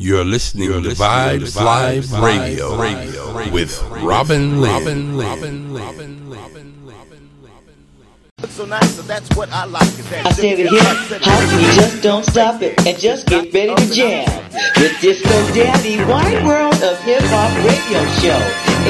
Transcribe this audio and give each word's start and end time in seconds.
You're 0.00 0.24
listening 0.24 0.70
to 0.70 0.90
Vibes 0.90 1.56
Live 1.60 2.12
Radio, 2.12 2.80
Radio 2.80 3.50
with 3.50 3.82
Robin 3.90 4.60
Lynn. 4.60 5.16
Robin 5.16 5.68
So 8.46 8.64
nice, 8.64 8.94
so 8.94 9.02
that's 9.02 9.28
what 9.36 9.50
I 9.50 9.64
like. 9.64 9.82
Is 9.82 10.08
that 10.10 10.26
I 10.26 10.30
said 10.30 10.60
it 10.60 10.70
here, 10.70 11.18
how 11.20 11.40
you 11.58 11.66
just 11.74 12.00
don't 12.00 12.24
stop 12.24 12.62
it 12.62 12.78
and 12.86 12.96
just 12.96 13.26
get 13.26 13.52
ready 13.52 13.74
to 13.74 13.92
jam 13.92 14.28
with 14.76 15.00
Disco 15.00 15.34
Daddy 15.52 15.98
Wide 16.04 16.46
World 16.46 16.80
of 16.80 16.96
Hip 17.02 17.22
Hop 17.34 17.50
Radio 17.66 17.98
Show 18.22 18.38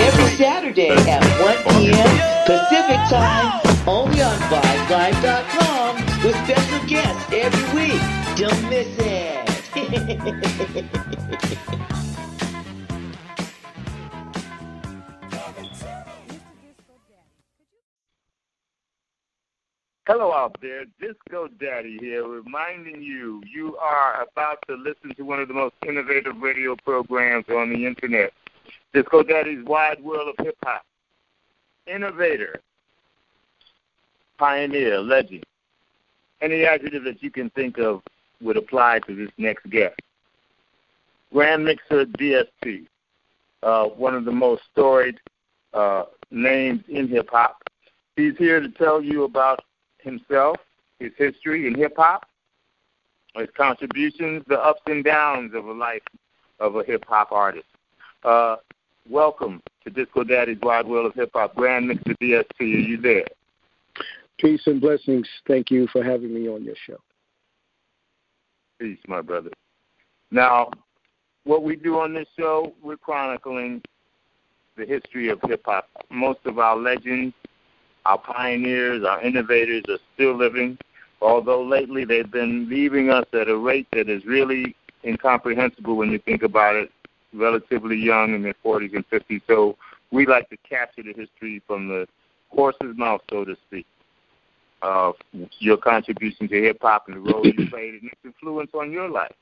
every 0.05 0.37
Saturday 0.37 0.91
at 0.91 1.25
1 1.41 1.75
p.m. 1.81 2.45
Pacific 2.45 3.01
Time 3.09 3.61
only 3.89 4.21
on 4.21 4.37
VibesLive.com 4.53 5.97
with 6.23 6.37
special 6.45 6.87
guests 6.87 7.33
every 7.33 7.65
week. 7.75 8.03
Don't 8.37 8.69
miss 8.69 8.89
it. 8.99 9.28
Hello 20.07 20.33
out 20.33 20.57
there, 20.63 20.85
Disco 21.01 21.49
Daddy 21.61 21.99
here, 22.01 22.25
reminding 22.29 23.03
you 23.03 23.43
you 23.53 23.77
are 23.79 24.23
about 24.23 24.59
to 24.69 24.77
listen 24.77 25.13
to 25.17 25.23
one 25.23 25.41
of 25.41 25.49
the 25.49 25.55
most 25.55 25.75
innovative 25.87 26.37
radio 26.41 26.77
programs 26.77 27.47
on 27.49 27.71
the 27.71 27.85
internet. 27.85 28.33
Disco 28.95 29.25
Daddy's 29.25 29.65
Wide 29.65 30.01
World 30.01 30.29
of 30.39 30.47
Hip 30.47 30.57
Hop. 30.65 30.85
Innovator, 31.89 32.61
pioneer, 34.39 35.01
legend. 35.01 35.45
Any 36.41 36.65
adjective 36.65 37.03
that 37.03 37.21
you 37.21 37.33
can 37.33 37.51
think 37.51 37.79
of 37.79 38.01
would 38.43 38.57
apply 38.57 39.01
to 39.07 39.15
this 39.15 39.31
next 39.39 39.69
guest. 39.71 39.99
Grand 41.33 41.65
Mixer 41.65 42.07
DST, 42.07 42.87
uh, 43.63 43.85
one 43.85 44.15
of 44.15 44.25
the 44.25 44.33
most 44.33 44.63
storied 44.73 45.19
uh, 45.75 46.05
names 46.31 46.83
in 46.89 47.09
hip 47.09 47.29
hop. 47.31 47.63
He's 48.17 48.37
here 48.39 48.61
to 48.61 48.69
tell 48.71 49.03
you 49.03 49.25
about 49.25 49.61
himself, 49.99 50.57
his 50.99 51.13
history 51.17 51.67
in 51.67 51.75
hip 51.75 51.95
hop, 51.97 52.27
his 53.37 53.49
contributions, 53.57 54.43
the 54.49 54.59
ups 54.59 54.81
and 54.87 55.05
downs 55.05 55.53
of 55.55 55.67
a 55.67 55.73
life 55.73 56.03
of 56.61 56.77
a 56.77 56.85
hip 56.85 57.05
hop 57.07 57.31
artist. 57.31 57.67
Uh, 58.25 58.57
welcome 59.09 59.63
to 59.85 59.91
Disco 59.91 60.25
Daddy's 60.25 60.59
Wide 60.63 60.87
World 60.87 61.07
of 61.07 61.15
Hip 61.15 61.31
Hop. 61.35 61.55
Grand 61.55 61.89
Mixer 61.89 62.15
DST, 62.21 62.61
are 62.61 62.65
you 62.65 63.01
there? 63.01 63.27
Peace 64.39 64.63
and 64.67 64.81
blessings. 64.81 65.29
Thank 65.47 65.71
you 65.71 65.87
for 65.93 66.03
having 66.03 66.35
me 66.35 66.49
on 66.49 66.65
your 66.65 66.75
show. 66.87 66.99
Peace, 68.79 68.99
my 69.09 69.21
brother. 69.21 69.51
Now, 70.31 70.71
what 71.45 71.65
we 71.65 71.75
do 71.75 71.99
on 71.99 72.15
this 72.15 72.29
show, 72.39 72.75
we're 72.83 72.97
chronicling 72.97 73.83
the 74.77 74.87
history 74.87 75.31
of 75.31 75.41
hip 75.49 75.63
hop. 75.65 75.89
Most 76.11 76.41
of 76.45 76.59
our 76.59 76.77
legends, 76.77 77.35
our 78.07 78.19
pioneers, 78.19 79.05
our 79.05 79.21
innovators 79.21 79.83
are 79.89 79.99
still 80.15 80.37
living, 80.37 80.79
although 81.21 81.63
lately 81.63 82.05
they've 82.05 82.31
been 82.31 82.69
leaving 82.69 83.11
us 83.11 83.25
at 83.33 83.49
a 83.49 83.57
rate 83.57 83.89
that 83.93 84.09
is 84.09 84.25
really 84.25 84.77
incomprehensible 85.05 85.97
when 85.97 86.11
you 86.11 86.19
think 86.21 86.43
about 86.45 86.77
it, 86.77 86.91
relatively 87.35 87.97
young 87.97 88.35
in 88.35 88.43
their 88.43 88.55
40s 88.65 88.95
and 88.95 89.09
50s. 89.11 89.43
So 89.49 89.77
we 90.13 90.25
like 90.27 90.49
to 90.51 90.57
capture 90.59 91.03
the 91.03 91.15
history 91.15 91.61
from 91.67 91.89
the 91.89 92.07
horse's 92.51 92.97
mouth, 92.97 93.23
so 93.29 93.45
to 93.45 93.57
speak 93.67 93.87
of 94.83 95.15
your 95.59 95.77
contribution 95.77 96.49
to 96.49 96.61
hip 96.61 96.79
hop 96.81 97.09
and 97.09 97.17
the 97.17 97.33
role 97.33 97.45
you 97.45 97.69
played 97.71 97.95
and 97.95 98.05
its 98.05 98.21
influence 98.25 98.71
on 98.75 98.93
your 98.93 99.09
life. 99.09 99.35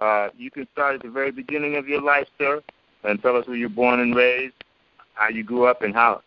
Uh, 0.00 0.28
you 0.36 0.50
can 0.50 0.66
start 0.72 0.94
at 0.94 1.02
the 1.02 1.10
very 1.10 1.30
beginning 1.30 1.76
of 1.76 1.86
your 1.86 2.00
life, 2.00 2.26
sir, 2.38 2.62
and 3.04 3.20
tell 3.20 3.36
us 3.36 3.46
where 3.46 3.56
you're 3.56 3.68
born 3.68 4.00
and 4.00 4.16
raised, 4.16 4.54
how 5.14 5.28
you 5.28 5.44
grew 5.44 5.66
up, 5.66 5.82
and 5.82 5.94
how 5.94 6.22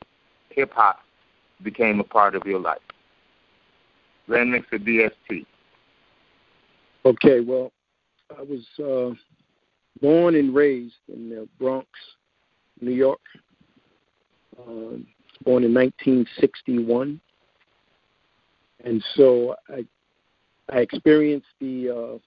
hip 0.49 0.71
hop 0.73 0.99
became 1.63 1.99
a 1.99 2.03
part 2.03 2.35
of 2.35 2.43
your 2.45 2.59
life. 2.59 2.81
Grand 4.27 4.51
Mixer 4.51 4.77
DST. 4.77 5.45
Okay, 7.05 7.39
well, 7.41 7.71
I 8.37 8.41
was 8.43 8.65
uh, 8.79 9.15
born 10.01 10.35
and 10.35 10.53
raised 10.55 10.95
in 11.11 11.29
the 11.29 11.47
Bronx, 11.59 11.87
New 12.79 12.91
York. 12.91 13.19
Uh, 14.57 14.97
born 15.43 15.63
in 15.63 15.73
1961 15.73 17.19
and 18.83 19.03
so 19.15 19.55
I 19.69 19.85
I 20.69 20.79
experienced 20.79 21.47
the, 21.59 21.89
uh, 21.89 22.17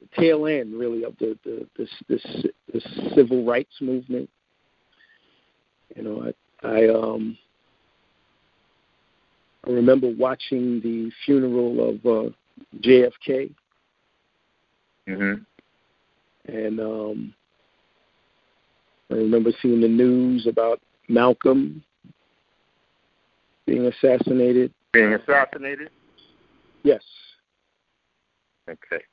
the 0.00 0.20
tail 0.20 0.46
end 0.46 0.74
really 0.74 1.04
of 1.04 1.16
the 1.18 1.38
the, 1.44 1.66
the 1.76 1.88
the 2.08 2.52
the 2.72 3.10
civil 3.14 3.44
rights 3.44 3.74
movement. 3.80 4.28
You 5.96 6.02
know, 6.02 6.32
I 6.62 6.66
I 6.66 6.88
um 6.88 7.36
I 9.66 9.70
remember 9.70 10.10
watching 10.16 10.80
the 10.80 11.10
funeral 11.24 11.90
of 11.90 12.06
uh, 12.06 12.30
JFK. 12.78 13.52
Mm-hmm. 15.08 15.42
And 16.52 16.80
um, 16.80 17.34
I 19.10 19.14
remember 19.14 19.50
seeing 19.60 19.80
the 19.80 19.88
news 19.88 20.46
about 20.46 20.80
Malcolm 21.08 21.82
being 23.70 23.86
assassinated. 23.86 24.74
Being 24.92 25.14
assassinated? 25.14 25.90
Yes. 26.82 27.02
Okay. 28.68 29.04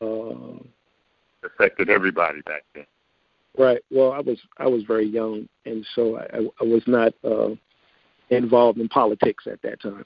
Uh, 0.00 0.62
Affected 1.44 1.90
everybody 1.90 2.40
back 2.42 2.64
then. 2.74 2.86
right. 3.58 3.80
Well, 3.90 4.12
I 4.12 4.20
was 4.20 4.38
I 4.58 4.66
was 4.66 4.84
very 4.84 5.06
young, 5.06 5.48
and 5.66 5.86
so 5.94 6.18
I, 6.18 6.38
I 6.60 6.64
was 6.64 6.82
not 6.86 7.12
uh, 7.22 7.50
involved 8.30 8.78
in 8.78 8.88
politics 8.88 9.44
at 9.50 9.60
that 9.62 9.80
time. 9.82 10.04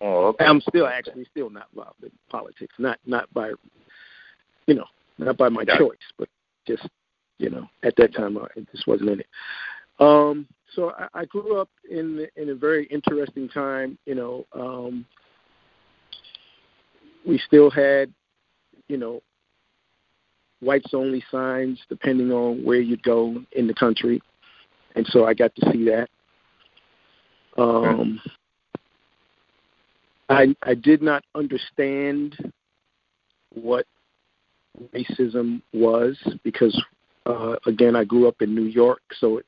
Oh, 0.00 0.26
okay. 0.28 0.44
I'm 0.44 0.60
still 0.62 0.86
actually 0.86 1.26
still 1.30 1.50
not 1.50 1.66
involved 1.72 2.02
in 2.02 2.10
politics. 2.30 2.74
Not 2.78 2.98
not 3.04 3.32
by, 3.34 3.52
you 4.66 4.74
know, 4.74 4.86
not 5.18 5.36
by 5.36 5.50
my 5.50 5.64
choice, 5.64 5.98
but 6.18 6.28
just 6.66 6.88
you 7.38 7.50
know, 7.50 7.68
at 7.82 7.94
that 7.96 8.14
time 8.14 8.38
I 8.38 8.60
just 8.72 8.86
wasn't 8.86 9.10
in 9.10 9.20
it. 9.20 9.28
Um, 10.00 10.46
so 10.74 10.92
I, 10.98 11.20
I 11.20 11.24
grew 11.26 11.60
up 11.60 11.68
in 11.90 12.26
in 12.36 12.50
a 12.50 12.54
very 12.54 12.86
interesting 12.86 13.48
time. 13.48 13.98
You 14.06 14.14
know, 14.14 14.46
um, 14.52 15.06
we 17.26 17.38
still 17.46 17.70
had, 17.70 18.12
you 18.88 18.96
know, 18.96 19.22
whites 20.60 20.92
only 20.94 21.22
signs 21.30 21.78
depending 21.88 22.32
on 22.32 22.64
where 22.64 22.80
you'd 22.80 23.02
go 23.02 23.42
in 23.52 23.66
the 23.66 23.74
country, 23.74 24.22
and 24.96 25.06
so 25.08 25.24
I 25.24 25.34
got 25.34 25.54
to 25.56 25.72
see 25.72 25.84
that. 25.84 26.08
Um, 27.56 28.20
I 30.28 30.54
I 30.62 30.74
did 30.74 31.02
not 31.02 31.24
understand 31.34 32.36
what 33.54 33.86
racism 34.92 35.62
was 35.72 36.18
because 36.42 36.76
uh, 37.26 37.56
again 37.66 37.94
I 37.94 38.04
grew 38.04 38.26
up 38.26 38.42
in 38.42 38.54
New 38.54 38.64
York, 38.64 39.02
so 39.18 39.38
it, 39.38 39.46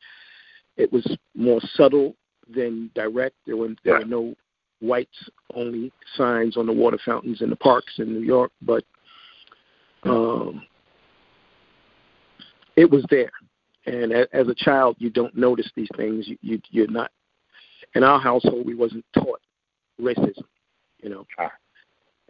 it 0.77 0.93
was 0.93 1.17
more 1.35 1.61
subtle 1.75 2.15
than 2.53 2.91
direct. 2.95 3.35
There 3.47 3.57
were 3.57 3.75
there 3.85 3.99
were 3.99 4.05
no 4.05 4.35
whites 4.81 5.31
only 5.55 5.93
signs 6.17 6.57
on 6.57 6.67
the 6.67 6.73
water 6.73 6.99
fountains 7.05 7.41
in 7.41 7.51
the 7.51 7.57
parks 7.57 7.95
in 7.99 8.13
New 8.13 8.21
York, 8.21 8.53
but 8.63 8.85
um, 10.05 10.63
it 12.77 12.91
was 12.91 13.05
there. 13.11 13.31
And 13.87 14.13
a, 14.13 14.27
as 14.33 14.49
a 14.49 14.55
child, 14.55 14.97
you 14.99 15.11
don't 15.11 15.37
notice 15.37 15.71
these 15.77 15.89
things. 15.97 16.27
You, 16.29 16.37
you 16.41 16.61
you're 16.71 16.91
not. 16.91 17.11
In 17.95 18.03
our 18.03 18.21
household, 18.21 18.67
we 18.67 18.75
wasn't 18.75 19.05
taught 19.15 19.41
racism, 20.01 20.45
you 21.03 21.09
know. 21.09 21.27
Ah. 21.39 21.53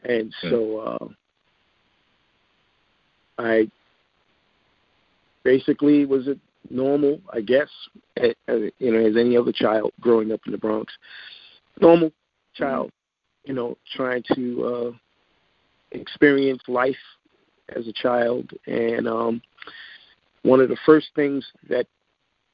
And 0.05 0.33
so 0.43 0.79
uh, 0.79 1.09
I 3.39 3.69
basically 5.43 6.05
was 6.05 6.29
a 6.29 6.37
normal, 6.71 7.21
I 7.33 7.41
guess, 7.41 7.69
you 8.17 8.35
know, 8.81 8.99
as 8.99 9.17
any 9.17 9.37
other 9.37 9.53
child 9.53 9.93
growing 10.01 10.33
up 10.33 10.41
in 10.47 10.53
the 10.53 10.59
Bronx. 10.59 10.93
Normal 11.81 12.13
child, 12.55 12.91
you 13.45 13.55
know, 13.55 13.77
trying 13.95 14.23
to 14.35 14.65
uh, 14.65 14.91
experience 15.93 16.63
life 16.69 16.97
as 17.75 17.87
a 17.87 17.93
child. 17.93 18.51
And 18.67 19.07
um, 19.09 19.43
one 20.43 20.61
of 20.61 20.69
the 20.69 20.79
first 20.87 21.09
things 21.15 21.47
that 21.69 21.87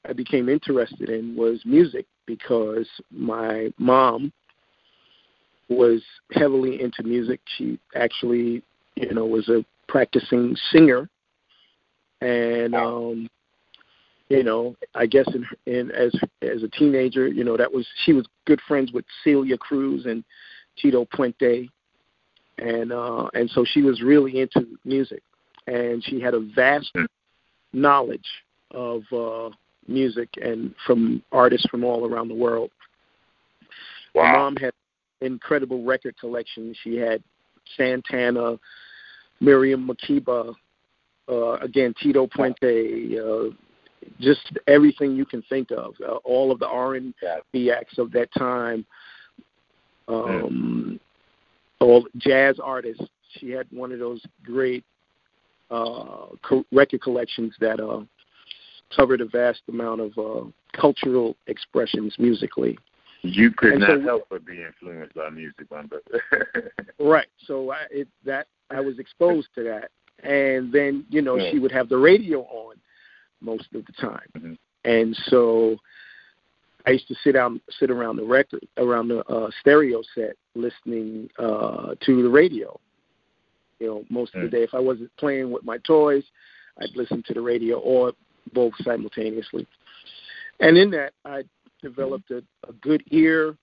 I 0.08 0.12
became 0.12 0.48
interested 0.48 1.10
in 1.10 1.36
was 1.36 1.60
music 1.64 2.06
because 2.26 2.88
my 3.10 3.72
mom 3.78 4.32
was 5.68 6.02
heavily 6.32 6.80
into 6.82 7.02
music. 7.02 7.40
She 7.56 7.78
actually, 7.94 8.62
you 8.96 9.14
know, 9.14 9.26
was 9.26 9.48
a 9.48 9.64
practicing 9.88 10.56
singer, 10.70 11.08
and 12.20 12.74
um, 12.74 13.28
you 14.36 14.42
know, 14.42 14.74
I 14.94 15.06
guess 15.06 15.26
in, 15.34 15.46
in 15.72 15.90
as 15.90 16.12
as 16.40 16.62
a 16.62 16.68
teenager, 16.68 17.28
you 17.28 17.44
know, 17.44 17.56
that 17.56 17.72
was 17.72 17.86
she 18.04 18.12
was 18.12 18.26
good 18.46 18.60
friends 18.66 18.90
with 18.92 19.04
Celia 19.22 19.58
Cruz 19.58 20.06
and 20.06 20.24
Tito 20.76 21.04
Puente, 21.04 21.68
and 22.58 22.92
uh, 22.92 23.28
and 23.34 23.50
so 23.50 23.64
she 23.64 23.82
was 23.82 24.00
really 24.00 24.40
into 24.40 24.66
music, 24.84 25.22
and 25.66 26.02
she 26.04 26.20
had 26.20 26.32
a 26.32 26.40
vast 26.40 26.90
knowledge 27.74 28.26
of 28.70 29.02
uh, 29.12 29.50
music 29.86 30.30
and 30.40 30.74
from 30.86 31.22
artists 31.30 31.66
from 31.70 31.84
all 31.84 32.06
around 32.06 32.28
the 32.28 32.34
world. 32.34 32.70
Wow. 34.14 34.22
My 34.22 34.32
mom 34.38 34.56
had 34.56 34.72
incredible 35.20 35.84
record 35.84 36.16
collection. 36.18 36.74
She 36.82 36.96
had 36.96 37.22
Santana, 37.76 38.58
Miriam 39.40 39.86
Makeba, 39.86 40.54
uh, 41.28 41.52
again 41.56 41.94
Tito 42.00 42.26
Puente, 42.26 43.18
uh, 43.18 43.54
just 44.20 44.52
everything 44.66 45.14
you 45.16 45.24
can 45.24 45.42
think 45.48 45.70
of. 45.70 45.94
Uh, 46.06 46.14
all 46.24 46.50
of 46.52 46.58
the 46.58 46.66
R 46.68 46.94
and 46.96 47.14
B 47.52 47.70
acts 47.70 47.98
of 47.98 48.10
that 48.12 48.28
time. 48.36 48.84
Um, 50.08 51.00
all 51.80 52.06
jazz 52.18 52.58
artists. 52.62 53.04
She 53.38 53.50
had 53.50 53.66
one 53.70 53.92
of 53.92 53.98
those 53.98 54.20
great 54.44 54.84
uh, 55.70 56.26
co- 56.42 56.64
record 56.72 57.00
collections 57.02 57.54
that 57.60 57.80
uh, 57.80 58.00
covered 58.94 59.20
a 59.20 59.26
vast 59.26 59.62
amount 59.68 60.00
of 60.00 60.18
uh, 60.18 60.48
cultural 60.78 61.34
expressions 61.46 62.14
musically. 62.18 62.78
You 63.22 63.52
could 63.52 63.72
And 63.74 63.80
not 63.80 63.88
so- 63.98 64.02
help 64.02 64.26
but 64.30 64.44
be 64.44 64.62
influenced 64.62 65.14
by 65.14 65.30
music, 65.30 65.66
my 65.70 65.82
brother. 65.82 66.72
Right. 66.98 67.26
So 67.46 67.72
I, 67.72 67.84
it, 67.90 68.08
that 68.24 68.46
I 68.70 68.80
was 68.80 68.98
exposed 69.00 69.48
to 69.56 69.64
that, 69.64 69.90
and 70.22 70.72
then 70.72 71.04
you 71.08 71.20
know 71.22 71.36
Yeah. 71.36 71.50
she 71.50 71.58
would 71.58 71.72
have 71.72 71.88
the 71.88 71.96
radio 71.96 72.40
on 72.42 72.76
most 73.42 73.66
of 73.74 73.84
the 73.86 73.92
time, 73.92 74.28
Mhm. 74.36 74.58
and 74.84 75.16
so 75.28 75.78
I 76.86 76.90
used 76.90 77.08
to 77.08 77.14
sit 77.22 77.32
down, 77.32 77.60
sit 77.78 77.90
around 77.90 78.16
the 78.16 78.24
record, 78.24 78.66
around 78.76 79.08
the 79.08 79.24
uh, 79.26 79.50
stereo 79.60 80.02
set, 80.14 80.36
listening 80.54 81.30
uh, 81.38 81.94
to 82.00 82.22
the 82.22 82.28
radio. 82.28 82.78
You 83.78 83.86
know, 83.86 84.04
most 84.10 84.34
of 84.34 84.42
the 84.42 84.48
Mm. 84.48 84.50
day, 84.50 84.62
if 84.62 84.74
I 84.74 84.80
wasn't 84.80 85.14
playing 85.16 85.50
with 85.50 85.64
my 85.64 85.78
toys, 85.78 86.24
I'd 86.78 86.96
listen 86.96 87.22
to 87.24 87.34
the 87.34 87.40
radio 87.40 87.78
or 87.78 88.12
both 88.52 88.74
simultaneously. 88.82 89.66
And 90.60 90.76
in 90.76 90.90
that, 90.90 91.12
I 91.24 91.44
developed 91.82 92.30
a, 92.30 92.42
a 92.68 92.72
good 92.80 93.02
ear 93.10 93.56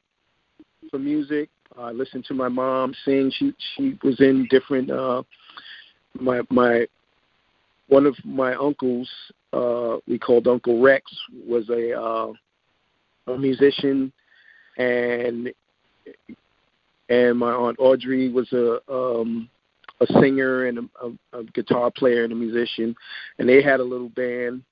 for 0.89 0.99
music. 0.99 1.49
I 1.77 1.91
listened 1.91 2.25
to 2.25 2.33
my 2.33 2.49
mom 2.49 2.93
sing. 3.05 3.31
She 3.31 3.53
she 3.75 3.97
was 4.03 4.19
in 4.19 4.47
different. 4.49 4.89
Uh, 4.89 5.23
my 6.19 6.41
my 6.49 6.87
one 7.87 8.05
of 8.05 8.15
my 8.25 8.53
uncles, 8.55 9.09
uh, 9.53 9.97
we 10.07 10.19
called 10.19 10.47
Uncle 10.47 10.81
Rex, 10.81 11.11
was 11.47 11.69
a 11.69 11.99
uh, 11.99 12.33
a 13.27 13.37
musician, 13.37 14.11
and 14.77 15.51
and 17.09 17.37
my 17.37 17.51
aunt 17.51 17.77
Audrey 17.79 18.29
was 18.29 18.51
a 18.53 18.79
um, 18.91 19.49
a 20.01 20.07
singer 20.21 20.65
and 20.65 20.77
a, 20.77 20.81
a, 21.05 21.39
a 21.39 21.43
guitar 21.45 21.91
player 21.91 22.23
and 22.23 22.33
a 22.33 22.35
musician, 22.35 22.95
and 23.37 23.49
they 23.49 23.61
had 23.61 23.79
a 23.79 23.83
little 23.83 24.09
band. 24.09 24.63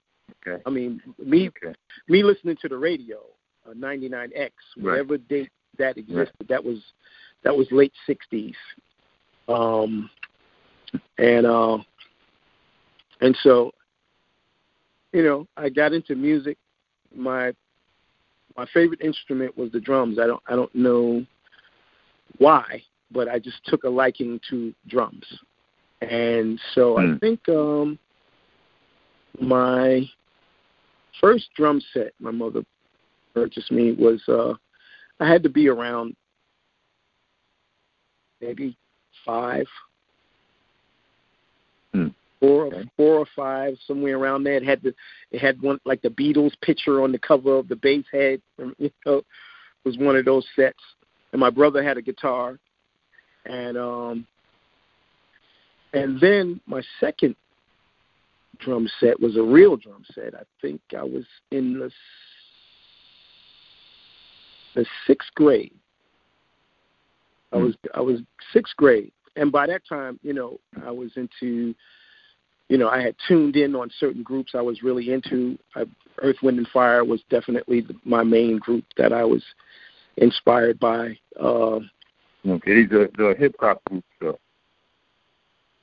Okay. 0.48 0.62
I 0.66 0.70
mean, 0.70 1.02
me 1.18 1.50
Okay. 1.50 1.74
me 2.08 2.24
listening 2.24 2.58
to 2.62 2.70
the 2.70 2.78
radio, 2.78 3.20
uh, 3.70 3.74
99X, 3.74 4.52
Right. 4.78 4.84
whatever 4.84 5.18
date 5.18 5.50
that 5.78 5.98
existed, 5.98 6.48
that 6.48 6.64
was 6.64 6.80
that 7.44 7.56
was 7.56 7.68
late 7.72 7.94
60s. 8.08 8.56
Um, 9.48 10.10
and 11.18 11.46
uh, 11.46 11.78
and 13.22 13.36
so, 13.44 13.72
you 15.14 15.24
know, 15.24 15.48
I 15.58 15.70
got 15.70 15.94
into 15.94 16.16
music. 16.16 16.58
My 17.16 17.54
my 18.56 18.66
favorite 18.74 19.02
instrument 19.02 19.58
was 19.58 19.72
the 19.72 19.80
drums. 19.80 20.20
I 20.20 20.28
don't 20.28 20.42
I 20.48 20.56
don't 20.56 20.74
know 20.76 21.26
why, 22.38 22.82
but 23.12 23.28
I 23.28 23.40
just 23.40 23.64
took 23.66 23.84
a 23.84 23.90
liking 23.90 24.40
to 24.50 24.74
drums. 24.88 25.26
And 26.02 26.60
so 26.76 26.98
I 26.98 27.08
Hmm. 27.08 27.18
think 27.18 27.50
um 27.50 28.00
my 29.42 30.10
first 31.20 31.50
drum 31.56 31.82
set 31.94 32.14
my 32.20 32.32
mother 32.32 32.64
purchased 33.34 33.72
me 33.72 33.92
was 33.94 34.22
uh 34.28 34.54
I 35.20 35.30
had 35.30 35.44
to 35.44 35.50
be 35.50 35.68
around 35.68 36.16
maybe 38.42 38.78
five. 39.26 39.68
Hmm. 41.94 42.08
Four 42.40 42.68
Okay. 42.68 42.90
four 42.96 43.16
or 43.16 43.26
five, 43.36 43.78
somewhere 43.86 44.18
around 44.18 44.44
there. 44.44 44.54
It 44.54 44.64
had 44.64 44.82
the 44.82 44.94
it 45.32 45.40
had 45.40 45.62
one 45.62 45.80
like 45.86 46.02
the 46.02 46.10
Beatles 46.10 46.54
picture 46.62 47.02
on 47.04 47.12
the 47.12 47.20
cover 47.20 47.58
of 47.58 47.68
the 47.68 47.76
bass 47.76 48.06
head. 48.12 48.42
You 48.78 48.92
know, 49.06 49.18
it 49.18 49.26
was 49.84 49.98
one 49.98 50.16
of 50.16 50.26
those 50.26 50.46
sets. 50.56 50.80
And 51.32 51.40
my 51.40 51.50
brother 51.50 51.84
had 51.84 51.98
a 51.98 52.02
guitar, 52.02 52.58
and 53.46 53.78
um, 53.78 54.28
and 55.94 56.20
then 56.20 56.60
my 56.66 56.82
second 57.00 57.36
drum 58.60 58.90
set 59.00 59.20
was 59.20 59.38
a 59.38 59.42
real 59.42 59.78
drum 59.78 60.04
set. 60.14 60.36
I 60.36 60.44
think 60.62 60.82
I 60.98 61.04
was 61.04 61.26
in 61.52 61.80
the 61.80 61.92
the 64.76 64.86
sixth 65.08 65.30
grade. 65.36 65.74
I 67.52 67.58
was 67.58 67.76
I 67.96 68.02
was 68.02 68.20
sixth 68.54 68.76
grade, 68.76 69.12
and 69.36 69.52
by 69.52 69.66
that 69.68 69.82
time, 69.88 70.20
you 70.22 70.34
know, 70.34 70.60
I 70.86 70.92
was 70.92 71.12
into, 71.16 71.74
you 72.68 72.78
know, 72.78 72.90
I 72.90 73.02
had 73.02 73.16
tuned 73.28 73.56
in 73.56 73.76
on 73.76 73.90
certain 74.00 74.22
groups 74.22 74.52
I 74.54 74.62
was 74.62 74.84
really 74.84 75.12
into. 75.12 75.58
I, 75.76 75.86
Earth, 76.20 76.38
Wind, 76.44 76.58
and 76.58 76.68
Fire 76.68 77.04
was 77.04 77.22
definitely 77.30 77.82
the, 77.82 77.96
my 78.04 78.24
main 78.24 78.60
group 78.60 78.84
that 78.98 79.14
I 79.14 79.24
was 79.24 79.44
inspired 80.18 80.80
by. 80.80 81.18
Uh, 81.40 81.80
Okay. 82.48 82.84
These 82.84 82.92
are 82.94 83.10
the 83.18 83.36
hip 83.38 83.56
hop 83.60 83.82
groups 83.86 84.08
though, 84.22 84.40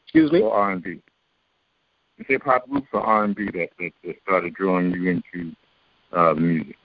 excuse 0.04 0.32
me. 0.32 0.40
or 0.40 0.52
R 0.52 0.72
and 0.72 0.82
B. 0.82 1.00
Hip 2.28 2.42
hop 2.44 2.68
groups 2.68 2.88
or 2.92 3.00
R 3.00 3.24
and 3.24 3.36
B 3.36 3.46
that, 3.52 3.68
that 3.78 3.90
that 4.04 4.16
started 4.22 4.54
drawing 4.54 4.90
you 4.92 5.10
into 5.10 5.54
uh 6.12 6.34
music. 6.34 6.76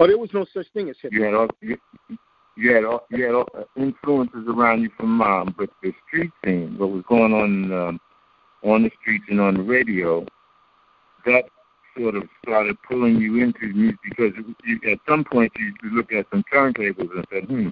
Oh, 0.00 0.06
there 0.06 0.18
was 0.18 0.30
no 0.32 0.44
such 0.52 0.66
thing 0.72 0.88
as 0.88 0.96
hip 1.00 1.12
hop. 1.12 1.18
You 1.18 1.24
had 1.24 1.34
all 1.34 1.48
you, 1.60 1.76
you 2.56 2.74
had 2.74 2.84
all 2.84 3.06
you 3.10 3.24
had 3.24 3.34
all 3.34 3.48
uh, 3.56 3.64
influences 3.76 4.46
around 4.48 4.82
you 4.82 4.90
from 4.96 5.16
mom, 5.16 5.54
but 5.58 5.70
the 5.82 5.92
street 6.06 6.30
scene, 6.44 6.76
what 6.78 6.90
was 6.90 7.04
going 7.08 7.32
on 7.32 7.72
um, 7.72 8.00
on 8.62 8.82
the 8.82 8.90
streets 9.00 9.24
and 9.28 9.40
on 9.40 9.54
the 9.54 9.62
radio, 9.62 10.26
that 11.26 11.44
sort 11.96 12.16
of 12.16 12.24
started 12.42 12.76
pulling 12.88 13.16
you 13.16 13.42
into 13.42 13.66
music 13.72 13.98
because 14.08 14.32
you, 14.64 14.80
at 14.90 14.98
some 15.08 15.24
point 15.24 15.52
you, 15.56 15.72
you 15.82 15.96
looked 15.96 16.12
at 16.12 16.26
some 16.30 16.44
turntables 16.52 17.10
and 17.14 17.26
said, 17.32 17.44
"Hmm, 17.44 17.68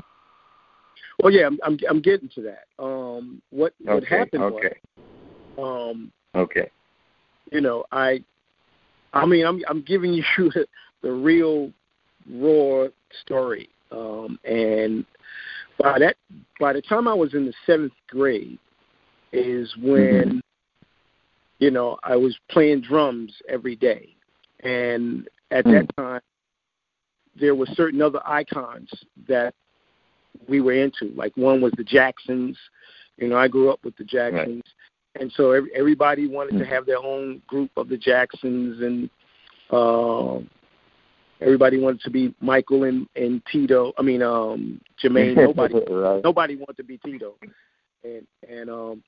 Well, 1.19 1.33
yeah, 1.33 1.47
I'm 1.47 1.59
I'm, 1.64 1.79
I'm 1.88 2.00
getting 2.00 2.29
to 2.31 2.43
that. 2.43 2.83
Um, 2.83 3.43
what 3.50 3.75
what 3.83 4.05
happened 4.05 4.43
okay, 4.45 4.55
was, 4.55 4.73
um, 5.59 6.12
okay, 6.35 6.71
you 7.50 7.61
know, 7.61 7.85
I, 7.92 8.23
I 9.12 9.26
mean, 9.26 9.47
I'm 9.47 9.62
I'm 9.68 9.82
giving 9.82 10.12
you 10.38 10.50
the 11.02 11.12
real 11.12 11.73
raw 12.30 12.87
story, 13.23 13.68
um, 13.90 14.38
and 14.44 15.04
by 15.78 15.99
that 15.99 16.16
by 16.61 16.73
the 16.73 16.82
time 16.82 17.09
I 17.09 17.14
was 17.14 17.35
in 17.35 17.44
the 17.47 17.54
seventh 17.66 17.92
grade, 18.09 18.59
is 19.32 19.75
when, 19.80 20.40
you 21.59 21.71
know, 21.71 21.99
I 22.04 22.16
was 22.16 22.37
playing 22.50 22.82
drums 22.82 23.32
every 23.49 23.76
day, 23.76 24.09
and 24.61 25.28
at 25.50 25.64
that 25.64 25.87
time, 25.97 26.21
there 27.38 27.54
were 27.54 27.66
certain 27.75 28.00
other 28.00 28.21
icons 28.26 28.90
that 29.28 29.54
we 30.49 30.61
were 30.61 30.73
into. 30.73 31.12
Like 31.14 31.37
one 31.37 31.61
was 31.61 31.73
the 31.76 31.85
Jacksons. 31.85 32.56
You 33.18 33.28
know, 33.28 33.37
I 33.37 33.49
grew 33.49 33.71
up 33.71 33.80
with 33.85 33.97
the 33.97 34.04
Jacksons, 34.04 34.62
and 35.19 35.33
so 35.33 35.52
every, 35.52 35.71
everybody 35.75 36.26
wanted 36.26 36.59
to 36.59 36.64
Mhm. 36.64 36.69
have 36.69 36.87
their 36.87 36.99
own 36.99 37.42
group 37.47 37.71
of 37.76 37.88
the 37.88 37.97
Jacksons, 37.97 38.81
and 38.81 39.11
uh, 39.71 40.40
everybody 41.40 41.78
wanted 41.78 42.00
to 42.02 42.11
be 42.11 42.35
Michael 42.40 42.85
and 42.85 43.07
and 43.16 43.42
Tito. 43.47 43.92
I 43.99 44.02
mean, 44.02 44.23
um, 44.23 44.81
Jermaine. 45.02 45.35
Nobody 45.37 45.75
right. 45.75 46.23
nobody 46.25 46.57
wanted 46.57 46.76
to 46.76 46.85
be 46.85 46.99
Tito, 46.99 47.35
and 48.04 48.26
and 48.49 48.71
um 48.71 49.02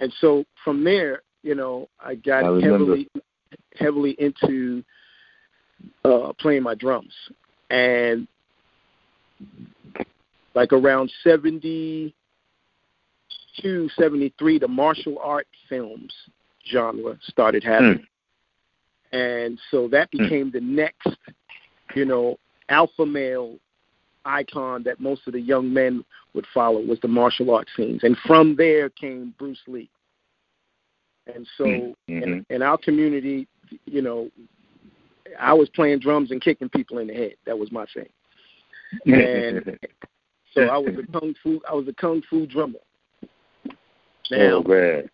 and 0.00 0.12
so 0.20 0.44
from 0.64 0.84
there 0.84 1.22
you 1.46 1.54
know, 1.54 1.88
I 2.00 2.16
got 2.16 2.44
I 2.44 2.60
heavily 2.60 3.08
heavily 3.76 4.16
into 4.18 4.82
uh 6.04 6.32
playing 6.40 6.64
my 6.64 6.74
drums. 6.74 7.14
And 7.70 8.26
like 10.54 10.72
around 10.72 11.12
72, 13.56 13.88
73, 14.00 14.58
the 14.58 14.68
martial 14.68 15.18
art 15.18 15.46
films 15.68 16.12
genre 16.70 17.16
started 17.22 17.62
happening. 17.64 18.06
And 19.12 19.58
so 19.70 19.88
that 19.88 20.08
Hmm. 20.12 20.18
became 20.18 20.50
the 20.50 20.60
next, 20.60 21.08
you 21.94 22.04
know, 22.04 22.38
alpha 22.68 23.06
male 23.06 23.58
icon 24.24 24.82
that 24.82 24.98
most 25.00 25.26
of 25.26 25.32
the 25.32 25.40
young 25.40 25.72
men 25.72 26.04
would 26.34 26.46
follow 26.48 26.80
was 26.80 26.98
the 27.00 27.08
martial 27.08 27.54
arts 27.54 27.70
scenes. 27.76 28.02
And 28.02 28.18
from 28.18 28.56
there 28.56 28.90
came 28.90 29.34
Bruce 29.38 29.62
Lee. 29.68 29.88
And 31.32 31.46
so 31.56 31.96
Mhm. 32.08 32.22
in, 32.22 32.46
in 32.50 32.62
our 32.62 32.76
community, 32.76 33.46
you 33.84 34.02
know, 34.02 34.30
I 35.38 35.52
was 35.52 35.68
playing 35.70 36.00
drums 36.00 36.30
and 36.30 36.40
kicking 36.40 36.68
people 36.68 36.98
in 36.98 37.06
the 37.08 37.14
head. 37.14 37.36
That 37.44 37.58
was 37.58 37.70
my 37.72 37.86
thing. 37.86 38.08
And 39.06 39.78
so 40.52 40.68
I 40.68 40.78
was 40.78 40.96
a 40.96 41.06
kung 41.12 41.34
fu 41.42 41.60
I 41.68 41.74
was 41.74 41.86
a 41.88 41.92
kung 41.92 42.22
fu 42.22 42.46
drummer. 42.46 42.78
Now, 44.30 44.38
oh 44.38 44.62
man, 44.62 45.10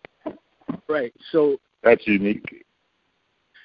right. 0.87 1.13
So 1.31 1.57
that's 1.83 2.05
unique. 2.07 2.65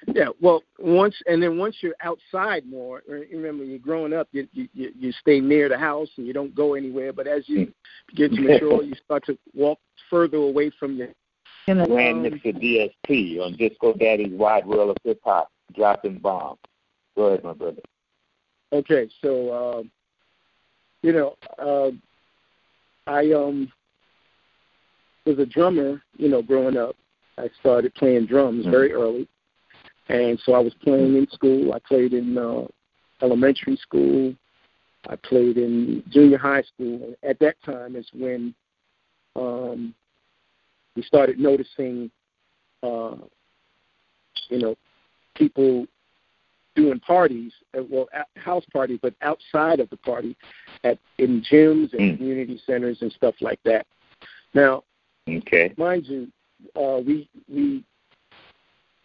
Yeah, 0.07 0.29
well, 0.41 0.63
once 0.79 1.15
and 1.27 1.43
then 1.43 1.57
once 1.57 1.77
you're 1.81 1.95
outside 2.01 2.65
more, 2.65 3.03
or 3.07 3.15
remember 3.31 3.63
you're 3.63 3.79
growing 3.79 4.13
up, 4.13 4.27
you 4.31 4.47
you 4.53 4.67
you 4.73 4.91
you 4.97 5.11
stay 5.13 5.39
near 5.39 5.69
the 5.69 5.77
house 5.77 6.09
and 6.17 6.25
you 6.25 6.33
don't 6.33 6.55
go 6.55 6.73
anywhere. 6.73 7.13
But 7.13 7.27
as 7.27 7.43
you 7.47 7.71
get 8.15 8.31
to 8.33 8.41
mature, 8.41 8.83
you 8.83 8.95
start 9.05 9.25
to 9.25 9.37
walk 9.53 9.79
further 10.09 10.37
away 10.37 10.71
from 10.79 10.95
your. 10.95 11.09
Grand 11.65 11.91
Um, 11.91 12.21
Mixer 12.23 12.53
DST 12.53 13.39
on 13.39 13.55
Disco 13.55 13.93
Daddy's 13.93 14.31
Wide 14.31 14.65
World 14.65 14.89
of 14.89 14.97
Hip 15.03 15.19
Hop, 15.23 15.51
dropping 15.75 16.17
bombs. 16.17 16.57
Go 17.15 17.25
ahead, 17.25 17.43
my 17.43 17.53
brother. 17.53 17.81
Okay, 18.71 19.07
so 19.21 19.79
um, 19.79 19.91
you 21.03 21.11
know, 21.11 21.35
uh, 21.59 21.91
I 23.05 23.31
um 23.33 23.71
was 25.29 25.39
a 25.39 25.45
drummer. 25.45 26.01
You 26.17 26.29
know, 26.29 26.41
growing 26.41 26.77
up, 26.77 26.95
I 27.37 27.49
started 27.59 27.93
playing 27.95 28.25
drums 28.25 28.65
very 28.65 28.91
early, 28.93 29.27
and 30.09 30.39
so 30.43 30.53
I 30.53 30.59
was 30.59 30.73
playing 30.83 31.15
in 31.15 31.27
school. 31.31 31.73
I 31.73 31.79
played 31.79 32.13
in 32.13 32.37
uh, 32.37 32.65
elementary 33.21 33.77
school. 33.77 34.33
I 35.07 35.15
played 35.15 35.57
in 35.57 36.03
junior 36.09 36.37
high 36.37 36.63
school. 36.63 37.01
And 37.03 37.15
at 37.23 37.39
that 37.39 37.55
time 37.63 37.95
is 37.95 38.07
when 38.13 38.53
um, 39.35 39.93
we 40.95 41.03
started 41.03 41.39
noticing, 41.39 42.11
uh, 42.83 43.15
you 44.49 44.59
know, 44.59 44.75
people 45.35 45.85
doing 46.75 46.99
parties, 46.99 47.53
uh, 47.77 47.83
well, 47.89 48.09
house 48.35 48.65
parties, 48.73 48.99
but 49.01 49.13
outside 49.21 49.79
of 49.79 49.89
the 49.89 49.97
party, 49.97 50.35
at 50.83 50.97
in 51.17 51.41
gyms 51.49 51.93
and 51.93 52.01
Mm. 52.01 52.17
community 52.17 52.61
centers 52.65 53.01
and 53.01 53.11
stuff 53.13 53.35
like 53.41 53.59
that. 53.63 53.85
Now, 54.53 54.83
Okay. 55.37 55.73
mind 55.77 56.07
you, 56.07 56.27
uh, 56.75 56.99
we 57.05 57.29
we 57.47 57.83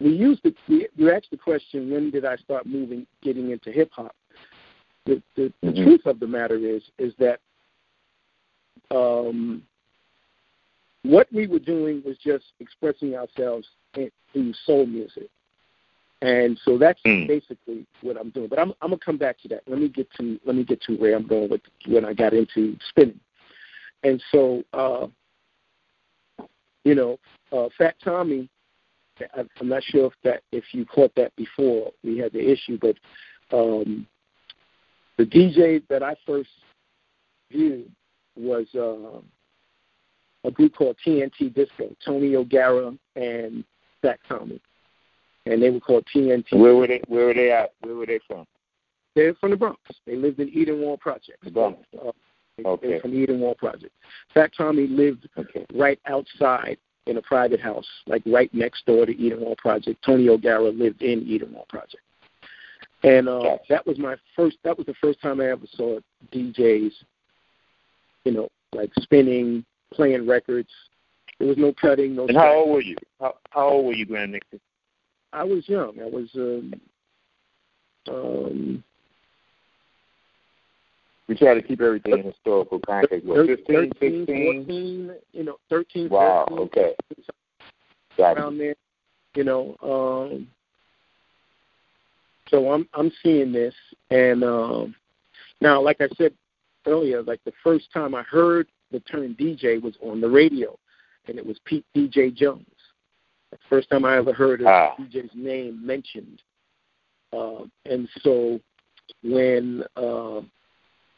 we 0.00 0.10
used 0.10 0.42
the 0.42 0.54
we, 0.68 0.88
you 0.96 1.10
asked 1.12 1.30
the 1.30 1.36
question 1.36 1.90
when 1.90 2.10
did 2.10 2.24
I 2.24 2.36
start 2.36 2.66
moving, 2.66 3.06
getting 3.22 3.50
into 3.50 3.70
hip 3.70 3.90
hop. 3.92 4.14
The 5.06 5.22
the, 5.36 5.52
the 5.62 5.72
Mhm. 5.72 5.84
truth 5.84 6.06
of 6.06 6.20
the 6.20 6.26
matter 6.26 6.56
is 6.56 6.82
is 6.98 7.14
that 7.18 7.40
um, 8.90 9.62
what 11.02 11.30
we 11.32 11.46
were 11.46 11.58
doing 11.58 12.02
was 12.04 12.16
just 12.18 12.44
expressing 12.60 13.14
ourselves 13.14 13.68
in, 13.96 14.10
through 14.32 14.52
soul 14.64 14.86
music, 14.86 15.28
and 16.22 16.58
so 16.64 16.78
that's 16.78 17.00
Mm. 17.02 17.26
basically 17.26 17.86
what 18.00 18.16
I'm 18.16 18.30
doing. 18.30 18.48
But 18.48 18.58
I'm 18.58 18.70
I'm 18.80 18.90
gonna 18.90 18.98
come 18.98 19.18
back 19.18 19.38
to 19.40 19.48
that. 19.48 19.62
Let 19.66 19.78
me 19.78 19.88
get 19.88 20.10
to 20.14 20.40
let 20.44 20.56
me 20.56 20.64
get 20.64 20.80
to 20.82 20.96
where 20.96 21.14
I'm 21.14 21.26
going 21.26 21.50
with 21.50 21.62
when 21.86 22.04
I 22.04 22.14
got 22.14 22.32
into 22.34 22.76
spinning, 22.88 23.20
and 24.02 24.22
so. 24.32 24.64
Uh, 24.72 25.06
you 26.84 26.94
know, 26.94 27.18
uh, 27.52 27.68
Fat 27.76 27.96
Tommy. 28.02 28.48
I- 29.20 29.44
I'm 29.60 29.68
not 29.68 29.82
sure 29.84 30.06
if 30.06 30.12
that 30.24 30.42
if 30.52 30.64
you 30.72 30.84
caught 30.84 31.14
that 31.14 31.34
before 31.36 31.92
we 32.02 32.18
had 32.18 32.32
the 32.32 32.50
issue, 32.50 32.78
but 32.80 32.96
um, 33.56 34.06
the 35.16 35.24
DJ 35.24 35.82
that 35.88 36.02
I 36.02 36.16
first 36.26 36.50
viewed 37.50 37.90
was 38.36 38.66
uh, 38.74 39.20
a 40.46 40.50
group 40.50 40.74
called 40.74 40.96
TNT 41.06 41.54
Disco, 41.54 41.94
Tony 42.04 42.34
O'Gara 42.34 42.92
and 43.14 43.64
Fat 44.02 44.18
Tommy, 44.28 44.60
and 45.46 45.62
they 45.62 45.70
were 45.70 45.80
called 45.80 46.04
TNT. 46.14 46.52
Where 46.58 46.74
were 46.74 46.88
they? 46.88 47.00
Where 47.06 47.26
were 47.26 47.34
they 47.34 47.52
at? 47.52 47.72
Where 47.82 47.94
were 47.94 48.06
they 48.06 48.20
from? 48.26 48.46
They're 49.14 49.34
from 49.34 49.52
the 49.52 49.56
Bronx. 49.56 49.80
They 50.06 50.16
lived 50.16 50.40
in 50.40 50.50
Edenwald 50.50 50.98
Project. 50.98 51.44
The 51.44 51.50
Bronx. 51.50 51.78
Uh, 52.04 52.10
Okay. 52.64 53.00
From 53.00 53.10
the 53.10 53.26
Edenwald 53.26 53.58
Project. 53.58 53.92
Fat 54.32 54.52
Tommy 54.56 54.86
lived 54.86 55.28
Okay. 55.36 55.66
right 55.74 55.98
outside 56.06 56.78
in 57.06 57.16
a 57.16 57.22
private 57.22 57.60
house, 57.60 57.86
like 58.06 58.22
right 58.26 58.52
next 58.54 58.86
door 58.86 59.06
to 59.06 59.14
Edenwald 59.14 59.58
Project. 59.58 60.02
Tony 60.04 60.28
O'Gara 60.28 60.70
lived 60.70 61.02
in 61.02 61.22
Edenwald 61.24 61.68
Project. 61.68 62.02
And 63.02 63.28
uh, 63.28 63.42
Gotcha. 63.42 63.62
that 63.68 63.86
was 63.86 63.98
my 63.98 64.16
first. 64.34 64.56
That 64.64 64.78
was 64.78 64.86
the 64.86 64.94
first 64.94 65.20
time 65.20 65.40
I 65.40 65.50
ever 65.50 65.66
saw 65.74 65.98
DJs, 66.32 66.92
you 68.24 68.32
know, 68.32 68.48
like 68.72 68.90
spinning, 69.00 69.64
playing 69.92 70.26
records. 70.26 70.70
There 71.38 71.48
was 71.48 71.58
no 71.58 71.74
cutting, 71.78 72.14
no. 72.14 72.26
And 72.26 72.36
how 72.36 72.54
old 72.54 72.70
were 72.70 72.80
you? 72.80 72.96
How, 73.20 73.34
how 73.50 73.68
old 73.68 73.86
were 73.86 73.92
you, 73.92 74.06
Grand 74.06 74.32
Mixer? 74.32 74.58
I 75.32 75.42
was 75.42 75.68
young. 75.68 75.98
I 76.00 76.06
was 76.06 76.28
um, 76.36 76.72
um, 78.08 78.84
We 81.28 81.34
try 81.34 81.54
to 81.54 81.62
keep 81.62 81.80
everything 81.80 82.18
in 82.18 82.22
historical 82.24 82.78
context. 82.80 83.26
What, 83.26 83.46
15, 83.46 83.66
13, 83.66 83.90
16? 84.26 84.26
14, 84.66 85.12
you 85.32 85.44
know, 85.44 85.56
13, 85.70 86.08
Wow. 86.10 86.44
13, 86.50 86.58
Okay. 86.66 86.94
Got 88.16 88.36
around 88.36 88.58
there, 88.58 88.74
you 89.34 89.44
know. 89.44 89.76
Um, 89.82 90.46
so 92.48 92.70
I'm 92.72 92.86
I'm 92.94 93.10
seeing 93.22 93.52
this, 93.52 93.74
and 94.10 94.44
um, 94.44 94.94
now, 95.60 95.80
like 95.80 96.00
I 96.00 96.08
said 96.16 96.32
earlier, 96.86 97.22
like 97.22 97.40
the 97.44 97.52
first 97.64 97.90
time 97.92 98.14
I 98.14 98.22
heard 98.22 98.68
the 98.92 99.00
term 99.00 99.34
DJ 99.34 99.82
was 99.82 99.94
on 100.02 100.20
the 100.20 100.28
radio, 100.28 100.78
and 101.26 101.38
it 101.38 101.44
was 101.46 101.58
Pete 101.64 101.84
DJ 101.96 102.32
Jones. 102.34 102.66
The 103.50 103.58
first 103.68 103.88
time 103.90 104.04
I 104.04 104.16
ever 104.18 104.32
heard 104.32 104.60
a 104.60 104.68
Ah. 104.68 104.94
DJ's 105.00 105.30
name 105.34 105.84
mentioned, 105.84 106.40
uh, 107.32 107.64
and 107.86 108.08
so 108.20 108.60
when 109.24 109.82
uh, 109.96 110.40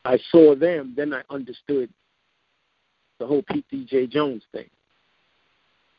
I 0.07 0.19
saw 0.31 0.55
them, 0.55 0.95
then 0.97 1.13
I 1.13 1.23
understood 1.31 1.91
the 3.19 3.27
whole 3.27 3.43
Pete 3.43 3.67
DJ 3.73 4.09
Jones 4.09 4.43
thing. 4.53 4.71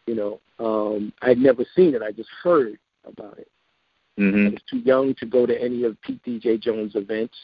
You 0.05 0.15
know, 0.15 0.39
um, 0.59 1.11
I'd 1.21 1.37
never 1.37 1.65
seen 1.75 1.93
it. 1.93 2.01
I 2.01 2.11
just 2.11 2.29
heard 2.43 2.79
about 3.05 3.37
it. 3.37 3.49
I 4.17 4.21
Mm-hmm. 4.21 4.53
was 4.53 4.61
too 4.69 4.79
young 4.79 5.13
to 5.15 5.25
go 5.27 5.45
to 5.45 5.61
any 5.61 5.83
of 5.83 6.01
Pete 6.01 6.21
DJ 6.23 6.59
Jones 6.59 6.95
events. 6.95 7.37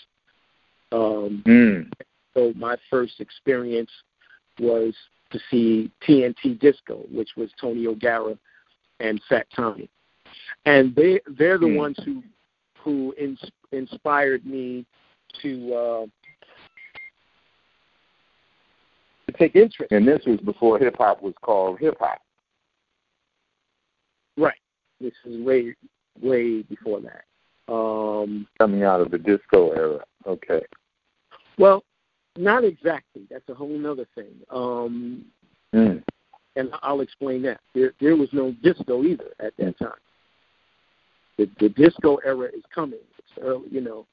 Um, 0.91 1.43
Mm. 1.45 1.91
so 2.33 2.53
my 2.55 2.77
first 2.89 3.19
experience 3.19 3.91
was 4.59 4.95
to 5.31 5.39
see 5.51 5.91
TNT 6.01 6.59
Disco, 6.59 7.05
which 7.11 7.29
was 7.35 7.51
Tony 7.59 7.85
O'Gara 7.87 8.37
and 8.99 9.21
Fat 9.27 9.47
Tommy, 9.55 9.89
and 10.65 10.95
they 10.95 11.19
they're 11.27 11.57
the 11.57 11.67
Hmm. 11.67 11.75
ones 11.75 11.97
who 12.05 12.23
who 12.79 13.13
ins- 13.17 13.51
inspired 13.71 14.45
me 14.45 14.85
to 15.41 15.73
uh, 15.73 16.05
to 19.22 19.22
take 19.33 19.55
interest. 19.55 19.91
And 19.91 20.07
this 20.07 20.21
was 20.25 20.39
before 20.41 20.79
hip 20.79 20.95
hop 20.97 21.21
was 21.21 21.33
called 21.41 21.79
hip 21.79 21.97
hop. 21.99 22.19
Right. 24.37 24.59
This 24.99 25.13
is 25.25 25.43
way 25.45 25.75
way 26.21 26.61
before 26.63 27.01
that. 27.01 27.23
Um, 27.73 28.47
coming 28.57 28.83
out 28.83 29.01
of 29.01 29.11
the 29.11 29.17
disco 29.17 29.71
era. 29.71 30.03
Okay. 30.27 30.61
well, 31.57 31.83
not 32.37 32.63
exactly. 32.63 33.23
That's 33.29 33.47
a 33.49 33.53
whole 33.53 33.85
other 33.87 34.07
thing. 34.15 34.33
Um, 34.49 35.25
Mm. 35.73 36.03
and 36.55 36.69
I'll 36.83 37.01
explain 37.01 37.41
that. 37.43 37.59
There, 37.73 37.93
there 37.99 38.15
was 38.15 38.29
no 38.31 38.51
disco 38.61 39.03
either 39.03 39.33
at 39.39 39.57
that 39.57 39.77
time. 39.79 39.91
The, 41.37 41.49
the 41.59 41.69
disco 41.69 42.17
era 42.17 42.47
is 42.55 42.63
coming. 42.73 42.99
It's 43.17 43.39
early, 43.41 43.69
you 43.71 43.81
know, 43.81 44.05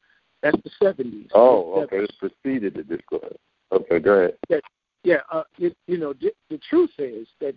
that's 0.43 0.57
the 0.65 0.71
seventies. 0.83 1.29
Oh, 1.35 1.83
okay. 1.83 2.01
This 2.01 2.11
preceded 2.19 2.75
the 2.75 2.83
disco 2.83 3.19
era. 3.23 3.37
Okay, 3.73 3.99
go 3.99 4.13
ahead. 4.49 4.63
Yeah, 5.03 5.21
uh, 5.33 5.45
it, 5.59 5.77
you 5.87 5.99
know, 5.99 6.13
the, 6.13 6.33
the 6.51 6.61
truth 6.69 6.91
is 6.99 7.27
that 7.41 7.55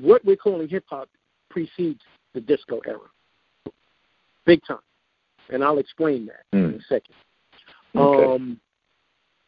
what 0.00 0.24
we're 0.24 0.36
calling 0.36 0.68
hip 0.68 0.84
hop 0.88 1.08
precedes 1.50 2.00
the 2.32 2.40
disco 2.40 2.80
era, 2.86 2.98
big 4.46 4.60
time, 4.66 4.78
and 5.48 5.64
I'll 5.64 5.78
explain 5.78 6.26
that 6.26 6.44
in 6.52 6.72
Mm. 6.72 6.78
a 6.78 6.82
second. 6.82 7.14
Okay. 7.96 8.24
Um, 8.24 8.60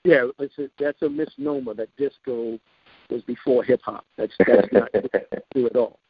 yeah, 0.04 0.26
it's 0.40 0.58
a, 0.58 0.68
that's 0.80 1.00
a 1.02 1.08
misnomer 1.08 1.74
that 1.74 1.94
disco 1.96 2.58
was 3.08 3.22
before 3.22 3.62
hip 3.62 3.80
hop. 3.84 4.04
That's 4.16 4.32
that's 4.46 4.72
not 4.72 4.88
true 5.52 5.66
at 5.66 5.76
all. 5.76 6.00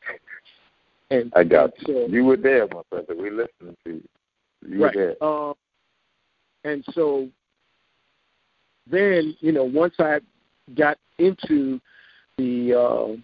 And 1.10 1.30
I 1.36 1.44
got 1.44 1.74
and 1.78 1.88
you. 1.88 1.94
So, 1.94 2.06
You 2.08 2.24
were 2.24 2.38
there, 2.38 2.66
my 2.68 2.80
brother. 2.90 3.14
We 3.14 3.28
listening 3.28 3.76
to 3.84 3.90
you. 3.90 4.02
You 4.66 4.82
right. 4.82 4.96
were 4.96 5.16
there. 5.20 5.28
Um, 5.28 5.54
and 6.64 6.84
so 6.92 7.28
then, 8.90 9.36
you 9.40 9.52
know, 9.52 9.64
once 9.64 9.94
I 9.98 10.20
got 10.76 10.98
into 11.18 11.80
the 12.38 12.74
uh, 12.74 13.16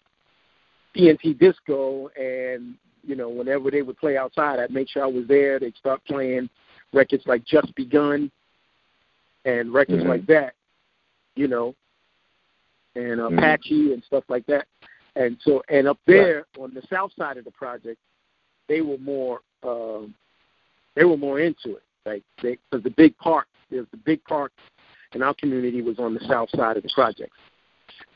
TNT 0.96 1.38
disco, 1.38 2.08
and 2.18 2.74
you 3.04 3.16
know, 3.16 3.28
whenever 3.28 3.70
they 3.70 3.82
would 3.82 3.96
play 3.96 4.16
outside, 4.16 4.58
I'd 4.58 4.70
make 4.70 4.88
sure 4.88 5.02
I 5.02 5.06
was 5.06 5.26
there. 5.26 5.58
They'd 5.58 5.76
start 5.76 6.04
playing 6.04 6.50
records 6.92 7.24
like 7.26 7.44
Just 7.44 7.74
Begun 7.74 8.30
and 9.44 9.72
records 9.72 10.02
Mhm. 10.02 10.08
like 10.08 10.26
that, 10.26 10.54
you 11.36 11.48
know, 11.48 11.74
and 12.94 13.20
Mhm. 13.20 13.38
Apache 13.38 13.92
and 13.92 14.04
stuff 14.04 14.24
like 14.28 14.44
that. 14.46 14.66
And 15.16 15.40
so, 15.40 15.62
and 15.68 15.88
up 15.88 15.98
there 16.06 16.46
on 16.58 16.74
the 16.74 16.82
south 16.82 17.12
side 17.14 17.38
of 17.38 17.44
the 17.44 17.50
project, 17.50 17.98
they 18.66 18.82
were 18.82 18.98
more, 18.98 19.40
um, 19.62 20.14
they 20.94 21.04
were 21.04 21.16
more 21.16 21.40
into 21.40 21.76
it. 21.76 21.82
Like 22.04 22.22
they, 22.42 22.58
because 22.70 22.82
the 22.82 22.90
big 22.90 23.16
park, 23.18 23.48
there's 23.70 23.88
the 23.90 23.96
big 23.96 24.22
park 24.24 24.52
in 25.14 25.22
our 25.22 25.34
community 25.34 25.82
was 25.82 25.98
on 25.98 26.14
the 26.14 26.20
south 26.28 26.50
side 26.50 26.76
of 26.76 26.82
the 26.82 26.90
projects. 26.94 27.36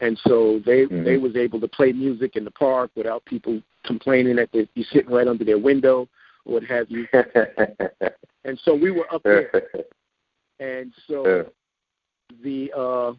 and 0.01 0.19
so 0.27 0.59
they 0.65 0.87
Mhm. 0.87 1.05
they 1.05 1.17
was 1.17 1.35
able 1.37 1.61
to 1.61 1.69
play 1.69 1.93
music 1.93 2.37
in 2.37 2.45
the 2.45 2.51
park 2.51 2.91
without 2.95 3.25
people 3.25 3.61
complaining 3.85 4.37
that 4.37 4.51
they, 4.53 4.69
you're 4.75 4.87
sitting 4.93 5.11
right 5.11 5.27
under 5.29 5.45
their 5.45 5.59
window 5.59 6.09
or 6.45 6.55
what 6.55 6.63
have 6.65 6.91
you. 6.91 7.07
And 8.45 8.59
so 8.65 8.75
we 8.75 8.91
were 8.91 9.07
up 9.15 9.23
there, 9.23 9.51
and 10.61 10.93
so 11.07 11.25
Yeah. 11.27 11.43
the 12.43 12.73
uh 12.73 13.13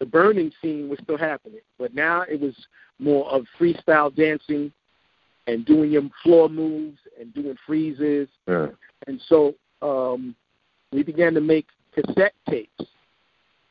the 0.00 0.06
burning 0.06 0.52
scene 0.60 0.88
was 0.88 0.98
still 1.02 1.18
happening, 1.18 1.60
but 1.78 1.94
now 1.94 2.22
it 2.22 2.40
was 2.40 2.54
more 2.98 3.28
of 3.30 3.46
freestyle 3.58 4.14
dancing 4.14 4.72
and 5.46 5.64
doing 5.64 5.90
your 5.90 6.08
floor 6.22 6.48
moves 6.48 6.98
and 7.18 7.32
doing 7.34 7.56
freezes. 7.66 8.28
Yeah. 8.46 8.68
And 9.06 9.20
so 9.28 9.54
um, 9.82 10.34
we 10.92 11.02
began 11.02 11.34
to 11.34 11.40
make 11.40 11.66
cassette 12.02 12.34
tapes 12.48 12.84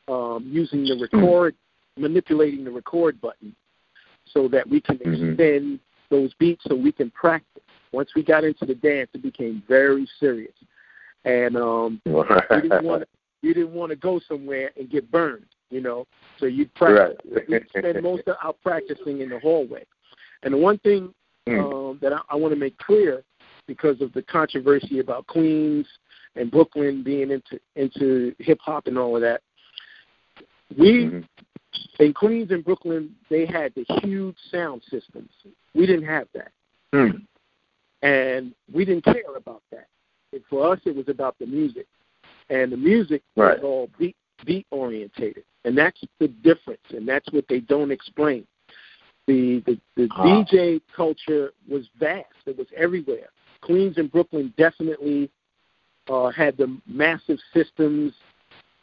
um, 0.08 0.48
using 0.50 0.84
the 0.84 0.98
record, 1.00 1.54
manipulating 1.96 2.64
the 2.64 2.70
record 2.70 3.20
button 3.20 3.54
so 4.26 4.48
that 4.48 4.68
we 4.68 4.80
can 4.80 4.98
Mhm. 4.98 5.30
extend 5.30 5.80
those 6.10 6.32
beats 6.34 6.62
so 6.64 6.74
we 6.74 6.92
can 6.92 7.10
practice. 7.10 7.62
Once 7.92 8.14
we 8.14 8.22
got 8.22 8.44
into 8.44 8.64
the 8.66 8.74
dance, 8.74 9.10
it 9.14 9.22
became 9.22 9.62
very 9.66 10.06
serious. 10.18 10.54
And 11.24 11.56
um, 11.56 12.00
you 12.06 12.24
didn't 12.62 12.84
want 12.84 13.02
to, 13.02 13.08
you 13.42 13.54
didn't 13.54 13.72
want 13.72 13.90
to 13.90 13.96
go 13.96 14.18
somewhere 14.20 14.72
and 14.76 14.88
get 14.90 15.10
burned, 15.10 15.46
you 15.70 15.80
know. 15.80 16.06
So 16.38 16.46
you'd 16.46 16.72
practice. 16.74 17.18
Right. 17.30 17.48
We'd 17.48 17.68
spend 17.68 18.02
most 18.02 18.26
of 18.28 18.36
our 18.42 18.52
practicing 18.52 19.20
in 19.20 19.28
the 19.28 19.38
hallway. 19.40 19.84
And 20.42 20.54
the 20.54 20.58
one 20.58 20.78
thing 20.78 21.14
Mm. 21.46 21.90
um, 21.92 21.98
that 22.02 22.12
I, 22.12 22.20
I 22.28 22.36
want 22.36 22.52
to 22.52 22.60
make 22.60 22.76
clear, 22.76 23.24
because 23.66 24.02
of 24.02 24.12
the 24.12 24.22
controversy 24.22 24.98
about 24.98 25.26
Queens 25.28 25.86
and 26.38 26.50
Brooklyn 26.50 27.02
being 27.02 27.30
into 27.30 27.58
into 27.76 28.34
hip 28.38 28.58
hop 28.60 28.86
and 28.86 28.96
all 28.98 29.14
of 29.16 29.22
that, 29.22 29.42
we 30.76 31.06
Mhm. 31.06 31.28
in 31.98 32.14
Queens 32.14 32.50
and 32.50 32.64
Brooklyn 32.64 33.14
they 33.28 33.44
had 33.44 33.74
the 33.74 33.84
huge 34.02 34.38
sound 34.50 34.82
systems. 34.84 35.30
We 35.74 35.86
didn't 35.86 36.06
have 36.06 36.28
that 36.32 36.52
Mm. 36.92 37.26
and 38.02 38.54
we 38.72 38.84
didn't 38.84 39.04
care 39.04 39.36
about 39.36 39.62
that. 39.70 39.88
And 40.32 40.44
for 40.46 40.72
us, 40.72 40.80
it 40.86 40.94
was 40.94 41.08
about 41.08 41.38
the 41.38 41.46
music, 41.46 41.86
and 42.50 42.70
the 42.72 42.76
music 42.76 43.22
Right. 43.36 43.56
was 43.56 43.64
all 43.64 43.90
beat 43.98 44.16
beat 44.44 44.66
orientated, 44.70 45.44
and 45.64 45.76
that's 45.76 46.00
the 46.20 46.28
difference, 46.28 46.88
and 46.90 47.08
that's 47.08 47.28
what 47.32 47.46
they 47.48 47.58
don't 47.60 47.90
explain. 47.90 48.46
The 49.26 49.60
the, 49.60 49.80
the 49.96 50.08
Ah. 50.12 50.22
DJ 50.44 50.80
culture 50.94 51.52
was 51.66 51.88
vast; 51.98 52.46
it 52.46 52.56
was 52.56 52.68
everywhere. 52.76 53.30
Queens 53.62 53.98
and 53.98 54.10
Brooklyn 54.10 54.54
definitely 54.56 55.28
uh, 56.08 56.30
had 56.30 56.56
the 56.56 56.78
massive 56.86 57.38
systems, 57.52 58.12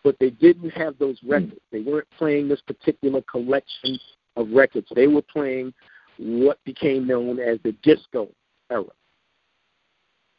but 0.04 0.16
they 0.20 0.30
didn't 0.30 0.70
have 0.72 0.98
those 1.00 1.18
records. 1.26 1.60
They 1.72 1.82
weren't 1.82 2.08
playing 2.18 2.48
this 2.48 2.62
particular 2.62 3.22
collection 3.24 4.00
of 4.36 4.50
records. 4.52 4.88
They 4.96 5.08
were 5.08 5.22
playing 5.22 5.74
what 6.18 6.64
became 6.64 7.08
known 7.08 7.40
as 7.40 7.60
the 7.64 7.74
disco 7.84 8.30
era. 8.70 8.86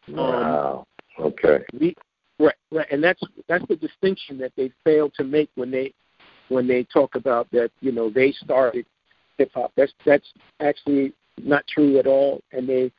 Wow. 0.08 0.86
Okay. 1.18 1.64
We, 1.78 1.96
right, 2.38 2.54
right, 2.70 2.86
and 2.90 3.02
that's 3.02 3.20
that's 3.48 3.66
the 3.68 3.76
distinction 3.76 4.38
that 4.38 4.52
they 4.56 4.70
fail 4.84 5.10
to 5.16 5.24
make 5.24 5.50
when 5.54 5.70
they 5.70 5.92
when 6.48 6.68
they 6.68 6.84
talk 6.84 7.14
about 7.14 7.50
that. 7.52 7.70
You 7.80 7.92
know, 7.92 8.10
they 8.10 8.32
started 8.32 8.86
hip 9.38 9.50
hop. 9.54 9.72
That's 9.76 9.92
that's 10.04 10.26
actually 10.60 11.12
not 11.42 11.66
true 11.66 11.98
at 11.98 12.06
all, 12.06 12.40
and 12.52 12.68
they 12.68 12.92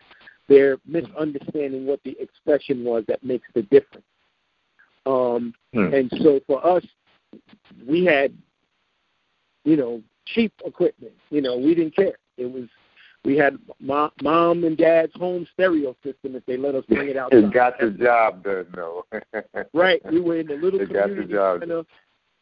they're 0.47 0.77
misunderstanding 0.85 1.85
what 1.85 2.01
the 2.03 2.15
expression 2.19 2.83
was 2.83 3.03
that 3.07 3.23
makes 3.23 3.47
the 3.53 3.63
difference. 3.63 4.05
Um, 5.05 5.53
Hmm. 5.73 5.93
and 5.93 6.11
so 6.21 6.39
for 6.47 6.65
us, 6.65 6.85
we 7.87 8.05
had, 8.05 8.33
you 9.63 9.75
know, 9.77 10.01
cheap 10.25 10.53
equipment. 10.65 11.13
You 11.29 11.41
know, 11.41 11.57
we 11.57 11.75
didn't 11.75 11.95
care. 11.95 12.17
It 12.37 12.51
was 12.51 12.67
we 13.23 13.35
had 13.35 13.57
mom, 13.79 14.11
mom 14.21 14.63
and 14.63 14.77
dad's 14.77 15.13
home 15.15 15.45
stereo 15.53 15.95
system 16.03 16.35
if 16.35 16.45
they 16.45 16.55
let 16.55 16.75
us 16.75 16.85
bring 16.87 17.09
it 17.09 17.17
out. 17.17 17.33
It 17.33 17.51
got 17.51 17.77
the 17.79 17.91
job 17.91 18.43
done, 18.43 18.67
though. 18.73 19.05
Right. 19.73 20.01
We 20.11 20.21
were 20.21 20.37
in 20.37 20.47
the 20.47 20.55
little 20.55 20.79
It 20.79 20.93
got 20.93 21.09
the 21.09 21.15
community 21.15 21.33
job 21.33 21.59
center, 21.59 21.83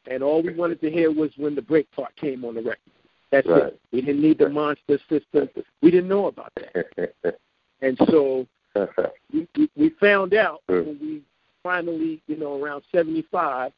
and 0.10 0.22
all 0.22 0.44
we 0.44 0.54
wanted 0.54 0.82
to 0.82 0.92
hear 0.92 1.12
was 1.12 1.32
when 1.38 1.56
the 1.56 1.62
break 1.62 1.90
part 1.92 2.16
came 2.18 2.46
on 2.46 2.56
the 2.56 2.62
record. 2.62 2.92
That's 3.32 3.48
Right. 3.48 3.64
it. 3.64 3.82
We 3.92 4.02
didn't 4.02 4.22
need 4.22 4.38
the 4.38 4.50
monster 4.50 5.00
system. 5.10 5.50
We 5.82 5.92
didn't 5.92 6.08
know 6.10 6.28
about 6.28 6.52
that. 6.56 7.16
And 7.82 7.98
so 8.10 8.48
we, 9.34 9.48
we, 9.76 9.90
found 10.00 10.34
out 10.34 10.62
when 10.68 10.98
we 11.02 11.22
finally, 11.64 12.22
you 12.28 12.38
know, 12.38 12.62
around 12.62 12.84
75, 12.94 13.72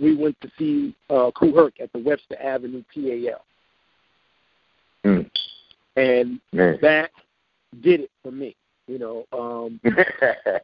we 0.00 0.14
went 0.16 0.40
to 0.40 0.50
see 0.58 0.94
uh, 1.10 1.30
Herc 1.36 1.80
at 1.80 1.92
the 1.92 1.98
Webster 1.98 2.36
Avenue 2.42 2.82
PAL. 2.94 3.44
Hmm. 5.04 5.20
And 5.96 6.40
Man. 6.52 6.78
that 6.82 7.10
did 7.82 8.00
it 8.00 8.10
for 8.22 8.32
me. 8.32 8.56
You 8.86 8.98
know, 8.98 9.24
um, 9.32 9.80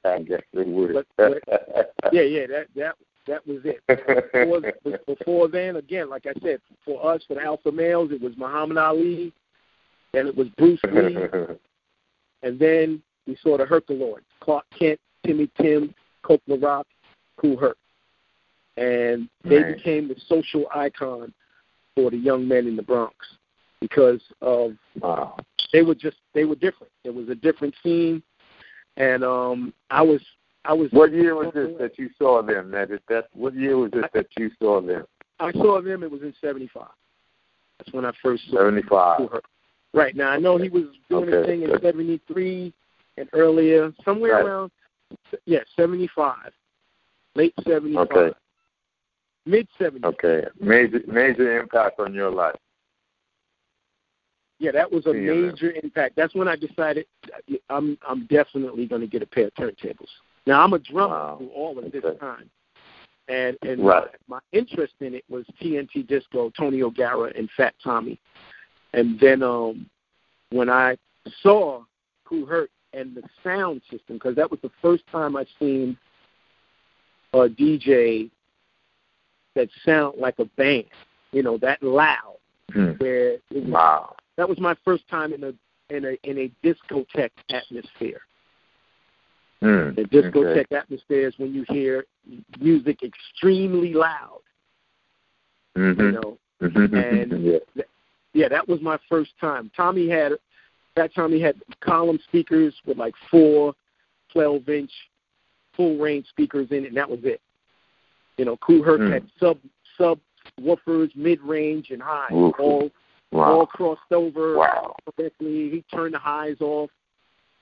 I 0.05 0.19
guess 0.21 0.43
it 0.53 0.67
would. 0.67 0.93
But- 0.93 1.07
but- 1.17 1.95
yeah, 2.13 2.23
yeah, 2.23 2.47
that 2.49 2.67
that 2.77 2.95
that 3.27 3.47
was 3.47 3.61
it. 3.65 3.81
before, 3.87 4.99
before 5.17 5.49
then, 5.49 5.77
again, 5.77 6.11
like 6.11 6.27
I 6.27 6.33
said, 6.43 6.61
for 6.85 7.15
us, 7.15 7.23
for 7.27 7.35
the 7.35 7.43
alpha 7.43 7.73
males, 7.73 8.11
it 8.13 8.21
was 8.21 8.37
Muhammad 8.37 8.77
Ali, 8.77 9.33
and 10.15 10.29
it 10.29 10.37
was 10.37 10.49
Bruce 10.59 10.81
Lee, 10.91 11.17
and 12.43 12.59
then 12.59 13.03
we 13.27 13.37
saw 13.43 13.57
the 13.57 13.65
Herculoids, 13.65 14.25
Clark 14.41 14.65
Kent, 14.79 14.99
Timmy 15.27 15.51
Tim, 15.61 15.95
Coke 16.23 16.43
Rock, 16.49 16.87
Kool 17.37 17.57
Herc. 17.57 17.77
And 18.77 19.29
they 19.45 19.63
Right. 19.63 19.77
became 19.77 20.09
the 20.09 20.17
social 20.27 20.67
icon 20.75 21.33
for 21.95 22.11
the 22.11 22.17
young 22.17 22.47
men 22.49 22.67
in 22.67 22.77
the 22.77 22.83
Bronx 22.83 23.15
because 23.81 24.21
of 24.41 24.77
wow. 25.01 25.37
they 25.73 25.83
were 25.83 25.95
just 25.95 26.17
they 26.35 26.45
were 26.45 26.55
different. 26.55 26.93
It 27.05 27.15
was 27.15 27.29
a 27.29 27.35
different 27.35 27.75
scene 27.83 28.23
and 28.97 29.25
um 29.25 29.73
I 29.91 30.03
was 30.03 30.21
I 30.65 30.75
was 30.75 30.91
What 30.93 31.13
year 31.13 31.35
was 31.35 31.53
this 31.55 31.71
that 31.79 31.99
you 31.99 32.11
saw 32.19 32.43
them? 32.43 32.71
That 32.71 32.91
is 32.91 33.01
that 33.09 33.29
what 33.33 33.55
year 33.55 33.77
was 33.77 33.91
it 33.95 34.11
that 34.13 34.27
you 34.39 34.51
saw 34.61 34.81
them? 34.81 35.05
I 35.39 35.53
saw 35.53 35.81
them 35.81 36.03
it 36.03 36.11
was 36.11 36.23
in 36.23 36.35
seventy 36.41 36.69
five. 36.69 36.89
That's 37.79 37.93
when 37.93 38.05
I 38.05 38.13
first 38.23 38.45
saw 38.51 38.59
Seventy 38.59 38.83
five. 38.83 39.21
Right 39.93 40.15
now, 40.15 40.31
I 40.31 40.39
know 40.39 40.57
he 40.57 40.69
was 40.69 40.85
doing 41.09 41.27
his 41.27 41.35
Okay. 41.37 41.47
thing 41.47 41.63
in 41.63 41.81
'73 41.81 42.73
and 43.17 43.29
earlier, 43.33 43.93
somewhere 44.05 44.35
Right. 44.35 44.45
around, 44.47 44.71
yeah, 45.45 45.65
'75, 45.75 46.53
late 47.35 47.55
'75, 47.65 48.11
Okay. 48.11 48.39
mid 49.47 49.69
'70s. 49.79 50.05
Okay. 50.05 50.47
Major 50.61 51.03
major 51.07 51.59
impact 51.61 51.99
on 51.99 52.15
your 52.15 52.31
life. 52.31 52.57
Yeah, 54.61 54.73
that 54.73 54.91
was 54.93 55.07
a 55.07 55.15
Yeah, 55.15 55.33
man. 55.33 55.47
major 55.53 55.73
impact. 55.73 56.15
That's 56.17 56.35
when 56.35 56.47
I 56.47 56.55
decided 56.55 57.07
I'm 57.69 57.99
I'm 58.07 58.27
definitely 58.27 58.87
going 58.87 59.01
to 59.01 59.09
get 59.09 59.23
a 59.23 59.27
pair 59.27 59.47
of 59.47 59.55
turntables. 59.55 60.11
Now 60.47 60.63
I'm 60.63 60.73
a 60.75 60.79
drummer 60.79 61.15
Wow. 61.15 61.37
through 61.39 61.49
all 61.49 61.79
of 61.79 61.91
this 61.91 62.05
time, 62.21 62.49
and 63.27 63.57
and 63.63 63.85
Right. 63.85 64.09
my, 64.29 64.37
my 64.37 64.41
interest 64.53 64.95
in 65.01 65.15
it 65.15 65.25
was 65.29 65.47
TNT 65.61 66.07
Disco, 66.07 66.51
Tony 66.51 66.83
O'Gara, 66.83 67.33
and 67.37 67.51
Fat 67.57 67.75
Tommy, 67.83 68.21
and 68.93 69.19
then 69.21 69.43
um 69.43 69.89
when 70.51 70.69
I 70.69 70.97
saw 71.43 71.85
Kool 72.25 72.47
Herc 72.47 72.71
and 72.93 73.15
the 73.15 73.23
sound 73.45 73.83
system, 73.91 74.17
because 74.17 74.35
that 74.37 74.51
was 74.51 74.61
the 74.63 74.71
first 74.83 75.07
time 75.13 75.37
I 75.37 75.47
seen 75.59 75.97
a 77.33 77.49
DJ 77.49 78.31
that 79.55 79.69
sound 79.85 80.19
like 80.19 80.39
a 80.39 80.45
band, 80.45 80.85
you 81.33 81.43
know, 81.43 81.57
that 81.59 81.83
loud, 81.83 82.37
Hmm. 82.73 82.93
where 82.99 83.33
it 83.35 83.43
was 83.51 83.65
Wow. 83.65 84.17
that 84.37 84.49
was 84.49 84.59
my 84.59 84.75
first 84.85 85.07
time 85.09 85.33
in 85.33 85.45
a 85.45 85.55
in 85.91 86.05
a 86.05 86.19
in 86.29 86.39
a 86.39 86.51
discotheque 86.65 87.31
atmosphere. 87.51 88.21
Hmm. 89.61 89.95
The 89.95 90.05
discotheque 90.05 90.67
Okay. 90.71 90.77
atmosphere 90.77 91.29
is 91.29 91.39
when 91.39 91.53
you 91.53 91.65
hear 91.69 92.07
music 92.59 93.03
extremely 93.03 93.93
loud. 93.93 94.41
You 95.77 95.83
Mhm. 95.83 96.13
know, 96.13 96.39
Mhm. 96.61 96.95
and- 96.95 97.45
yeah. 97.75 97.85
Yeah, 98.33 98.49
that 98.49 98.69
was 98.69 98.81
my 98.81 98.99
first 99.09 99.33
time. 99.41 99.71
Tommy 99.77 100.09
had 100.09 100.33
that 100.97 101.15
time 101.15 101.33
he 101.33 101.41
had 101.41 101.57
column 101.81 102.19
speakers 102.29 102.75
with 102.87 102.99
like 102.99 103.15
four 103.31 103.75
12 104.33 104.69
inch 104.69 104.91
full 105.77 105.99
range 105.99 106.27
speakers 106.29 106.69
in 106.71 106.85
it, 106.85 106.89
and 106.89 106.97
that 106.97 107.09
was 107.11 107.21
it. 107.25 107.41
You 108.39 108.45
know, 108.45 108.57
Kool 108.59 108.83
Herc 108.83 109.01
Mm. 109.01 109.13
had 109.13 109.31
sub 109.39 109.59
sub 109.97 110.19
woofers, 110.61 111.15
mid 111.17 111.41
range 111.41 111.91
and 111.91 112.03
high, 112.03 112.33
Oof. 112.33 112.55
all 112.59 112.91
Wow. 113.33 113.53
all 113.53 113.67
crossed 113.67 114.13
over 114.13 114.57
Wow. 114.57 114.97
correctly. 115.17 115.71
He 115.71 115.85
turned 115.95 116.15
the 116.15 116.19
highs 116.19 116.61
off. 116.61 116.91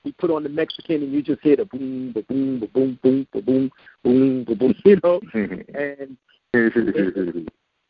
He 0.03 0.11
put 0.13 0.31
on 0.31 0.43
the 0.43 0.49
Mexican, 0.49 1.03
and 1.03 1.11
you 1.11 1.21
just 1.21 1.41
hear 1.41 1.57
the 1.57 1.65
boom, 1.65 2.13
the 2.13 2.21
boom, 2.23 2.59
the 2.59 2.67
boom, 2.67 2.97
boom, 3.03 3.27
the 3.33 3.41
boom, 3.41 3.71
boom, 4.03 4.43
the 4.45 4.55
boom. 4.55 4.73
You 4.85 4.99
know, 5.03 5.19
and 5.73 6.17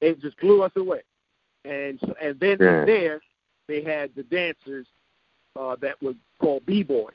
it 0.02 0.20
just 0.20 0.38
blew 0.40 0.64
us 0.64 0.72
away. 0.76 1.02
And 1.70 2.00
so, 2.00 2.16
and 2.20 2.40
then 2.40 2.58
Yeah. 2.60 2.80
from 2.80 2.86
there, 2.88 3.22
they 3.68 3.82
had 3.84 4.14
the 4.16 4.24
dancers 4.24 4.88
uh, 5.56 5.76
that 5.78 6.02
were 6.02 6.16
called 6.40 6.66
b 6.66 6.84
boys. 6.84 7.14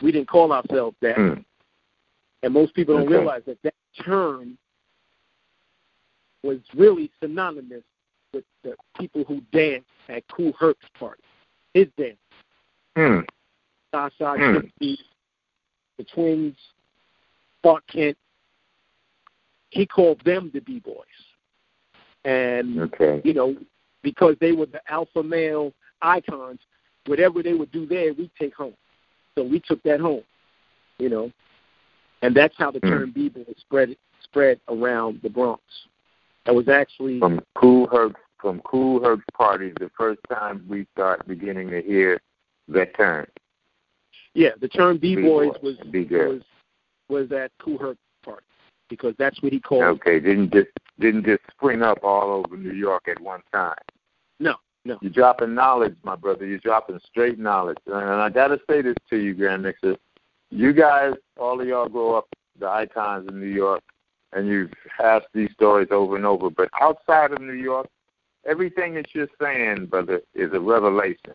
We 0.00 0.12
didn't 0.12 0.28
call 0.28 0.52
ourselves 0.52 0.96
that, 1.00 1.16
Mm. 1.16 1.44
and 2.42 2.54
most 2.54 2.74
people 2.74 2.94
don't 2.94 3.04
Okay. 3.06 3.16
realize 3.16 3.44
that 3.44 3.60
that 3.62 3.74
term 3.96 4.56
was 6.42 6.60
really 6.74 7.10
synonymous 7.20 7.84
with 8.32 8.44
the 8.62 8.76
people 8.96 9.24
who 9.24 9.40
danced 9.52 9.90
at 10.08 10.26
Kool 10.28 10.52
Herc's 10.54 10.88
party. 10.94 11.22
His 11.74 11.88
dance, 11.96 12.18
Mm. 12.96 13.28
Sasha. 13.90 14.36
Gypsy, 14.38 14.98
the 15.98 16.04
twins, 16.04 16.56
Clark 17.62 17.86
Kent. 17.88 18.16
He 19.70 19.86
called 19.86 20.20
them 20.24 20.50
the 20.50 20.60
b 20.60 20.78
boys, 20.80 21.29
and 22.24 22.80
Okay. 22.80 23.20
you 23.24 23.34
know, 23.34 23.56
because 24.02 24.36
they 24.40 24.52
were 24.52 24.66
the 24.66 24.80
alpha 24.90 25.22
male 25.22 25.72
icons, 26.02 26.60
whatever 27.06 27.42
they 27.42 27.52
would 27.54 27.70
do 27.72 27.86
there, 27.86 28.12
we 28.14 28.30
take 28.38 28.54
home. 28.54 28.74
So 29.36 29.44
we 29.44 29.60
took 29.60 29.82
that 29.84 30.00
home, 30.00 30.22
you 30.98 31.08
know, 31.08 31.30
and 32.22 32.34
that's 32.34 32.56
how 32.56 32.70
the 32.70 32.80
Hmm. 32.80 32.88
term 32.88 33.10
b-boy 33.12 33.44
spread 33.58 33.96
spread 34.22 34.60
around 34.68 35.20
the 35.22 35.30
Bronx. 35.30 35.62
That 36.46 36.54
was 36.54 36.68
actually 36.68 37.18
From 37.20 37.40
Kool 37.54 37.86
Herc 37.88 38.16
from 38.38 38.60
Kool 38.60 39.02
Herc's 39.04 39.24
parties, 39.34 39.74
the 39.78 39.90
first 39.90 40.20
time 40.30 40.64
we 40.68 40.86
start 40.94 41.26
beginning 41.28 41.68
to 41.70 41.82
hear 41.82 42.20
that 42.68 42.94
term. 42.96 43.26
yeah, 44.34 44.50
the 44.60 44.68
term 44.68 44.96
b-boys 44.98 45.52
B-boy, 45.52 45.58
was 45.62 45.76
B-girl. 45.90 46.32
was 46.34 46.42
was 47.08 47.32
at 47.32 47.50
Kool 47.58 47.76
Herc 47.78 47.98
party 48.24 48.44
because 48.88 49.14
that's 49.18 49.42
what 49.42 49.52
he 49.52 49.60
called. 49.60 49.82
Okay, 49.82 50.20
didn't 50.20 50.52
just 50.52 50.70
didn't 51.00 51.24
just 51.24 51.42
spring 51.50 51.82
up 51.82 51.98
all 52.02 52.30
over 52.30 52.56
New 52.56 52.72
York 52.72 53.08
at 53.08 53.20
one 53.20 53.42
time. 53.52 53.74
No, 54.38 54.54
no. 54.84 54.98
You're 55.00 55.12
dropping 55.12 55.54
knowledge, 55.54 55.96
my 56.02 56.16
brother. 56.16 56.46
You're 56.46 56.58
dropping 56.58 57.00
straight 57.06 57.38
knowledge. 57.38 57.78
And 57.86 57.94
I 57.96 58.28
gotta 58.28 58.60
say 58.68 58.82
this 58.82 58.96
to 59.10 59.16
you, 59.16 59.34
Grand 59.34 59.62
Mixer. 59.62 59.96
You 60.50 60.72
guys, 60.72 61.14
all 61.38 61.60
of 61.60 61.66
y'all 61.66 61.88
grow 61.88 62.16
up 62.16 62.26
the 62.58 62.68
icons 62.68 63.28
in 63.28 63.40
New 63.40 63.46
York 63.46 63.82
and 64.32 64.46
you've 64.46 64.72
asked 65.02 65.28
these 65.34 65.50
stories 65.52 65.88
over 65.90 66.16
and 66.16 66.26
over. 66.26 66.50
But 66.50 66.68
outside 66.80 67.32
of 67.32 67.40
New 67.40 67.52
York, 67.52 67.88
everything 68.46 68.94
that 68.94 69.14
you're 69.14 69.28
saying, 69.40 69.86
brother, 69.86 70.20
is 70.34 70.52
a 70.52 70.60
revelation. 70.60 71.34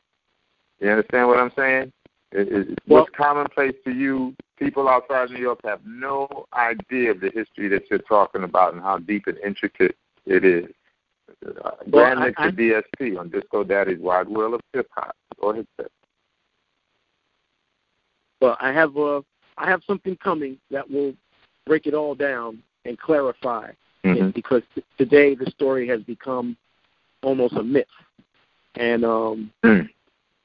You 0.80 0.89
understand 0.89 1.28
what 1.28 1.39
I'm 1.39 1.51
saying? 1.56 1.91
It, 2.31 2.47
it, 2.51 2.79
Well- 2.88 3.01
what's 3.03 3.15
commonplace 3.15 3.75
to 3.85 3.91
you, 3.91 4.35
people 4.57 4.88
outside 4.89 5.25
of 5.25 5.31
New 5.31 5.39
York 5.39 5.59
have 5.65 5.81
no 5.85 6.45
idea 6.53 7.11
of 7.11 7.19
the 7.19 7.29
history 7.29 7.67
that 7.69 7.89
you're 7.89 7.99
talking 7.99 8.43
about 8.43 8.73
and 8.73 8.81
how 8.81 8.97
deep 8.99 9.27
and 9.27 9.38
intricate 9.39 9.95
it 10.25 10.43
is. 10.43 10.65
Uh, 11.63 11.71
Grand 11.89 12.19
I- 12.19 12.27
Mixer 12.27 12.41
I- 12.43 12.51
DST 12.51 13.17
on 13.17 13.29
Disco 13.29 13.63
Daddy's 13.63 13.99
Wide 13.99 14.27
World 14.27 14.55
of 14.55 14.61
Hip 14.73 14.88
Hop. 14.95 15.15
Go 15.39 15.51
ahead, 15.51 15.67
sir. 15.77 15.88
But 18.39 18.57
I 18.61 18.71
have 18.71 18.95
uh 18.97 19.21
I 19.57 19.69
have 19.69 19.81
something 19.88 20.17
coming 20.17 20.57
that 20.69 20.89
will 20.89 21.13
break 21.65 21.88
it 21.88 21.93
all 21.93 22.13
down 22.15 22.61
and 22.85 22.99
clarify 22.99 23.71
Mhm. 24.03 24.29
it 24.29 24.35
because 24.35 24.61
t- 24.75 24.83
today 24.97 25.33
the 25.35 25.49
story 25.49 25.88
has 25.88 26.01
become 26.03 26.55
almost 27.23 27.53
a 27.55 27.63
myth. 27.63 27.88
And 28.75 29.03
um 29.05 29.51
Mm. 29.63 29.89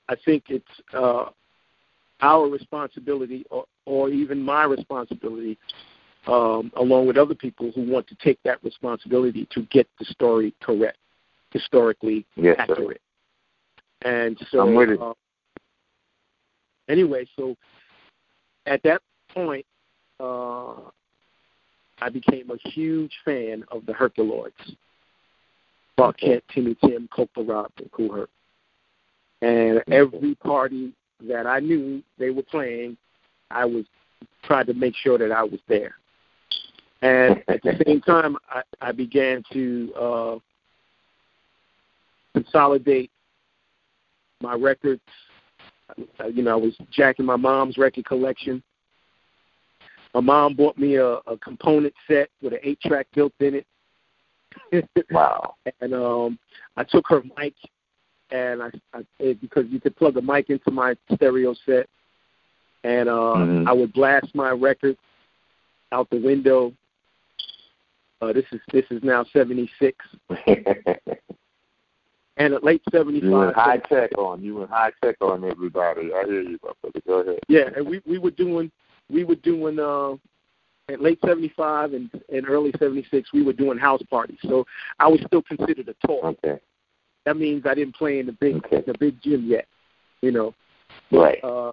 I 0.09 0.15
think 0.25 0.45
it's 0.51 0.81
uh 0.95 1.27
our 2.23 2.49
responsibility 2.49 3.45
or, 3.51 3.65
or 3.87 4.09
even 4.09 4.43
my 4.43 4.65
responsibility 4.65 5.59
um, 6.27 6.71
along 6.77 7.07
with 7.07 7.17
other 7.17 7.35
people 7.35 7.73
who 7.75 7.83
want 7.83 8.07
to 8.09 8.15
take 8.17 8.39
that 8.45 8.63
responsibility 8.63 9.49
to 9.53 9.63
get 9.71 9.89
the 9.99 10.05
story 10.05 10.55
correct, 10.61 10.99
historically 11.51 12.27
Yes, 12.37 12.57
sir. 12.57 12.63
accurate. 12.63 13.01
And 14.03 14.39
so, 14.51 14.61
I'm 14.61 14.75
with 14.75 14.91
it. 14.91 15.01
uh, 15.01 15.15
anyway, 16.89 17.27
so 17.37 17.57
at 18.67 18.83
that 18.83 19.03
point, 19.35 19.67
uh, 20.19 20.75
I 22.03 22.09
became 22.11 22.51
a 22.51 22.69
huge 22.69 23.13
fan 23.25 23.65
of 23.71 23.87
the 23.87 23.93
Herculoids. 23.93 24.53
Kent, 26.19 26.43
Timmy 26.55 26.77
Tim, 26.83 27.09
Coke 27.15 27.29
La 27.37 27.55
Rock, 27.55 27.73
and 27.79 27.93
Kool 27.93 28.13
Herc. 28.13 28.31
And 29.43 29.83
every 29.93 30.35
party 30.37 30.95
that 31.29 31.47
I 31.47 31.61
knew 31.61 32.03
they 32.19 32.31
were 32.31 32.43
playing, 32.43 32.97
I 33.51 33.65
was 33.65 33.85
tried 34.45 34.67
to 34.67 34.75
make 34.75 34.95
sure 34.97 35.19
that 35.19 35.33
I 35.33 35.43
was 35.43 35.61
there. 35.69 35.95
And 37.03 37.43
at 37.49 37.63
the 37.63 37.83
same 37.87 38.01
time, 38.01 38.37
I, 38.49 38.63
I 38.81 38.93
began 38.93 39.43
to 39.53 39.93
uh, 39.99 40.39
consolidate 42.35 43.11
my 44.41 44.55
records. 44.55 45.03
Uh, 46.19 46.27
you 46.29 46.43
know, 46.43 46.53
I 46.53 46.57
was 46.57 46.77
jacking 46.91 47.27
my 47.27 47.37
mom's 47.37 47.79
record 47.79 48.05
collection. 48.05 48.63
My 50.15 50.21
mom 50.21 50.55
bought 50.55 50.77
me 50.77 50.97
a, 50.97 51.15
a 51.27 51.37
component 51.43 51.95
set 52.09 52.31
with 52.43 52.53
an 52.53 52.59
eight 52.63 52.81
track 52.81 53.07
built 53.15 53.33
in 53.41 53.57
it. 53.57 53.67
Wow. 55.13 55.55
and 55.81 55.95
um, 55.95 56.39
I 56.77 56.85
took 56.85 57.07
her 57.09 57.23
mic, 57.37 57.55
and 58.31 58.63
I, 58.63 58.71
I 58.95 59.01
it, 59.19 59.41
because 59.41 59.67
you 59.69 59.81
could 59.81 59.97
plug 59.97 60.17
a 60.17 60.23
mic 60.23 60.51
into 60.51 60.71
my 60.71 60.95
stereo 61.15 61.55
set, 61.67 61.89
and 62.85 63.09
uh, 63.09 63.13
Mhm. 63.37 63.67
I 63.69 63.73
would 63.73 63.93
blast 63.93 64.35
my 64.35 64.51
record 64.51 64.97
out 65.93 66.09
the 66.11 66.19
window. 66.21 66.73
Uh, 68.23 68.33
this 68.33 68.45
is 68.53 68.61
this 68.73 68.85
is 68.91 69.03
now 69.03 69.25
seventy 69.33 69.71
six, 69.79 69.97
and 72.37 72.55
at 72.55 72.65
late 72.65 72.83
'75. 72.93 73.23
you 73.23 73.31
went 73.31 73.55
high 73.55 73.79
tech 73.79 74.11
on. 74.19 74.43
You 74.43 74.57
went 74.57 74.71
high 74.71 74.93
tech 75.03 75.17
on 75.21 75.45
everybody. 75.45 76.13
I 76.15 76.25
hear 76.27 76.43
you, 76.43 76.59
my 76.63 76.71
brother. 76.83 77.01
Go 77.07 77.21
ahead. 77.21 77.41
Yeah, 77.49 77.71
and 77.77 77.87
we 77.87 78.01
we 78.07 78.19
were 78.19 78.31
doing 78.31 78.71
we 79.11 79.25
were 79.25 79.37
doing 79.37 79.79
uh, 79.79 80.13
at 80.93 81.01
late 81.01 81.19
seventy 81.25 81.53
five 81.57 81.93
and 81.95 82.11
and 82.33 82.49
early 82.49 82.73
seventy 82.79 83.07
six. 83.11 83.33
We 83.33 83.43
were 83.43 83.53
doing 83.53 83.79
house 83.79 84.03
parties, 84.11 84.39
so 84.43 84.67
I 84.99 85.09
was 85.09 85.21
still 85.27 85.43
considered 85.43 85.89
a 85.89 86.07
tour. 86.07 86.27
Okay. 86.45 86.61
That 87.25 87.37
means 87.37 87.65
I 87.67 87.75
didn't 87.75 87.95
play 87.97 88.19
in 88.19 88.27
the 88.27 88.33
big 88.33 88.57
Okay. 88.57 88.81
the 88.81 88.95
big 88.99 89.21
gym 89.23 89.45
yet. 89.47 89.67
You 90.23 90.33
know, 90.33 90.55
Right. 91.11 91.43
uh, 91.45 91.73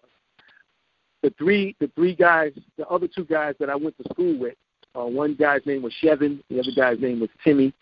the 1.22 1.30
three 1.32 1.76
the 1.80 1.88
three 1.96 2.14
guys, 2.14 2.54
the 2.78 2.88
other 2.88 3.08
two 3.08 3.26
guys 3.26 3.56
that 3.60 3.70
I 3.70 3.76
went 3.76 3.98
to 3.98 4.04
school 4.14 4.38
with. 4.38 4.56
Uh, 4.96 5.06
one 5.06 5.36
guy's 5.36 5.66
name 5.66 5.82
was 5.84 5.94
Chevin, 6.02 6.42
the 6.50 6.60
other 6.60 6.72
guy's 6.76 7.00
name 7.00 7.20
was 7.20 7.30
Timmy, 7.44 7.74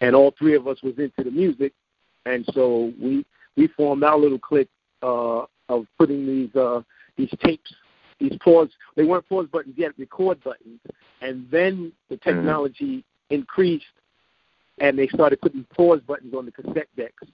and 0.00 0.14
all 0.14 0.32
three 0.32 0.54
of 0.54 0.66
us 0.68 0.82
was 0.82 0.98
into 0.98 1.24
the 1.24 1.30
music, 1.30 1.72
and 2.26 2.44
so 2.52 2.92
we 3.00 3.24
we 3.56 3.68
formed 3.68 4.04
our 4.04 4.18
little 4.18 4.38
clique 4.38 4.68
uh, 5.02 5.44
of 5.68 5.86
putting 5.98 6.26
these 6.26 6.54
uh, 6.56 6.82
these 7.16 7.30
tapes, 7.42 7.72
these 8.18 8.36
pause. 8.42 8.68
They 8.96 9.04
weren't 9.04 9.28
pause 9.28 9.46
buttons 9.50 9.74
yet, 9.78 9.92
record 9.98 10.42
buttons, 10.42 10.80
and 11.20 11.46
then 11.50 11.92
the 12.10 12.16
technology 12.18 13.04
increased, 13.30 13.84
and 14.82 14.98
they 14.98 15.06
started 15.08 15.40
putting 15.40 15.64
pause 15.74 16.00
buttons 16.06 16.34
on 16.34 16.44
the 16.44 16.50
cassette 16.52 16.88
decks. 16.96 17.24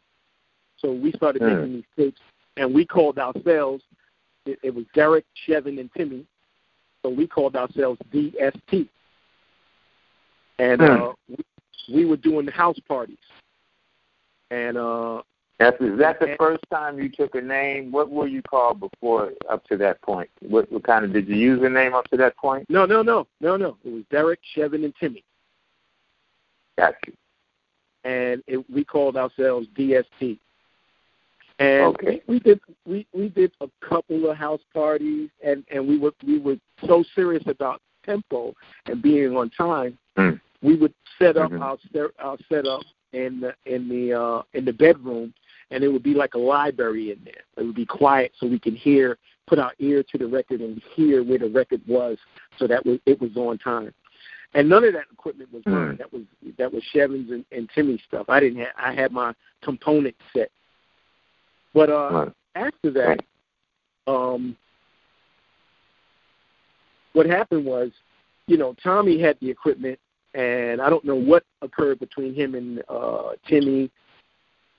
So 0.77 0.93
we 0.93 1.11
started 1.13 1.43
Mm. 1.43 1.47
making 1.47 1.73
these 1.73 1.85
tapes, 1.97 2.21
and 2.57 2.73
we 2.73 2.85
called 2.85 3.19
ourselves. 3.19 3.83
It, 4.45 4.61
it 4.63 4.75
was 4.75 4.85
Derek, 4.95 5.25
Chevin, 5.47 5.81
and 5.81 5.93
Timmy. 5.95 6.27
So 7.03 7.09
we 7.09 7.27
called 7.27 7.57
ourselves 7.57 7.99
DST. 8.13 8.89
And 10.59 10.83
uh, 10.83 11.13
we, 11.29 11.45
we 11.93 12.05
were 12.05 12.17
doing 12.17 12.45
the 12.45 12.53
house 12.53 12.79
parties. 12.87 13.17
And 14.51 14.77
uh, 14.77 15.23
That's, 15.59 15.81
is 15.81 15.99
that 15.99 16.21
the 16.21 16.35
first 16.39 16.65
time 16.71 16.99
you 16.99 17.09
took 17.09 17.35
a 17.35 17.41
name? 17.41 17.91
What 17.93 18.11
were 18.11 18.27
you 18.27 18.43
called 18.43 18.81
before 18.81 19.33
up 19.49 19.65
to 19.69 19.77
that 19.79 20.03
point? 20.03 20.31
What, 20.41 20.71
what 20.71 20.83
kind 20.85 21.05
of 21.05 21.13
did 21.13 21.29
you 21.29 21.37
use 21.37 21.63
a 21.63 21.69
name 21.69 21.95
up 21.95 22.09
to 22.11 22.17
that 22.19 22.37
point? 22.37 22.69
no, 22.69 22.85
no, 22.85 23.03
no, 23.03 23.27
no, 23.41 23.57
no. 23.57 23.77
It 23.85 23.91
was 23.91 24.05
Derek, 24.11 24.41
Chevin, 24.55 24.85
and 24.85 24.95
Timmy. 25.01 25.25
Got 26.77 26.95
you. 27.07 27.13
And 28.05 28.43
it, 28.47 28.65
we 28.71 28.85
called 28.85 29.17
ourselves 29.17 29.67
DST. 29.77 30.39
And 31.59 31.95
Okay. 31.95 32.23
we, 32.27 32.35
we 32.35 32.41
did 32.41 32.61
we, 32.87 33.07
we 33.13 33.29
did 33.29 33.53
a 33.61 33.69
couple 33.81 34.31
of 34.31 34.37
house 34.37 34.61
parties, 34.73 35.29
and 35.43 35.65
and 35.71 35.87
we 35.87 35.99
were 35.99 36.13
we 36.25 36.39
were 36.39 36.57
so 36.87 37.05
serious 37.15 37.43
about 37.47 37.81
tempo 38.05 38.55
and 38.87 39.03
being 39.03 39.37
on 39.37 39.51
time. 39.51 39.99
Mm. 40.17 40.41
We 40.63 40.77
would 40.77 40.95
set 41.19 41.37
up 41.37 41.51
Mhm. 41.51 41.61
our 41.61 41.79
our 42.19 42.39
setup 42.49 42.83
in 43.13 43.41
the 43.41 43.55
in 43.67 43.89
the 43.89 44.13
uh, 44.13 44.43
in 44.55 44.65
the 44.65 44.73
bedroom, 44.73 45.35
and 45.71 45.83
it 45.83 45.89
would 45.89 46.03
be 46.03 46.15
like 46.15 46.35
a 46.35 46.39
library 46.39 47.11
in 47.11 47.19
there. 47.25 47.43
It 47.57 47.65
would 47.65 47.75
be 47.75 47.87
quiet 47.87 48.33
so 48.39 48.47
we 48.47 48.59
could 48.59 48.75
hear, 48.75 49.19
put 49.47 49.59
our 49.59 49.73
ear 49.79 50.05
to 50.05 50.19
the 50.19 50.27
record 50.27 50.61
and 50.61 50.81
hear 50.95 51.25
where 51.25 51.39
the 51.39 51.49
record 51.49 51.81
was, 51.89 52.19
so 52.59 52.67
that 52.69 52.83
it 53.07 53.21
was 53.21 53.37
on 53.37 53.59
time. 53.59 53.93
And 54.55 54.69
none 54.69 54.85
of 54.85 54.95
that 54.95 55.05
equipment 55.13 55.53
was 55.53 55.63
mine. 55.67 55.95
Mm. 55.95 55.99
That 55.99 56.13
was 56.13 56.23
that 56.57 56.73
was 56.73 56.83
Chevin's 56.93 57.31
and, 57.31 57.45
and 57.53 57.69
Timmy's 57.75 58.01
stuff. 58.09 58.27
I 58.29 58.41
didn't 58.41 58.59
have. 58.61 58.75
I 58.79 58.95
had 58.95 59.13
my 59.13 59.35
component 59.63 60.15
set. 60.33 60.51
But 61.75 61.91
uh, 61.91 62.11
Right. 62.11 62.33
after 62.55 62.91
that, 62.93 63.21
um, 64.07 64.57
what 67.13 67.27
happened 67.27 67.65
was, 67.65 67.91
you 68.47 68.57
know, 68.57 68.75
Tommy 68.83 69.21
had 69.21 69.37
the 69.41 69.51
equipment, 69.51 69.99
and 70.35 70.81
I 70.81 70.89
don't 70.89 71.05
know 71.05 71.15
what 71.15 71.45
occurred 71.63 71.99
between 72.01 72.35
him 72.35 72.55
and 72.55 72.83
uh, 72.89 73.33
Timmy, 73.47 73.91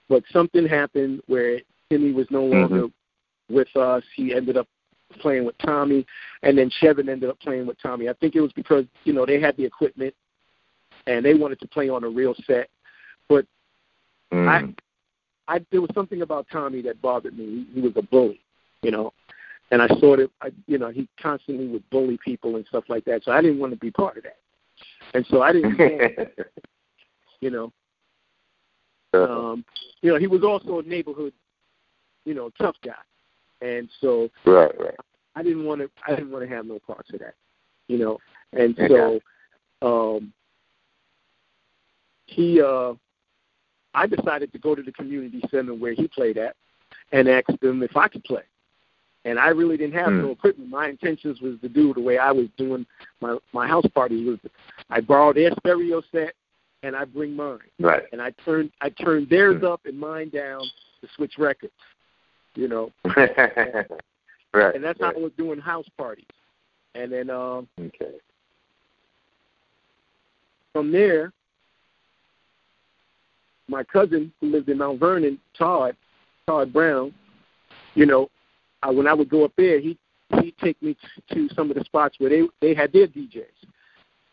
but 0.07 0.23
something 0.31 0.67
happened 0.67 1.21
where 1.27 1.59
Timmy 1.91 2.11
was 2.11 2.27
no 2.31 2.43
longer 2.43 2.87
with 3.49 3.75
us. 3.75 4.03
He 4.15 4.33
ended 4.33 4.57
up 4.57 4.67
playing 5.19 5.45
with 5.45 5.57
Tommy, 5.59 6.05
and 6.43 6.57
then 6.57 6.71
Chevin 6.81 7.09
ended 7.09 7.29
up 7.29 7.39
playing 7.39 7.67
with 7.67 7.81
Tommy. 7.81 8.09
I 8.09 8.13
think 8.13 8.35
it 8.35 8.41
was 8.41 8.53
because 8.53 8.85
you 9.03 9.13
know 9.13 9.25
they 9.25 9.39
had 9.39 9.55
the 9.57 9.65
equipment, 9.65 10.13
and 11.07 11.23
they 11.23 11.33
wanted 11.33 11.59
to 11.59 11.67
play 11.67 11.89
on 11.89 12.03
a 12.03 12.09
real 12.09 12.35
set. 12.47 12.69
But 13.27 13.45
Mm. 14.31 14.75
I 15.47 15.59
there 15.71 15.81
was 15.81 15.89
something 15.95 16.21
about 16.21 16.45
Tommy 16.51 16.81
that 16.83 17.01
bothered 17.01 17.37
me. 17.37 17.65
He, 17.73 17.75
he 17.75 17.81
was 17.81 17.93
a 17.95 18.03
bully, 18.03 18.39
you 18.83 18.91
know, 18.91 19.11
and 19.71 19.81
I 19.81 19.87
saw 19.99 20.15
that 20.15 20.29
I, 20.41 20.51
you 20.67 20.77
know 20.77 20.89
he 20.89 21.09
constantly 21.19 21.67
would 21.67 21.89
bully 21.89 22.19
people 22.23 22.55
and 22.55 22.65
stuff 22.67 22.83
like 22.87 23.03
that. 23.05 23.23
So 23.23 23.31
I 23.31 23.41
didn't 23.41 23.59
want 23.59 23.73
to 23.73 23.79
be 23.79 23.89
part 23.89 24.17
of 24.17 24.23
that, 24.23 24.37
and 25.15 25.25
so 25.27 25.41
I 25.41 25.53
didn't, 25.53 25.79
you 27.41 27.49
know, 27.49 27.73
um, 29.13 29.65
you 30.01 30.11
know 30.11 30.19
he 30.19 30.27
was 30.27 30.43
also 30.43 30.79
a 30.79 30.83
neighborhood, 30.83 31.33
you 32.25 32.35
know, 32.35 32.51
tough 32.59 32.75
guy, 32.85 32.93
and 33.61 33.89
so 34.01 34.29
right, 34.45 34.71
right. 34.79 34.95
I 35.35 35.43
didn't 35.43 35.65
want 35.65 35.81
to 35.81 35.89
I 36.07 36.15
didn't 36.15 36.31
want 36.31 36.47
to 36.47 36.55
have 36.55 36.65
no 36.65 36.79
parts 36.79 37.11
of 37.13 37.19
that, 37.19 37.35
you 37.87 37.97
know, 37.97 38.17
and 38.53 38.77
so 38.87 39.19
um, 39.81 40.33
he 42.25 42.61
uh, 42.61 42.93
I 43.93 44.07
decided 44.07 44.51
to 44.53 44.59
go 44.59 44.75
to 44.75 44.81
the 44.83 44.91
community 44.91 45.41
center 45.49 45.73
where 45.73 45.93
he 45.93 46.07
played 46.07 46.37
at 46.37 46.55
and 47.11 47.27
ask 47.27 47.47
them 47.61 47.81
if 47.83 47.95
I 47.97 48.07
could 48.07 48.23
play. 48.23 48.43
And 49.25 49.37
I 49.37 49.49
really 49.49 49.77
didn't 49.77 49.95
have 49.95 50.07
Hmm. 50.07 50.21
no 50.21 50.31
equipment. 50.31 50.69
My 50.69 50.87
intentions 50.87 51.41
was 51.41 51.59
to 51.61 51.69
do 51.69 51.93
the 51.93 52.01
way 52.01 52.17
I 52.17 52.31
was 52.31 52.47
doing 52.57 52.85
my 53.21 53.37
my 53.53 53.67
house 53.67 53.85
party 53.93 54.23
was 54.25 54.39
I 54.89 55.01
borrowed 55.01 55.35
their 55.35 55.51
stereo 55.59 56.01
set 56.11 56.33
and 56.83 56.95
I 56.95 57.05
bring 57.05 57.35
mine. 57.35 57.59
Right. 57.79 58.03
And 58.11 58.21
I 58.21 58.31
turned 58.45 58.71
I 58.81 58.89
turned 58.89 59.29
theirs 59.29 59.63
up 59.63 59.81
and 59.85 59.99
mine 59.99 60.29
down 60.29 60.61
to 61.01 61.07
switch 61.15 61.33
records. 61.37 61.73
You 62.59 62.67
know. 62.67 62.91
right. 63.15 64.75
And 64.75 64.83
that's 64.83 64.99
how. 64.99 65.11
I 65.11 65.17
was 65.17 65.31
doing 65.37 65.59
house 65.59 65.85
parties. 65.97 66.25
And 66.93 67.09
then 67.09 67.29
um 67.29 67.69
Okay. 67.79 68.17
from 70.73 70.91
there, 70.91 71.31
my 73.69 73.83
cousin 73.83 74.33
who 74.41 74.47
lived 74.47 74.67
in 74.67 74.79
Mount 74.79 74.99
Vernon, 74.99 75.39
Todd, 75.57 75.95
Todd 76.47 76.73
Brown, 76.73 77.13
you 77.95 78.05
know, 78.05 78.29
I, 78.83 78.89
when 78.91 79.07
I 79.07 79.13
would 79.13 79.29
go 79.29 79.45
up 79.45 79.53
there, 79.55 79.79
he 79.79 79.97
he'd 80.41 80.57
take 80.57 80.81
me 80.81 80.97
to 81.31 81.47
some 81.55 81.71
of 81.71 81.77
the 81.77 81.85
spots 81.85 82.15
where 82.19 82.29
they 82.29 82.41
they 82.59 82.73
had 82.73 82.91
their 82.91 83.07
DJs, 83.07 83.45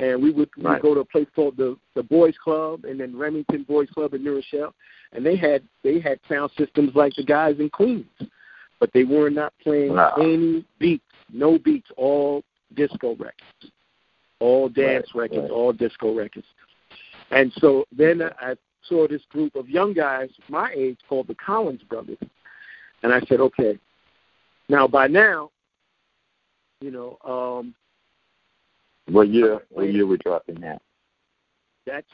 and 0.00 0.22
we 0.22 0.30
would 0.30 0.50
Right. 0.59 0.82
go 0.82 0.94
to 0.94 1.00
a 1.00 1.04
place 1.04 1.28
called 1.35 1.56
the 1.56 1.76
the 1.94 2.02
Boys 2.02 2.37
Club, 2.38 2.85
and 2.85 3.00
then 3.00 3.16
Remington 3.16 3.62
Boys 3.62 3.88
Club 3.90 4.14
in 4.14 4.22
New 4.22 4.35
Rochelle, 4.35 4.74
and 5.12 5.24
they 5.24 5.37
had 5.37 5.62
they 5.82 5.98
had 5.98 6.20
sound 6.28 6.50
systems 6.59 6.94
like 6.94 7.14
the 7.14 7.22
guys 7.24 7.59
in 7.59 7.70
Queens, 7.70 8.06
but 8.78 8.92
they 8.92 9.04
were 9.04 9.30
not 9.30 9.52
playing 9.62 9.94
Wow. 9.94 10.14
any 10.18 10.64
beats, 10.78 11.04
no 11.32 11.59
beats, 11.59 11.90
all 11.96 12.42
disco 12.74 13.14
records, 13.16 13.72
all 14.40 14.68
dance 14.68 15.14
Right, 15.14 15.22
records, 15.22 15.42
right. 15.42 15.50
all 15.50 15.72
disco 15.72 16.14
records. 16.14 16.46
And 17.30 17.52
so 17.54 17.87
then 17.90 18.22
I 18.22 18.56
saw 18.82 19.09
this 19.09 19.24
group 19.26 19.56
of 19.56 19.68
young 19.68 19.92
guys 19.94 20.30
my 20.48 20.70
age 20.72 20.98
called 21.09 21.26
the 21.28 21.35
Collins 21.37 21.82
Brothers, 21.85 22.18
and 23.02 23.12
I 23.14 23.20
said, 23.20 23.40
okay. 23.40 23.78
Now 24.68 24.87
by 24.88 25.06
now, 25.06 25.50
you 26.80 26.90
know, 26.90 27.18
um, 27.24 27.74
What 29.11 29.29
year? 29.29 29.61
What 29.71 29.92
year 29.92 30.07
we 30.07 30.16
dropping 30.19 30.61
now? 30.61 30.79
that's 31.87 32.07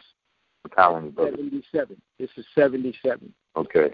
Brothers. 0.75 1.15
seventy-seven. 1.17 2.01
This 2.19 2.31
is 2.37 2.45
seventy-seven, 2.55 3.33
Okay. 3.57 3.91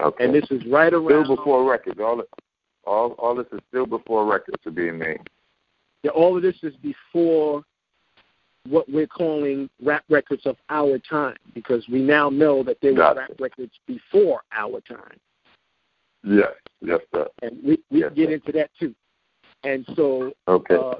Okay. 0.00 0.24
and 0.24 0.34
this 0.34 0.48
is 0.50 0.64
right 0.66 0.92
around. 0.92 1.24
still 1.24 1.36
before 1.36 1.68
records. 1.70 1.98
All 2.00 2.22
all 2.84 3.12
all 3.18 3.34
this 3.34 3.46
is 3.52 3.60
still 3.68 3.86
before 3.86 4.24
records 4.24 4.64
are 4.66 4.70
being 4.70 4.98
made. 4.98 5.20
Yeah, 6.02 6.12
all 6.12 6.36
of 6.36 6.42
this 6.42 6.56
is 6.62 6.74
before 6.76 7.62
what 8.68 8.88
we're 8.88 9.06
calling 9.06 9.68
rap 9.82 10.04
records 10.08 10.46
of 10.46 10.56
our 10.70 10.98
time, 10.98 11.36
because 11.54 11.86
we 11.88 12.00
now 12.00 12.30
know 12.30 12.62
that 12.62 12.78
there 12.80 12.92
were 12.92 12.98
Gotcha. 12.98 13.20
rap 13.20 13.30
records 13.40 13.72
before 13.86 14.42
our 14.52 14.80
time. 14.82 15.18
Yes. 16.24 16.52
Yes, 16.82 17.00
sir. 17.14 17.26
and 17.42 17.58
we 17.64 17.78
we 17.90 18.00
Yes, 18.00 18.12
get 18.14 18.28
sir. 18.28 18.34
into 18.34 18.52
that 18.52 18.70
too. 18.78 18.94
And 19.64 19.84
so 19.96 20.32
Okay. 20.48 20.76
uh, 20.76 20.94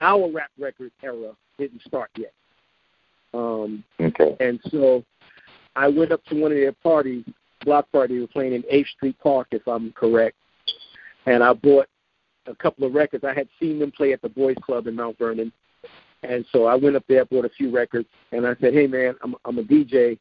our 0.00 0.30
rap 0.30 0.50
record 0.58 0.92
era 1.02 1.32
didn't 1.58 1.82
start 1.82 2.10
yet. 2.16 2.32
Um, 3.34 3.84
okay. 4.00 4.36
and 4.40 4.58
so 4.70 5.04
I 5.76 5.88
went 5.88 6.12
up 6.12 6.24
to 6.26 6.34
one 6.34 6.50
of 6.50 6.56
their 6.56 6.72
parties, 6.72 7.24
block 7.64 7.90
party. 7.92 8.14
They 8.14 8.20
were 8.20 8.26
playing 8.26 8.54
in 8.54 8.62
8th 8.62 8.88
Street 8.96 9.16
Park, 9.22 9.48
if 9.50 9.66
I'm 9.68 9.92
correct. 9.92 10.36
And 11.26 11.42
I 11.42 11.52
bought 11.52 11.88
a 12.46 12.54
couple 12.54 12.86
of 12.86 12.94
records. 12.94 13.24
I 13.24 13.34
had 13.34 13.48
seen 13.60 13.78
them 13.78 13.92
play 13.92 14.12
at 14.12 14.22
the 14.22 14.28
Boys 14.28 14.56
Club 14.62 14.86
in 14.86 14.96
Mount 14.96 15.18
Vernon. 15.18 15.52
And 16.22 16.44
so 16.52 16.64
I 16.64 16.74
went 16.74 16.96
up 16.96 17.04
there, 17.08 17.24
bought 17.26 17.44
a 17.44 17.50
few 17.50 17.70
records, 17.70 18.08
and 18.32 18.44
I 18.46 18.56
said, 18.60 18.74
"Hey, 18.74 18.88
man, 18.88 19.14
I'm 19.22 19.36
I'm 19.44 19.58
a 19.58 19.62
DJ. 19.62 20.18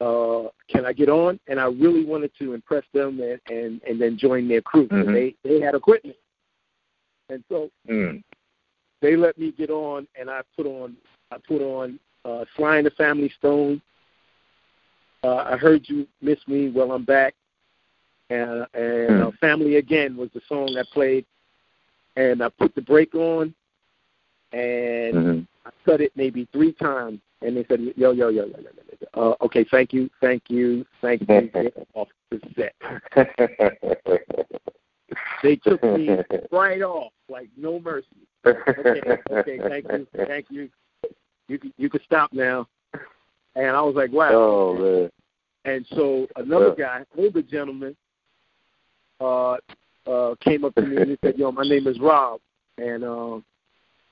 Uh, 0.00 0.48
can 0.70 0.86
I 0.86 0.94
get 0.94 1.10
on?" 1.10 1.38
And 1.48 1.60
I 1.60 1.66
really 1.66 2.04
wanted 2.04 2.30
to 2.38 2.54
impress 2.54 2.84
them 2.94 3.20
and 3.20 3.38
and, 3.50 3.82
and 3.86 4.00
then 4.00 4.16
join 4.16 4.48
their 4.48 4.62
crew. 4.62 4.88
Mhm. 4.88 5.12
They 5.12 5.34
they 5.46 5.60
had 5.60 5.74
equipment, 5.74 6.16
and 7.28 7.44
so 7.50 7.70
Mm. 7.86 8.22
They 9.00 9.16
let 9.16 9.38
me 9.38 9.52
get 9.52 9.70
on, 9.70 10.06
and 10.18 10.30
I 10.30 10.40
put 10.56 10.66
on 10.66 10.96
I 11.30 11.36
put 11.46 11.60
on 11.60 11.98
uh, 12.24 12.44
Sly 12.56 12.78
and 12.78 12.86
the 12.86 12.90
Family 12.92 13.30
Stone. 13.38 13.80
Uh, 15.22 15.36
I 15.36 15.56
heard 15.56 15.88
you 15.88 16.06
miss 16.22 16.38
me. 16.46 16.70
Well, 16.70 16.92
I'm 16.92 17.04
back, 17.04 17.34
and 18.30 18.66
and 18.74 19.22
uh, 19.22 19.30
Family 19.40 19.76
Again 19.76 20.16
was 20.16 20.30
the 20.34 20.40
song 20.48 20.76
I 20.78 20.84
played, 20.92 21.24
and 22.16 22.42
I 22.42 22.48
put 22.48 22.74
the 22.74 22.82
break 22.82 23.14
on, 23.14 23.54
and 24.52 25.16
hmm 25.16 25.40
I 25.66 25.70
cut 25.84 26.00
it 26.00 26.12
maybe 26.16 26.48
three 26.52 26.72
times, 26.72 27.20
and 27.42 27.56
they 27.56 27.64
said, 27.68 27.80
"Yo, 27.80 28.12
yo, 28.12 28.28
yo, 28.28 28.28
yo, 28.28 28.46
yo, 28.46 28.56
yo, 28.56 28.96
yo. 29.14 29.30
Uh, 29.32 29.44
okay, 29.44 29.64
thank 29.70 29.92
you, 29.92 30.08
thank 30.20 30.44
you, 30.48 30.86
thank 31.02 31.22
you." 31.28 31.50
Off 31.94 32.08
the 32.30 32.40
set. 32.56 32.74
They 35.42 35.56
took 35.56 35.82
me 35.82 36.10
right 36.52 36.82
off, 36.82 37.12
like 37.28 37.48
no 37.56 37.80
mercy. 37.80 38.06
Okay, 38.46 39.18
okay, 39.30 39.58
thank 39.68 39.86
you, 39.90 40.06
thank 40.26 40.46
you. 40.50 40.68
You 41.48 41.58
can 41.58 41.72
you 41.76 41.90
can 41.90 42.00
stop 42.04 42.32
now. 42.32 42.66
And 43.56 43.76
I 43.76 43.80
was 43.80 43.94
like, 43.94 44.12
wow. 44.12 44.30
Oh 44.32 44.74
man. 44.78 45.10
And 45.64 45.86
so 45.94 46.26
another 46.36 46.74
guy, 46.74 47.04
older 47.16 47.42
gentleman, 47.42 47.96
uh, 49.20 49.56
uh, 50.06 50.34
came 50.40 50.64
up 50.64 50.74
to 50.76 50.82
me 50.82 50.96
and 50.96 51.10
he 51.10 51.18
said, 51.22 51.36
"Yo, 51.36 51.50
my 51.52 51.64
name 51.64 51.86
is 51.86 51.98
Rob, 51.98 52.40
and 52.78 53.04
uh, 53.04 53.38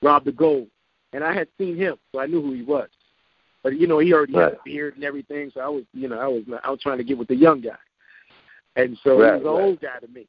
Rob 0.01 0.25
the 0.25 0.31
Gold." 0.31 0.67
And 1.13 1.23
I 1.23 1.33
had 1.33 1.47
seen 1.57 1.77
him, 1.77 1.95
so 2.11 2.19
I 2.19 2.27
knew 2.27 2.41
who 2.41 2.53
he 2.53 2.63
was. 2.63 2.89
But 3.63 3.79
you 3.79 3.87
know, 3.87 3.99
he 3.99 4.13
already 4.13 4.33
had 4.33 4.53
a 4.53 4.57
beard 4.63 4.95
and 4.95 5.03
everything, 5.03 5.51
so 5.53 5.61
I 5.61 5.67
was, 5.67 5.83
you 5.93 6.07
know, 6.07 6.19
I 6.19 6.27
was, 6.27 6.43
I 6.63 6.69
was 6.69 6.79
trying 6.81 6.99
to 6.99 7.03
get 7.03 7.17
with 7.17 7.27
the 7.27 7.35
young 7.35 7.61
guy. 7.61 7.77
And 8.75 8.97
so 9.03 9.19
Right, 9.19 9.33
he 9.33 9.43
was 9.43 9.47
an 9.47 9.47
right. 9.47 9.63
old 9.63 9.81
guy 9.81 9.99
to 9.99 10.07
me. 10.07 10.27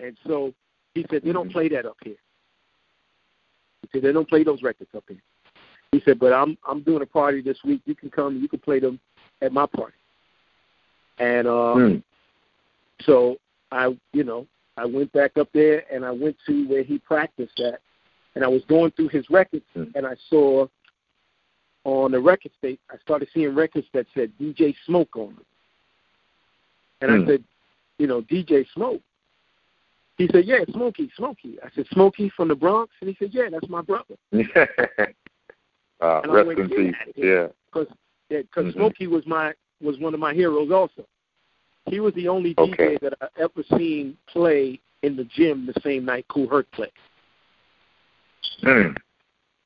And 0.00 0.16
so 0.26 0.52
he 0.94 1.04
said, 1.10 1.22
"They 1.22 1.32
don't 1.32 1.50
play 1.50 1.68
that 1.68 1.86
up 1.86 1.96
here." 2.02 2.16
He 3.82 3.88
said, 3.92 4.02
"They 4.02 4.12
don't 4.12 4.28
play 4.28 4.44
those 4.44 4.62
records 4.62 4.90
up 4.94 5.04
here." 5.08 5.22
He 5.92 6.00
said, 6.00 6.18
"But 6.18 6.32
I'm 6.32 6.56
I'm 6.66 6.82
doing 6.82 7.02
a 7.02 7.06
party 7.06 7.40
this 7.40 7.58
week. 7.64 7.82
You 7.84 7.94
can 7.94 8.10
come. 8.10 8.36
You 8.40 8.48
can 8.48 8.60
play 8.60 8.78
them 8.80 9.00
at 9.42 9.52
my 9.52 9.66
party." 9.66 9.96
And 11.18 11.46
uh, 11.48 11.74
Mm. 11.74 12.02
so 13.02 13.38
I, 13.72 13.96
you 14.12 14.24
know, 14.24 14.46
I 14.76 14.84
went 14.84 15.12
back 15.12 15.36
up 15.36 15.48
there 15.52 15.84
and 15.92 16.04
I 16.04 16.10
went 16.10 16.36
to 16.46 16.66
where 16.68 16.82
he 16.82 16.98
practiced 16.98 17.58
at, 17.60 17.80
and 18.34 18.44
I 18.44 18.48
was 18.48 18.64
going 18.66 18.92
through 18.92 19.08
his 19.08 19.28
records 19.30 19.64
Mm. 19.74 19.92
and 19.94 20.06
I 20.06 20.14
saw 20.28 20.68
on 21.84 22.12
the 22.12 22.20
record 22.20 22.52
state, 22.58 22.80
I 22.90 22.98
started 22.98 23.28
seeing 23.32 23.54
records 23.54 23.86
that 23.94 24.06
said 24.14 24.30
DJ 24.38 24.74
Smoke 24.84 25.16
on 25.16 25.34
them, 25.34 25.46
and 27.00 27.10
Mm. 27.10 27.22
I 27.22 27.26
said, 27.26 27.44
you 27.98 28.06
know, 28.06 28.20
DJ 28.22 28.64
Smoke. 28.74 29.02
He 30.18 30.28
said, 30.32 30.44
yeah, 30.46 30.64
Smokey, 30.72 31.10
Smokey. 31.16 31.58
I 31.64 31.68
said, 31.74 31.86
Smokey 31.92 32.30
from 32.36 32.48
the 32.48 32.54
Bronx, 32.54 32.92
and 33.00 33.08
he 33.08 33.16
said, 33.18 33.32
yeah, 33.32 33.48
that's 33.50 33.68
my 33.68 33.80
brother. 33.82 34.16
uh, 34.32 36.22
rest 36.28 36.46
went, 36.46 36.58
in 36.58 36.68
peace. 36.68 36.94
outta 37.00 37.12
here." 37.14 37.42
Yeah. 37.42 37.48
because 37.72 37.86
because 38.28 38.66
Mhm. 38.66 38.74
Smokey 38.74 39.06
was 39.06 39.24
my 39.26 39.54
was 39.80 39.98
one 39.98 40.12
of 40.12 40.20
my 40.20 40.34
heroes 40.34 40.70
also. 40.72 41.06
He 41.86 42.00
was 42.00 42.12
the 42.14 42.26
only 42.28 42.54
Okay. 42.58 42.96
DJ 42.96 43.00
that 43.00 43.14
I 43.20 43.28
ever 43.38 43.62
seen 43.78 44.18
play 44.26 44.80
in 45.02 45.14
the 45.16 45.24
gym 45.24 45.64
the 45.66 45.80
same 45.82 46.04
night 46.04 46.26
Kool 46.28 46.48
Herc 46.48 46.70
played. 46.72 46.90
Mm. 48.62 48.96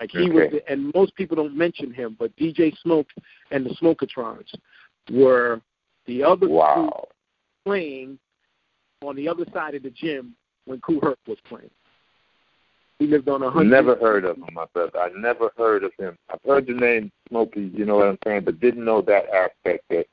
Like 0.00 0.10
he 0.10 0.28
was, 0.28 0.44
Okay. 0.44 0.60
and 0.68 0.92
most 0.94 1.14
people 1.16 1.36
don't 1.36 1.56
mention 1.56 1.92
him, 1.92 2.14
but 2.18 2.36
DJ 2.36 2.76
Smoke 2.82 3.08
and 3.50 3.64
the 3.64 3.70
Smokatrons 3.70 4.52
were 5.10 5.62
the 6.06 6.22
other 6.22 6.46
two 6.46 6.52
Wow. 6.52 7.08
playing 7.64 8.18
on 9.00 9.16
the 9.16 9.28
other 9.28 9.46
side 9.52 9.74
of 9.74 9.82
the 9.82 9.90
gym 9.90 10.36
when 10.66 10.80
Kool 10.80 11.00
Herc 11.02 11.18
was 11.26 11.38
playing. 11.48 11.70
He 12.98 13.06
lived 13.06 13.28
on 13.28 13.42
a 13.42 13.50
hundred. 13.50 13.70
Never 13.70 13.96
heard 13.96 14.24
of 14.24 14.36
him, 14.36 14.48
my 14.52 14.66
brother. 14.72 14.98
I 14.98 15.08
never 15.16 15.50
heard 15.56 15.82
of 15.82 15.92
him. 15.98 16.16
I've 16.30 16.40
heard 16.46 16.66
the 16.66 16.74
name 16.74 17.10
Smokey, 17.28 17.72
you 17.74 17.84
know 17.84 17.96
what 17.96 18.06
I'm 18.06 18.18
saying, 18.24 18.42
but 18.44 18.60
didn't 18.60 18.84
know 18.84 19.02
that 19.02 19.24
aspect 19.28 19.84
that 19.90 20.06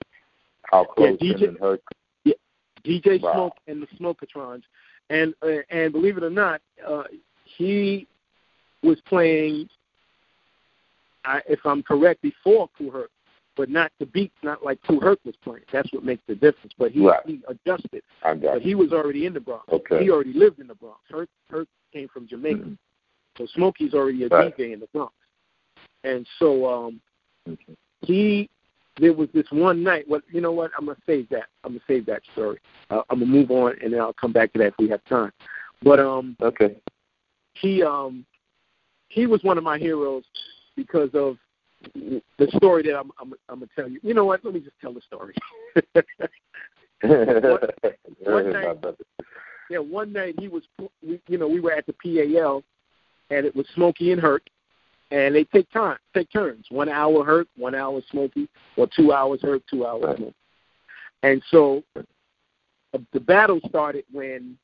how 0.64 0.86
close 0.86 1.20
DJ 1.20 1.40
him 1.40 1.50
and 1.50 1.60
her. 1.60 1.80
DJ 2.86 3.22
Wow. 3.22 3.34
Smoke 3.34 3.54
and 3.68 3.84
the 3.84 3.88
Smokatrons, 3.98 4.64
and 5.10 5.34
uh, 5.44 5.62
and 5.70 5.92
believe 5.92 6.18
it 6.18 6.24
or 6.24 6.30
not, 6.30 6.62
uh, 6.88 7.04
he 7.44 8.08
was 8.82 9.00
playing. 9.02 9.68
I, 11.26 11.42
if 11.48 11.60
I'm 11.66 11.84
correct, 11.84 12.22
before 12.22 12.70
Kool 12.78 12.92
Herc, 12.92 13.12
but 13.60 13.70
not 13.70 13.92
the 14.00 14.06
beat, 14.06 14.32
not 14.42 14.64
like 14.64 14.80
Kool 14.88 15.02
Herc 15.02 15.20
was 15.26 15.36
playing. 15.44 15.66
That's 15.74 15.92
what 15.92 16.06
makes 16.06 16.22
the 16.28 16.34
difference. 16.36 16.72
But 16.78 16.94
he, 16.94 17.06
Right. 17.06 17.20
he 17.26 17.42
adjusted. 17.46 18.04
I 18.24 18.34
got 18.36 18.54
But 18.54 18.62
you. 18.62 18.70
he 18.70 18.76
was 18.76 18.94
already 18.94 19.26
in 19.26 19.34
the 19.34 19.42
Bronx. 19.42 19.66
Okay. 19.70 20.02
He 20.02 20.10
already 20.10 20.32
lived 20.32 20.62
in 20.62 20.68
the 20.68 20.76
Bronx. 20.76 21.02
Herc, 21.10 21.28
Herc 21.50 21.68
came 21.92 22.08
from 22.08 22.26
Jamaica, 22.26 22.62
Mhm. 22.62 22.78
so 23.38 23.46
Smokey's 23.48 23.94
already 23.94 24.24
a 24.24 24.30
Right. 24.30 24.56
DJ 24.56 24.72
in 24.72 24.80
the 24.80 24.88
Bronx. 24.94 25.14
And 26.06 26.26
so 26.38 26.66
um, 26.66 27.02
Mhm. 27.50 27.76
he, 28.00 28.50
there 28.96 29.12
was 29.12 29.30
this 29.32 29.52
one 29.52 29.84
night. 29.84 30.08
Well, 30.08 30.22
you 30.32 30.40
know 30.40 30.54
what? 30.54 30.72
I'm 30.78 30.86
gonna 30.86 30.98
save 31.06 31.28
that. 31.28 31.50
I'm 31.66 31.74
gonna 31.74 31.84
save 31.86 32.06
that 32.06 32.24
story. 32.32 32.60
Uh, 32.90 33.04
I'm 33.10 33.20
gonna 33.20 33.30
move 33.30 33.52
on, 33.52 33.78
and 33.82 33.92
then 33.92 34.00
I'll 34.00 34.14
come 34.14 34.32
back 34.32 34.54
to 34.54 34.60
that 34.60 34.68
if 34.68 34.78
we 34.80 34.88
have 34.88 35.04
time. 35.04 35.34
But 35.82 36.00
um, 36.00 36.38
Okay. 36.40 36.80
he 37.56 37.84
um, 37.84 38.26
he 39.10 39.28
was 39.28 39.44
one 39.44 39.58
of 39.58 39.66
my 39.66 39.78
heroes 39.78 40.24
because 40.78 41.14
of 41.14 41.38
the 41.96 42.48
story 42.56 42.84
that 42.84 42.98
I'm, 42.98 43.12
I'm, 43.20 43.34
I'm 43.48 43.60
gonna 43.60 43.68
tell 43.76 43.90
you. 43.90 44.00
You 44.04 44.14
know 44.14 44.26
what? 44.26 44.44
Let 44.44 44.54
me 44.54 44.60
just 44.60 44.80
tell 44.82 44.94
the 44.94 45.02
story. 45.02 45.34
Go 47.02 47.58
one 48.32 48.52
night- 48.52 48.78
yeah, 49.70 49.78
one 49.78 50.12
night 50.12 50.36
he 50.40 50.48
was, 50.48 50.64
you 51.28 51.38
know, 51.38 51.48
we 51.48 51.60
were 51.60 51.72
at 51.72 51.86
the 51.86 51.94
PAL, 51.94 52.64
and 53.30 53.46
it 53.46 53.56
was 53.56 53.68
Smokey 53.76 54.12
and 54.12 54.20
Herc, 54.20 54.42
and 55.12 55.36
they 55.36 55.44
take 55.44 55.70
time, 55.72 55.98
take 56.14 56.32
turns. 56.32 56.66
One 56.70 56.90
hour 56.90 57.24
Herc, 57.24 57.48
one 57.56 57.76
hour 57.76 58.02
Smokey, 58.10 58.50
or 58.78 58.88
two 58.96 59.14
hours 59.14 59.40
Herc, 59.44 59.62
two 59.70 59.86
hours 59.86 60.04
Right. 60.06 60.18
Smokey. 60.18 60.36
And 61.22 61.44
so 61.52 61.84
uh, 61.96 62.02
the 63.14 63.20
battle 63.20 63.60
started 63.68 64.06
when. 64.12 64.58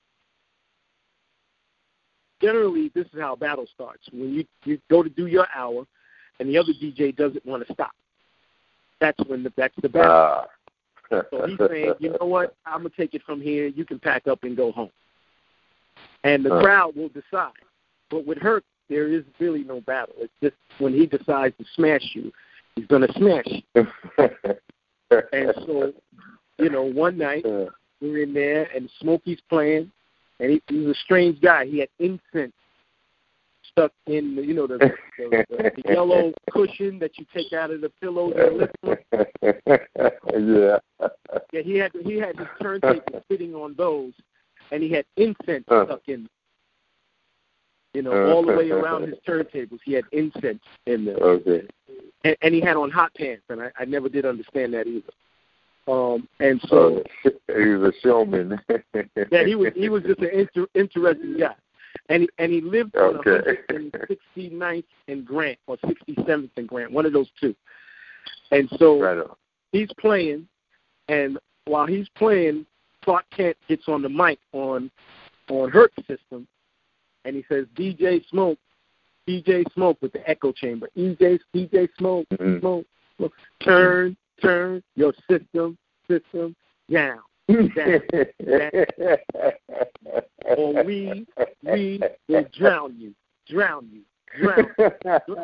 Generally, 2.42 2.92
this 2.94 3.06
is 3.14 3.20
how 3.20 3.34
a 3.34 3.38
battle 3.38 3.66
starts. 3.74 4.04
When 4.12 4.34
you 4.34 4.46
you 4.66 4.78
go 4.90 5.02
to 5.02 5.10
do 5.10 5.28
your 5.28 5.48
hour, 5.56 5.86
and 6.40 6.50
the 6.50 6.58
other 6.58 6.74
DJ 6.74 7.16
doesn't 7.16 7.46
want 7.46 7.66
to 7.66 7.74
stop. 7.74 7.92
That's 9.00 9.18
when 9.28 9.44
the, 9.44 9.52
that's 9.56 9.74
the 9.82 9.90
battle. 9.90 10.12
Ah. 10.12 10.46
So 11.12 11.46
he's 11.48 11.58
saying, 11.70 11.94
you 12.00 12.16
know 12.20 12.26
what? 12.26 12.56
I'm 12.66 12.80
gonna 12.80 12.90
take 12.98 13.14
it 13.14 13.22
from 13.24 13.40
here. 13.40 13.68
You 13.68 13.86
can 13.86 14.00
pack 14.00 14.28
up 14.28 14.44
and 14.44 14.58
go 14.58 14.72
home. 14.72 14.90
And 16.24 16.44
the 16.44 16.50
Huh. 16.50 16.62
crowd 16.62 16.96
will 16.96 17.10
decide. 17.10 17.52
But 18.10 18.26
with 18.26 18.40
Herc, 18.40 18.64
there 18.90 19.08
is 19.08 19.24
really 19.40 19.64
no 19.64 19.82
battle. 19.82 20.16
It's 20.18 20.34
just 20.42 20.56
when 20.80 20.94
he 20.94 21.06
decides 21.06 21.56
to 21.58 21.66
smash 21.76 22.02
you, 22.14 22.32
he's 22.76 22.88
gonna 22.88 23.12
smash 23.14 23.46
you. 23.48 23.88
And 25.32 25.54
so, 25.68 25.94
you 26.58 26.70
know, 26.70 26.82
one 26.82 27.18
night 27.18 27.46
Uh, 27.46 27.68
we're 28.02 28.24
in 28.24 28.34
there 28.34 28.68
and 28.76 28.90
Smokey's 29.00 29.40
playing, 29.50 29.92
and 30.40 30.52
he, 30.52 30.62
he's 30.68 30.88
a 30.88 30.96
strange 30.96 31.40
guy. 31.40 31.66
He 31.66 31.78
had 31.80 31.90
incense 32.00 32.54
stuck 33.78 33.92
in, 34.08 34.36
the, 34.36 34.42
you 34.46 34.54
know, 34.54 34.68
the, 34.68 34.78
the, 34.78 35.46
the, 35.50 35.72
the 35.84 35.94
yellow 35.94 36.34
cushion 36.52 36.98
that 37.00 37.18
you 37.18 37.26
take 37.34 37.52
out 37.54 37.72
of 37.72 37.82
the 37.82 37.90
pillows 38.02 38.34
and 38.38 38.58
lift 38.58 38.76
them. 38.82 38.98
yeah. 40.48 40.78
Yeah, 41.52 41.62
he 41.62 41.78
had 41.78 41.92
he 42.04 42.18
had 42.18 42.38
his 42.38 42.48
turntable 42.62 43.24
sitting 43.32 43.54
on 43.56 43.76
those, 43.78 44.14
and 44.72 44.82
he 44.84 44.90
had 44.92 45.06
incense 45.18 45.64
stuck 45.66 46.02
in. 46.08 46.24
them. 46.24 46.30
You 47.94 48.02
know, 48.02 48.32
all 48.34 48.46
the 48.46 48.54
way 48.54 48.70
around 48.72 49.04
his 49.08 49.16
turntables, 49.28 49.80
he 49.86 49.94
had 49.94 50.04
incense 50.12 50.62
in 50.86 51.06
there, 51.06 51.16
Okay. 51.16 51.66
and, 52.26 52.36
and 52.42 52.54
he 52.54 52.60
had 52.60 52.76
on 52.76 52.92
hot 52.92 53.14
pants, 53.16 53.44
and 53.50 53.62
I, 53.62 53.72
I 53.80 53.86
never 53.86 54.10
did 54.10 54.26
understand 54.26 54.74
that 54.74 54.86
either. 54.88 55.12
Um, 55.88 56.28
and 56.40 56.60
so 56.68 57.04
So 57.24 57.32
he 57.48 57.70
was 57.70 57.94
a 57.94 58.00
showman. 58.02 58.60
yeah, 59.32 59.44
he 59.46 59.56
was 59.56 59.72
he 59.76 59.88
was 59.88 60.04
just 60.04 60.20
an 60.20 60.30
inter, 60.34 60.66
interesting 60.76 61.38
guy, 61.40 61.56
and 62.10 62.24
he, 62.24 62.30
and 62.38 62.52
he 62.52 62.62
lived 62.62 62.96
on 62.96 63.18
Okay. 63.18 63.58
169th 63.70 64.84
and 65.08 65.26
Grant 65.26 65.58
or 65.68 65.78
67th 65.78 66.50
and 66.58 66.68
Grant, 66.68 66.92
one 66.92 67.06
of 67.06 67.14
those 67.14 67.30
two. 67.40 67.56
And 68.52 68.70
so 68.78 69.02
right 69.02 69.26
he's 69.72 69.90
playing, 70.00 70.48
and 71.08 71.38
while 71.66 71.86
he's 71.86 72.08
playing, 72.10 72.66
Clark 73.04 73.26
Kent 73.36 73.58
gets 73.68 73.88
on 73.88 74.02
the 74.02 74.10
mic 74.10 74.40
on 74.54 74.92
on 75.50 75.70
Herc's 75.70 76.06
system, 76.08 76.48
and 77.24 77.36
he 77.36 77.44
says, 77.50 77.66
"DJ 77.76 78.28
Smoke, 78.30 78.58
DJ 79.28 79.64
Smoke 79.74 79.98
with 80.02 80.14
the 80.14 80.28
echo 80.30 80.52
chamber, 80.52 80.90
DJ 80.96 81.40
DJ 81.54 81.88
Smoke, 81.98 82.28
Mhm. 82.30 82.60
Smoke, 82.60 82.88
Smoke, 83.18 83.34
turn 83.62 84.18
turn 84.42 84.84
your 84.96 85.14
system 85.30 85.78
system 86.08 86.56
down, 86.92 87.22
or 90.46 90.84
we 90.84 91.26
we 91.64 92.02
will 92.28 92.46
drown 92.58 92.98
you, 92.98 93.14
drown 93.48 93.90
you, 93.92 94.02
drown." 94.40 94.72
you. 95.28 95.36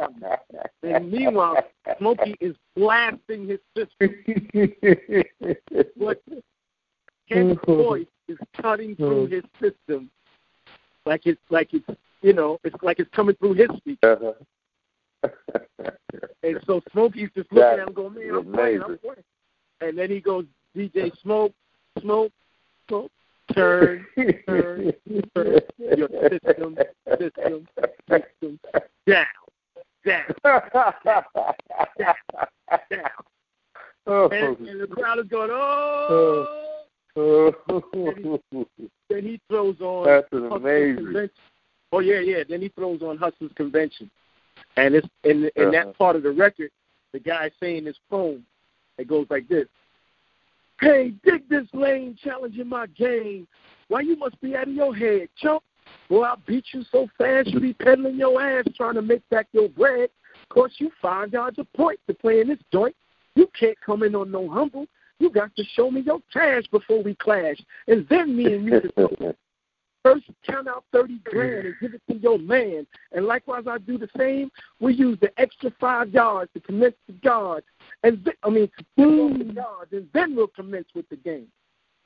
And 0.84 1.12
meanwhile, 1.12 1.64
Smokey 2.00 2.36
is 2.40 2.56
blasting 2.76 3.48
his 3.48 3.60
system. 3.78 4.14
But 5.98 6.22
voice 7.66 8.06
is 8.28 8.38
cutting 8.60 8.96
through 8.96 9.28
his 9.28 9.44
system 9.62 10.10
like 11.06 11.26
it's 11.26 11.42
like 11.50 11.74
it's 11.74 11.86
you 12.22 12.34
know, 12.34 12.60
it's 12.64 12.76
like 12.84 13.00
it's 13.00 13.10
coming 13.16 13.36
through 13.36 13.54
his 13.54 13.70
speaker. 13.78 14.36
Uh-huh. 15.24 15.34
And 16.44 16.60
so 16.66 16.82
Smokey's 16.92 17.30
just 17.36 17.52
looking 17.52 17.80
at 17.80 17.88
him 17.88 17.94
going, 17.94 18.16
Man, 18.16 18.36
I'm 18.36 18.54
playing, 18.54 18.82
I'm 18.82 18.98
playing. 18.98 19.24
And 19.82 19.98
then 19.98 20.10
he 20.10 20.20
goes, 20.20 20.46
DJ 20.76 21.12
Smoke, 21.22 21.54
Smoke, 22.00 22.32
Smoke, 22.88 23.12
turn, 23.54 24.06
turn, 24.16 24.44
turn 24.48 24.94
your 25.98 26.08
system, 26.10 26.78
system, 27.20 27.68
system 28.10 28.60
down, 29.08 29.26
down, 30.06 30.06
down. 30.06 30.24
And, 34.08 34.68
and 34.68 34.82
the 34.82 34.88
crowd 34.90 35.20
is 35.20 35.26
going, 35.28 35.50
Oh 35.52 36.74
Then 39.10 39.24
he 39.24 39.40
throws 39.50 39.76
on 39.82 40.06
That's 40.06 40.28
an 40.32 40.44
Hustler's 40.44 40.62
amazing. 40.62 40.96
Convention. 40.98 41.36
Oh 41.92 42.00
yeah, 42.00 42.20
yeah. 42.20 42.44
Then 42.48 42.62
he 42.62 42.70
throws 42.70 43.02
on 43.02 43.18
Hustler's 43.18 43.52
Convention, 43.56 44.10
and 44.78 44.96
it's 44.96 45.08
in 45.26 45.50
in 45.58 45.64
Uh-huh. 45.68 45.72
that 45.72 45.98
part 45.98 46.16
of 46.16 46.24
the 46.24 46.32
record, 46.32 46.72
the 47.12 47.20
guy 47.20 47.52
saying 47.60 47.86
his 47.86 47.98
poem. 48.10 48.46
It 48.98 49.08
goes 49.08 49.28
like 49.30 49.48
this: 49.50 49.68
Hey, 50.82 51.14
dig 51.24 51.48
this 51.48 51.68
lane, 51.74 52.18
challenging 52.24 52.68
my 52.68 52.88
game. 52.88 53.48
Why 53.88 54.02
you 54.02 54.16
must 54.16 54.42
be 54.42 54.56
out 54.56 54.68
of 54.68 54.74
your 54.74 54.96
head, 54.96 55.30
chump? 55.38 55.62
Boy, 56.10 56.24
I 56.24 56.34
beat 56.48 56.66
you 56.74 56.84
so 56.92 57.08
fast 57.20 57.50
you 57.50 57.60
be 57.60 57.74
peddling 57.74 58.16
your 58.16 58.42
ass 58.42 58.66
trying 58.76 58.96
to 58.96 59.04
make 59.04 59.28
back 59.30 59.48
your 59.52 59.70
bread. 59.70 60.10
Cost 60.50 60.80
you 60.80 60.90
five 61.00 61.34
yards 61.34 61.60
a 61.60 61.66
point 61.78 62.00
to 62.08 62.16
play 62.16 62.42
in 62.42 62.48
this 62.48 62.58
joint. 62.74 62.96
You 63.36 63.48
can't 63.58 63.78
come 63.86 64.02
in 64.02 64.16
on 64.16 64.32
no 64.32 64.50
humble. 64.50 64.88
You 65.20 65.30
got 65.30 65.56
to 65.56 65.64
show 65.76 65.92
me 65.92 66.02
your 66.02 66.20
cash 66.34 66.64
before 66.72 67.04
we 67.04 67.14
clash, 67.14 67.58
and 67.88 68.08
then 68.10 68.36
me 68.36 68.54
and 68.54 68.66
you 68.66 68.82
can 68.82 68.92
First, 70.04 70.26
count 70.44 70.68
out 70.68 70.84
30 70.92 71.20
grand 71.26 71.66
and 71.68 71.76
give 71.80 71.94
it 71.94 72.02
to 72.10 72.18
your 72.18 72.40
man. 72.40 72.88
And 73.12 73.26
likewise, 73.26 73.64
I 73.70 73.78
do 73.78 73.98
the 73.98 74.10
same. 74.18 74.52
We 74.80 74.96
use 74.96 75.18
the 75.22 75.32
extra 75.40 75.72
five 75.80 76.10
yards 76.10 76.52
to 76.54 76.60
commence 76.60 76.96
the 77.08 77.14
guard. 77.14 77.64
And 78.04 78.28
I 78.44 78.50
mean, 78.50 78.70
to 78.80 78.86
boom 78.98 79.38
the 79.38 79.54
guards, 79.54 79.94
and 79.94 80.08
then 80.14 80.36
we'll 80.36 80.48
commence 80.48 80.88
with 80.96 81.08
the 81.10 81.18
game. 81.18 81.48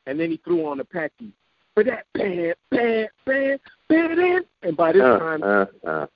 And 0.07 0.19
then 0.19 0.29
he 0.29 0.37
threw 0.37 0.65
on 0.67 0.79
a 0.81 0.83
packy. 0.83 1.31
For 1.73 1.83
that, 1.83 2.05
bam, 2.13 2.53
bam, 2.71 3.07
bam, 3.25 3.57
bam, 3.89 4.15
bam. 4.15 4.43
And 4.63 4.77
by 4.77 4.91
this 4.91 5.01
Uh, 5.01 5.19
time, 5.19 5.43
uh, 5.43 5.65
uh, 5.87 6.07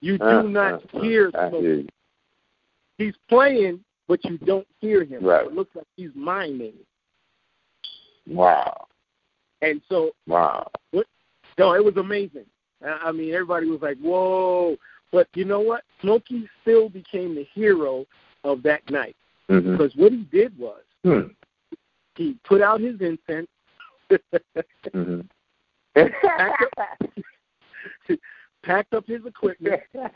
you 0.00 0.18
do 0.18 0.24
uh, 0.24 0.42
not 0.42 0.74
uh, 0.94 1.00
hear 1.00 1.30
Smokey. 1.30 1.88
He's 2.98 3.14
playing, 3.28 3.84
but 4.06 4.24
you 4.24 4.38
don't 4.38 4.66
hear 4.80 5.04
him. 5.04 5.24
Right. 5.24 5.46
It 5.46 5.52
looks 5.52 5.74
like 5.74 5.86
he's 5.96 6.10
miming. 6.14 6.74
Wow. 8.26 8.86
And 9.62 9.80
so 9.88 10.12
Wow. 10.26 10.70
No, 11.58 11.74
it 11.74 11.84
was 11.84 11.96
amazing. 11.96 12.46
I 12.84 13.08
I 13.08 13.12
mean, 13.12 13.32
everybody 13.34 13.68
was 13.68 13.82
like, 13.82 13.98
"Whoa!" 13.98 14.76
But 15.12 15.28
you 15.34 15.44
know 15.44 15.60
what? 15.60 15.84
Smokey 16.00 16.48
still 16.62 16.88
became 16.88 17.34
the 17.34 17.46
hero 17.54 18.04
of 18.42 18.62
that 18.64 18.88
night 18.90 19.16
Mm-hmm. 19.50 19.72
because 19.72 19.94
what 19.96 20.10
he 20.12 20.22
did 20.32 20.56
was 20.58 20.80
Hmm. 21.04 21.28
he 22.16 22.36
put 22.44 22.62
out 22.62 22.80
his 22.80 22.98
incense. 23.00 23.48
hmm 24.92 25.20
packed, 25.94 26.62
up, 26.78 26.98
packed 28.62 28.94
up 28.94 29.06
his 29.06 29.24
equipment, 29.26 29.80
and 29.94 30.10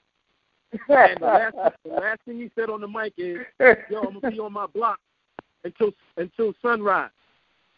the 0.89 1.17
last, 1.21 1.55
the 1.85 1.91
last 1.91 2.21
thing 2.25 2.39
he 2.39 2.51
said 2.55 2.69
on 2.71 2.81
the 2.81 2.89
mic 2.89 3.13
is, 3.19 3.39
"Yo, 3.91 4.03
I'm 4.03 4.19
gonna 4.19 4.31
be 4.33 4.41
on 4.41 4.53
my 4.53 4.67
block 4.67 4.99
until 5.65 5.93
until 6.17 6.55
sunrise, 6.63 7.11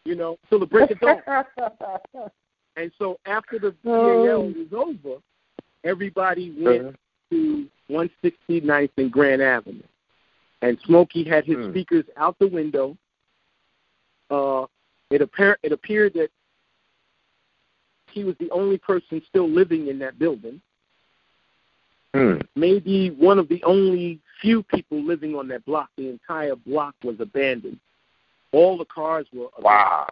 you 0.05 0.15
know, 0.15 0.39
till 0.49 0.61
the 0.61 0.67
break 0.67 0.91
of 0.93 1.01
dawn." 1.01 1.21
And 2.77 2.91
so 2.99 3.19
after 3.27 3.59
the 3.59 3.73
PAL 3.85 4.45
was 4.45 4.73
over, 4.73 5.21
everybody 5.85 6.55
went 6.59 6.97
to 7.31 7.67
169th 7.89 8.91
and 8.97 9.11
Grant 9.13 9.43
Avenue, 9.43 9.83
and 10.63 10.79
Smokey 10.87 11.25
had 11.25 11.45
his 11.45 11.57
Hmm. 11.57 11.71
speakers 11.71 12.05
out 12.17 12.39
the 12.39 12.47
window. 12.47 12.97
Uh, 14.31 14.67
it 15.11 15.21
appear 15.23 15.59
it 15.63 15.73
appeared 15.73 16.15
that 16.15 16.31
he 18.13 18.25
was 18.25 18.37
the 18.39 18.51
only 18.51 18.79
person 18.79 19.23
still 19.29 19.49
living 19.49 19.89
in 19.89 19.99
that 19.99 20.19
building. 20.19 20.61
Hmm. 22.15 22.39
Maybe 22.57 23.11
one 23.11 23.39
of 23.39 23.49
the 23.49 23.63
only 23.65 24.19
few 24.41 24.63
people 24.63 25.03
living 25.03 25.35
on 25.35 25.47
that 25.49 25.65
block. 25.65 25.91
The 25.97 26.09
entire 26.09 26.57
block 26.57 26.95
was 27.05 27.21
abandoned. 27.21 27.79
All 28.53 28.77
the 28.77 28.85
cars 28.85 29.27
were 29.33 29.49
abandoned. 29.59 29.65
Wow. 29.65 30.07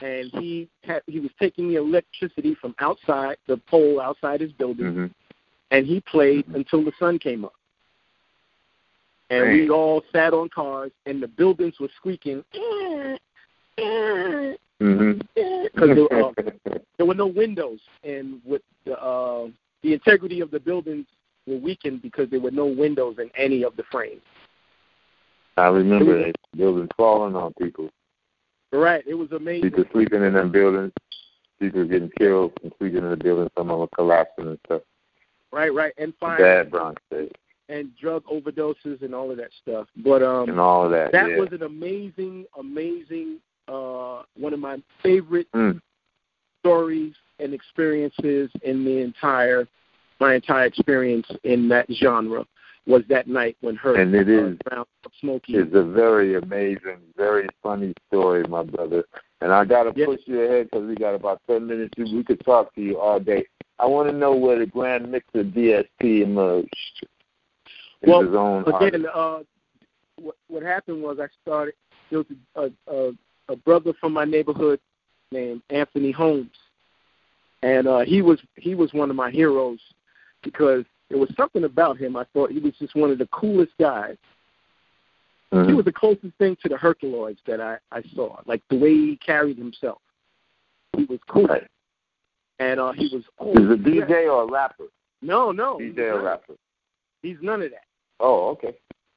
And 0.00 0.30
he 0.34 0.68
had 0.82 1.02
he 1.06 1.20
was 1.20 1.30
taking 1.40 1.68
the 1.68 1.76
electricity 1.76 2.54
from 2.60 2.74
outside 2.80 3.36
the 3.46 3.56
pole 3.68 4.00
outside 4.00 4.40
his 4.40 4.52
building, 4.52 4.92
hmm 4.92 5.06
and 5.72 5.84
he 5.84 6.00
played 6.00 6.46
until 6.54 6.84
the 6.84 6.92
sun 6.96 7.18
came 7.18 7.44
up. 7.44 7.52
And 9.30 9.52
we 9.52 9.68
all 9.68 10.04
sat 10.12 10.32
on 10.32 10.48
cars, 10.48 10.92
and 11.06 11.20
the 11.20 11.26
buildings 11.26 11.74
were 11.80 11.88
squeaking 11.96 12.44
because 12.52 14.48
there, 15.74 16.24
uh, 16.24 16.30
there 16.96 17.06
were 17.06 17.14
no 17.14 17.26
windows, 17.26 17.80
and 18.04 18.40
with 18.44 18.62
the 18.84 18.96
uh, 18.96 19.48
the 19.82 19.92
integrity 19.92 20.40
of 20.40 20.52
the 20.52 20.60
buildings 20.60 21.06
were 21.46 21.56
weakened 21.56 22.02
because 22.02 22.30
there 22.30 22.40
were 22.40 22.52
no 22.52 22.66
windows 22.66 23.16
in 23.18 23.30
any 23.36 23.64
of 23.64 23.76
the 23.76 23.82
frames. 23.90 24.22
I 25.56 25.68
remember 25.68 26.26
that 26.26 26.34
buildings 26.56 26.90
falling 26.96 27.34
on 27.34 27.52
people. 27.54 27.90
Right, 28.76 29.04
it 29.06 29.14
was 29.14 29.32
amazing. 29.32 29.70
People 29.70 29.84
sleeping 29.92 30.22
in 30.22 30.34
them 30.34 30.52
buildings. 30.52 30.92
People 31.58 31.86
getting 31.86 32.10
killed 32.18 32.52
and 32.62 32.72
sleeping 32.78 32.98
in 33.02 33.10
the 33.10 33.16
buildings. 33.16 33.50
Some 33.56 33.70
of 33.70 33.78
them 33.78 33.88
collapsing 33.94 34.46
and 34.46 34.58
stuff. 34.66 34.82
Right, 35.52 35.72
right, 35.72 35.92
and 35.96 36.12
fire 36.20 36.38
Bad 36.38 36.70
Bronx 36.70 37.00
days 37.10 37.30
and 37.68 37.90
drug 37.96 38.24
overdoses 38.24 39.02
and 39.02 39.14
all 39.14 39.30
of 39.30 39.36
that 39.38 39.50
stuff. 39.62 39.88
But 40.04 40.22
um, 40.22 40.48
and 40.48 40.60
all 40.60 40.84
of 40.84 40.90
that. 40.92 41.12
that 41.12 41.30
yeah. 41.30 41.36
was 41.36 41.48
an 41.52 41.62
amazing, 41.62 42.46
amazing, 42.58 43.38
uh, 43.68 44.22
one 44.36 44.52
of 44.52 44.60
my 44.60 44.80
favorite 45.02 45.50
Mm. 45.52 45.80
stories 46.60 47.14
and 47.38 47.52
experiences 47.52 48.50
in 48.62 48.84
the 48.84 48.98
entire, 48.98 49.66
my 50.20 50.34
entire 50.34 50.66
experience 50.66 51.26
in 51.44 51.68
that 51.68 51.86
genre 51.92 52.44
was 52.86 53.02
that 53.08 53.26
night 53.26 53.56
when 53.60 53.76
her 53.76 53.96
And 53.96 54.14
it 54.14 54.28
is- 54.28 54.56
uh, 54.66 54.68
Brown 54.70 54.84
Smokey. 55.20 55.56
It's 55.56 55.74
a 55.74 55.82
very 55.82 56.36
amazing, 56.36 56.98
very 57.16 57.48
funny 57.62 57.92
story, 58.08 58.44
my 58.48 58.62
brother. 58.62 59.04
And 59.40 59.52
I 59.52 59.64
got 59.64 59.84
to 59.84 59.92
Yeah. 59.98 60.06
push 60.06 60.20
you 60.26 60.40
ahead 60.42 60.70
because 60.70 60.86
we 60.86 60.94
got 60.94 61.14
about 61.14 61.40
10 61.46 61.66
minutes. 61.66 61.92
We 61.98 62.22
could 62.24 62.40
talk 62.44 62.74
to 62.74 62.80
you 62.80 62.98
all 62.98 63.18
day. 63.20 63.44
I 63.78 63.86
want 63.86 64.08
to 64.08 64.16
know 64.16 64.34
where 64.34 64.58
the 64.58 64.66
Grand 64.66 65.10
Mixer 65.10 65.44
DST 65.44 66.22
emerged. 66.22 67.06
As 68.02 68.08
Well, 68.08 68.22
his 68.22 68.34
own 68.34 68.64
Again, 68.66 69.06
uh, 69.12 69.40
what, 70.16 70.36
what 70.48 70.62
happened 70.62 71.02
was 71.02 71.18
I 71.20 71.26
started. 71.42 71.74
There 72.10 72.20
was 72.20 72.26
a, 72.54 72.92
a, 72.92 73.12
a 73.48 73.56
brother 73.56 73.92
from 73.94 74.12
my 74.12 74.24
neighborhood 74.24 74.80
named 75.32 75.62
Anthony 75.70 76.12
Holmes, 76.12 76.56
and 77.62 77.86
uh, 77.86 78.00
he 78.00 78.22
was 78.22 78.40
he 78.56 78.74
was 78.74 78.92
one 78.94 79.10
of 79.10 79.16
my 79.16 79.30
heroes 79.30 79.80
because 80.42 80.84
there 81.08 81.18
was 81.18 81.32
something 81.36 81.64
about 81.64 81.96
him. 81.98 82.16
I 82.16 82.24
thought 82.32 82.50
he 82.50 82.58
was 82.58 82.74
just 82.78 82.94
one 82.94 83.10
of 83.10 83.18
the 83.18 83.26
coolest 83.28 83.72
guys. 83.78 84.16
He 85.52 85.56
Mhm. 85.56 85.76
was 85.76 85.84
the 85.84 85.92
closest 85.92 86.34
thing 86.38 86.56
to 86.62 86.68
the 86.68 86.76
Herculoids 86.76 87.38
that 87.46 87.60
I, 87.60 87.78
I 87.92 88.02
saw, 88.14 88.40
like 88.46 88.62
the 88.68 88.76
way 88.76 88.92
he 88.92 89.16
carried 89.16 89.56
himself. 89.56 90.02
He 90.96 91.04
was 91.04 91.20
cool, 91.28 91.46
Right. 91.46 91.66
and 92.58 92.80
uh, 92.80 92.92
he 92.92 93.04
was 93.14 93.22
Is 93.22 93.28
always 93.38 93.70
a 93.70 93.76
DJ 93.76 94.28
or 94.28 94.42
a 94.42 94.46
rapper? 94.46 94.86
No, 95.22 95.52
no, 95.52 95.78
DJ 95.78 95.98
or 96.14 96.22
rapper? 96.22 96.54
he's 97.22 97.36
none 97.42 97.62
of 97.62 97.70
that. 97.70 97.84
Oh, 98.18 98.48
okay. 98.50 98.76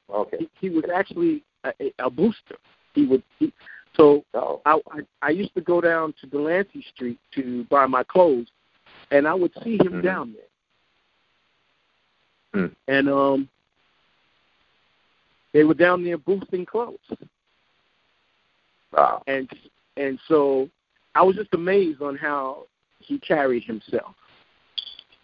Okay. 0.09 0.37
He, 0.39 0.49
he 0.59 0.69
was 0.69 0.85
actually 0.93 1.43
a, 1.63 1.73
a 1.99 2.09
booster. 2.09 2.57
He 2.93 3.05
would. 3.07 3.23
He, 3.39 3.51
so 3.95 4.23
Oh. 4.33 4.61
I, 4.65 4.79
I 4.91 4.99
I 5.23 5.29
used 5.31 5.53
to 5.55 5.61
go 5.61 5.81
down 5.81 6.13
to 6.21 6.27
Delancey 6.27 6.83
Street 6.93 7.19
to 7.35 7.63
buy 7.65 7.85
my 7.87 8.03
clothes, 8.03 8.51
and 9.11 9.27
I 9.27 9.33
would 9.33 9.51
see 9.63 9.77
him 9.77 9.93
Mhm. 9.93 10.03
down 10.03 10.33
there. 10.33 10.43
Hmm. 12.53 12.65
And 12.87 13.09
um, 13.09 13.49
they 15.53 15.63
were 15.63 15.73
down 15.73 16.03
there 16.03 16.17
boosting 16.17 16.65
clothes, 16.65 16.97
Wow. 18.91 19.23
and 19.27 19.49
and 19.97 20.19
so 20.27 20.69
I 21.15 21.21
was 21.23 21.35
just 21.35 21.53
amazed 21.53 22.01
on 22.01 22.15
how 22.15 22.65
he 22.99 23.19
carried 23.19 23.63
himself. 23.63 24.15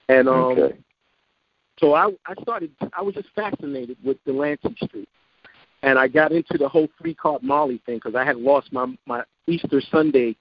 And 0.10 0.28
um, 0.28 0.36
Okay. 0.36 0.78
so 1.80 1.94
I 1.94 2.10
I 2.26 2.34
started 2.42 2.72
I 2.94 3.02
was 3.02 3.16
just 3.16 3.30
fascinated 3.36 3.98
with 4.04 4.24
Delancey 4.26 4.76
Street, 4.84 5.10
and 5.84 5.98
I 5.98 6.08
got 6.08 6.32
into 6.32 6.58
the 6.58 6.68
whole 6.70 6.88
three 7.00 7.16
card 7.16 7.42
Molly 7.44 7.82
thing 7.86 7.98
because 7.98 8.16
I 8.16 8.24
had 8.24 8.38
lost 8.38 8.72
my 8.72 8.96
my 9.08 9.24
Easter 9.48 9.82
Sunday 9.92 10.36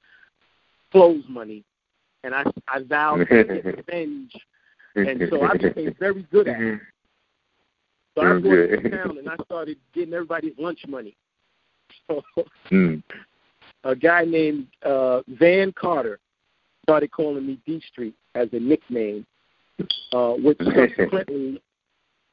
clothes 0.93 1.25
money, 1.29 1.65
and 2.25 2.35
I 2.35 2.45
I 2.69 2.83
vowed 2.83 3.27
to 3.29 3.45
get 3.45 3.65
revenge, 3.77 4.33
and 4.95 5.23
so 5.31 5.43
I 5.43 5.57
became 5.57 5.95
very 5.99 6.23
good 6.31 6.49
at 6.49 6.61
it. 6.61 6.81
So 8.15 8.23
I 8.23 8.31
went 8.33 8.43
good. 8.43 8.83
to 8.83 8.91
town 8.91 9.19
and 9.19 9.29
I 9.29 9.37
started 9.45 9.77
getting 9.93 10.15
everybody's 10.15 10.55
lunch 10.59 10.81
money. 10.89 11.17
So 12.09 12.23
Mm. 12.71 13.03
a 13.85 13.95
guy 13.95 14.25
named 14.25 14.67
uh, 14.85 15.21
Van 15.29 15.73
Carter 15.73 16.19
started 16.83 17.11
calling 17.13 17.47
me 17.47 17.59
D 17.67 17.81
Street 17.91 18.15
as 18.35 18.49
a 18.53 18.59
nickname, 18.59 19.25
uh, 20.13 20.33
which 20.33 20.59
subsequently 20.75 21.61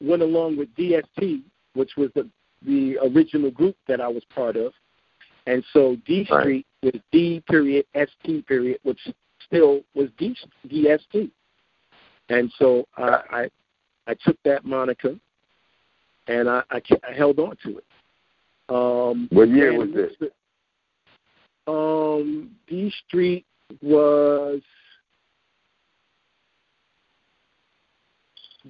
went 0.02 0.22
along 0.22 0.58
with 0.58 0.74
DST, 0.76 1.42
which 1.74 1.92
was 1.96 2.10
the 2.16 2.28
the 2.66 2.98
original 3.04 3.52
group 3.52 3.76
that 3.88 4.02
I 4.02 4.08
was 4.08 4.24
part 4.34 4.56
of, 4.56 4.74
and 5.48 5.64
so 5.74 5.96
D 6.06 6.28
Right. 6.30 6.42
Street 6.42 6.66
was 6.84 6.94
D 7.12 7.44
period 7.48 7.86
S 7.94 8.10
T 8.26 8.42
period, 8.42 8.80
which 8.84 9.00
still 9.46 9.82
was 9.94 10.10
D 10.18 10.36
DST, 10.68 11.30
and 12.32 12.52
so 12.58 12.86
I 12.98 13.04
I, 13.32 13.50
I 14.08 14.16
took 14.26 14.38
that 14.46 14.66
moniker, 14.66 15.16
and 16.28 16.50
I, 16.50 16.64
I 16.72 16.82
I 17.08 17.14
held 17.14 17.40
on 17.40 17.58
to 17.64 17.78
it. 17.78 17.86
Um, 18.70 19.28
What 19.32 19.50
year 19.50 19.78
was 19.78 19.90
this? 19.94 20.14
Um, 21.68 22.52
D 22.68 22.92
Street 23.08 23.46
was 23.82 24.62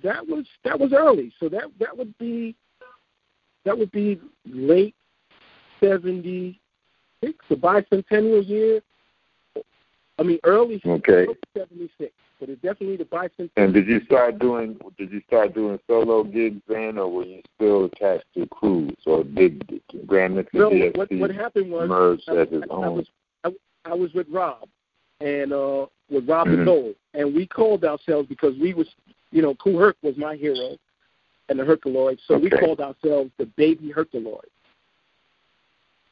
that 0.04 0.28
was 0.28 0.46
that 0.64 0.80
was 0.80 0.92
early, 0.94 1.32
so 1.40 1.48
that 1.50 1.66
that 1.80 1.96
would 1.96 2.18
be 2.18 2.56
that 3.64 3.78
would 3.78 3.92
be 3.92 4.20
late 4.46 4.96
seventy 5.80 6.60
six, 7.24 7.38
the 7.48 7.56
bicentennial 7.56 8.48
year. 8.48 8.82
I 10.18 10.24
mean, 10.24 10.40
early 10.44 10.82
Okay. 10.86 11.28
seventy 11.56 11.90
six, 11.98 12.12
but 12.42 12.50
it's 12.50 12.62
definitely 12.62 12.98
the 12.98 13.06
bicentennial. 13.06 13.50
And 13.56 13.74
did 13.74 13.88
you 13.88 14.04
start 14.06 14.40
doing? 14.40 14.78
Did 14.98 15.12
you 15.12 15.22
start 15.28 15.54
doing 15.54 15.80
solo 15.88 16.24
gigs 16.24 16.62
then, 16.68 16.98
or 16.98 17.10
were 17.10 17.24
you 17.24 17.42
still 17.56 17.86
attached 17.86 18.26
to 18.36 18.48
crews 18.48 18.98
or 19.06 19.24
did 19.24 19.80
Grand 20.08 20.36
Mixer 20.36 20.58
No, 20.58 20.70
what 20.96 21.10
what 21.14 21.32
happened 21.32 21.72
was 21.72 21.86
emerged 21.86 22.24
I, 22.28 22.36
as 22.38 22.50
his 22.50 22.64
I 22.64 22.74
own? 22.74 22.96
was 22.98 23.08
I, 23.44 23.52
I 23.86 23.94
was 23.94 24.12
with 24.14 24.28
Rob 24.30 24.68
and 25.22 25.54
uh 25.54 25.86
with 26.10 26.28
Rob 26.28 26.48
Mhm. 26.48 26.66
Dole, 26.66 26.94
and 27.14 27.34
we 27.34 27.46
called 27.46 27.86
ourselves 27.86 28.28
because 28.28 28.58
we 28.60 28.74
was 28.74 28.88
you 29.32 29.44
know 29.44 29.54
Kool 29.56 29.80
Herc 29.80 29.98
was 30.02 30.18
my 30.18 30.36
hero 30.36 30.78
and 31.48 31.60
the 31.60 31.64
Herculoids, 31.64 32.20
so 32.28 32.40
we 32.40 32.50
called 32.50 32.82
ourselves 32.82 33.30
the 33.38 33.46
Baby 33.56 33.94
Herculoids. 33.96 34.50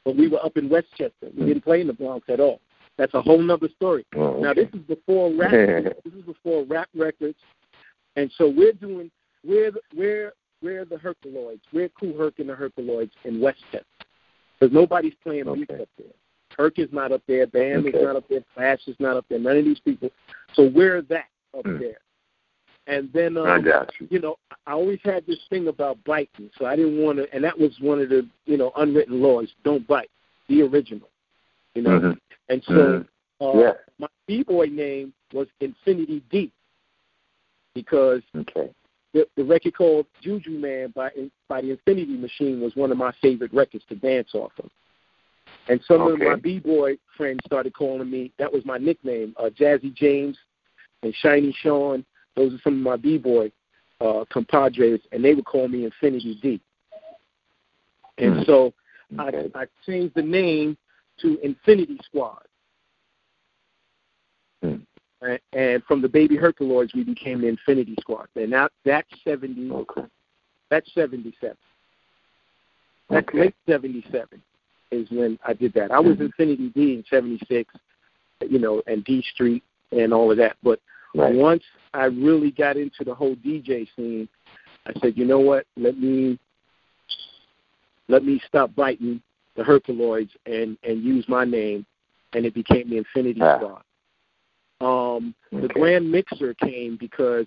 But 0.06 0.16
we 0.16 0.28
were 0.28 0.44
up 0.46 0.58
in 0.58 0.70
Westchester. 0.70 1.30
We 1.36 1.46
didn't 1.48 1.64
play 1.64 1.82
in 1.82 1.88
the 1.88 1.94
Bronx 1.94 2.30
at 2.30 2.40
all. 2.40 2.62
That's 3.00 3.14
a 3.14 3.22
whole 3.22 3.42
nother 3.42 3.70
story. 3.78 4.06
Oh, 4.16 4.40
Now 4.42 4.54
this 4.54 4.68
is 4.74 4.82
before 4.82 5.34
rap. 5.34 5.52
this 6.04 6.14
is 6.14 6.24
before 6.26 6.66
rap 6.66 6.90
records, 6.94 7.38
and 8.18 8.30
so 8.38 8.50
we're 8.50 8.74
doing 8.74 9.10
we're 9.46 9.72
the- 9.72 9.82
we're 9.96 10.34
we're 10.62 10.84
the 10.84 10.98
Herculoids. 10.98 11.62
We're 11.72 11.88
Kool 11.98 12.14
Herc 12.18 12.40
and 12.40 12.50
the 12.50 12.54
Herculoids 12.54 13.12
in 13.24 13.40
Westchester 13.40 13.86
because 14.60 14.74
nobody's 14.74 15.14
playing 15.24 15.46
beats 15.54 15.72
up 15.72 15.88
there. 15.98 16.08
Herc 16.58 16.78
is 16.78 16.90
not 16.92 17.14
up 17.14 17.22
there. 17.26 17.48
Bam 17.48 17.86
Okay. 17.88 17.98
is 17.98 18.04
not 18.04 18.18
up 18.18 18.28
there. 18.28 18.44
Flash 18.54 18.82
is 18.88 18.98
not 19.00 19.16
up 19.16 19.26
there. 19.30 19.40
None 19.40 19.56
of 19.58 19.64
these 19.64 19.80
people. 19.80 20.10
So 20.54 20.68
we're 20.68 21.02
that 21.04 21.28
up 21.58 21.66
Hmm. 21.66 21.80
there. 21.80 22.00
And 22.88 23.10
then 23.14 23.38
um, 23.38 23.46
I 23.48 23.62
got 23.62 23.90
you. 24.02 24.08
you 24.12 24.20
know, 24.20 24.36
I 24.68 24.74
always 24.74 25.00
had 25.06 25.26
this 25.26 25.40
thing 25.50 25.70
about 25.70 26.04
biting, 26.04 26.50
so 26.58 26.66
I 26.66 26.76
didn't 26.76 26.98
want 27.02 27.20
to, 27.20 27.34
and 27.34 27.42
that 27.46 27.58
was 27.58 27.72
one 27.80 28.02
of 28.02 28.10
the, 28.10 28.28
you 28.46 28.58
know, 28.58 28.74
unwritten 28.76 29.22
laws: 29.22 29.48
don't 29.64 29.88
bite. 29.88 30.10
the 30.50 30.64
original. 30.64 31.08
You 31.76 31.84
know, 31.84 32.00
Mhm. 32.00 32.18
And 32.50 32.64
so 32.66 32.74
Mhm. 32.74 33.08
uh, 33.42 33.74
my 33.98 34.08
b 34.28 34.44
boy 34.44 34.66
name 34.66 35.14
was 35.34 35.48
Infinity 35.60 36.22
D 36.30 36.52
because 37.74 38.22
Okay. 38.36 38.74
the, 39.14 39.28
the 39.36 39.44
record 39.44 39.76
called 39.76 40.06
Juju 40.22 40.52
Man 40.52 40.92
by 40.92 41.12
by 41.48 41.62
the 41.62 41.72
Infinity 41.72 42.18
Machine 42.18 42.60
was 42.60 42.76
one 42.76 42.92
of 42.92 42.98
my 42.98 43.12
favorite 43.22 43.54
records 43.54 43.86
to 43.90 43.96
dance 43.96 44.34
off 44.34 44.52
of. 44.60 44.70
And 45.68 45.82
some 45.84 46.02
of 46.02 46.20
my 46.20 46.36
b 46.36 46.60
boy 46.60 46.98
friends 47.16 47.42
started 47.46 47.74
calling 47.74 48.10
me. 48.10 48.32
That 48.40 48.52
was 48.52 48.66
my 48.66 48.78
nickname, 48.78 49.36
uh, 49.38 49.50
Jazzy 49.50 49.94
James 49.94 50.38
and 51.04 51.14
Shiny 51.16 51.52
Sean. 51.62 52.06
Those 52.36 52.54
are 52.54 52.60
some 52.64 52.74
of 52.74 52.80
my 52.80 52.96
b 52.98 53.18
boy 53.18 53.52
uh, 54.02 54.26
compadres, 54.30 55.02
and 55.12 55.24
they 55.24 55.34
would 55.34 55.46
call 55.46 55.68
me 55.68 55.86
Infinity 55.86 56.40
D. 56.42 56.62
And 58.18 58.38
Hmm. 58.38 58.44
so 58.44 58.74
Okay. 59.20 59.50
I, 59.56 59.62
I 59.62 59.66
changed 59.86 60.14
the 60.16 60.22
name 60.22 60.78
to 61.22 61.40
Infinity 61.44 62.00
Squad. 62.04 62.44
Hmm. 64.64 64.76
And, 65.54 65.84
from 65.84 66.02
the 66.02 66.08
Baby 66.10 66.38
Herculoids, 66.38 66.94
we 66.96 67.04
became 67.04 67.42
the 67.42 67.48
Infinity 67.48 67.96
Squad. 68.00 68.28
And 68.36 68.54
that 68.54 68.72
that's 68.86 69.10
seventy. 69.24 69.70
Okay. 69.70 70.04
That's 70.70 70.94
seventy-seven. 70.94 71.58
That's 73.10 73.28
Okay. 73.28 73.40
late 73.40 73.56
seventy-seven 73.68 74.42
is 74.92 75.10
when 75.12 75.38
I 75.46 75.54
did 75.54 75.74
that. 75.74 75.92
I 75.92 76.00
was 76.00 76.18
Mhm. 76.18 76.22
Infinity 76.28 76.70
D 76.70 76.94
in 76.96 77.04
'76, 77.06 77.74
you 78.48 78.60
know, 78.60 78.82
and 78.88 79.04
D 79.04 79.22
Street 79.34 79.64
and 79.92 80.14
all 80.14 80.32
of 80.32 80.38
that. 80.38 80.58
But 80.64 80.80
Right. 81.16 81.36
once 81.36 81.64
I 81.94 82.06
really 82.06 82.52
got 82.52 82.78
into 82.78 83.04
the 83.04 83.14
whole 83.14 83.36
DJ 83.36 83.88
scene, 83.96 84.30
I 84.86 84.94
said, 85.00 85.18
you 85.18 85.26
know 85.26 85.40
what? 85.40 85.66
Let 85.76 85.98
me 85.98 86.40
let 88.08 88.24
me 88.24 88.40
stop 88.48 88.74
biting 88.76 89.22
the 89.60 89.66
Herculoids 89.66 90.30
and 90.46 90.78
and 90.84 91.04
use 91.04 91.26
my 91.28 91.44
name, 91.44 91.86
and 92.34 92.46
it 92.46 92.54
became 92.54 92.90
the 92.90 92.98
Infinity 92.98 93.42
Ah. 93.42 93.58
Squad. 93.58 93.84
Um, 94.82 95.36
The 95.52 95.68
Grand 95.68 96.10
Mixer 96.10 96.54
came 96.54 96.96
because 96.98 97.46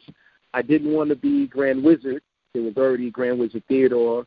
I 0.52 0.60
didn't 0.60 0.92
want 0.92 1.08
to 1.08 1.16
be 1.16 1.46
Grand 1.46 1.82
Wizard. 1.82 2.22
There 2.52 2.62
was 2.62 2.76
already 2.76 3.10
Grand 3.10 3.38
Wizard 3.38 3.62
Theodore. 3.66 4.26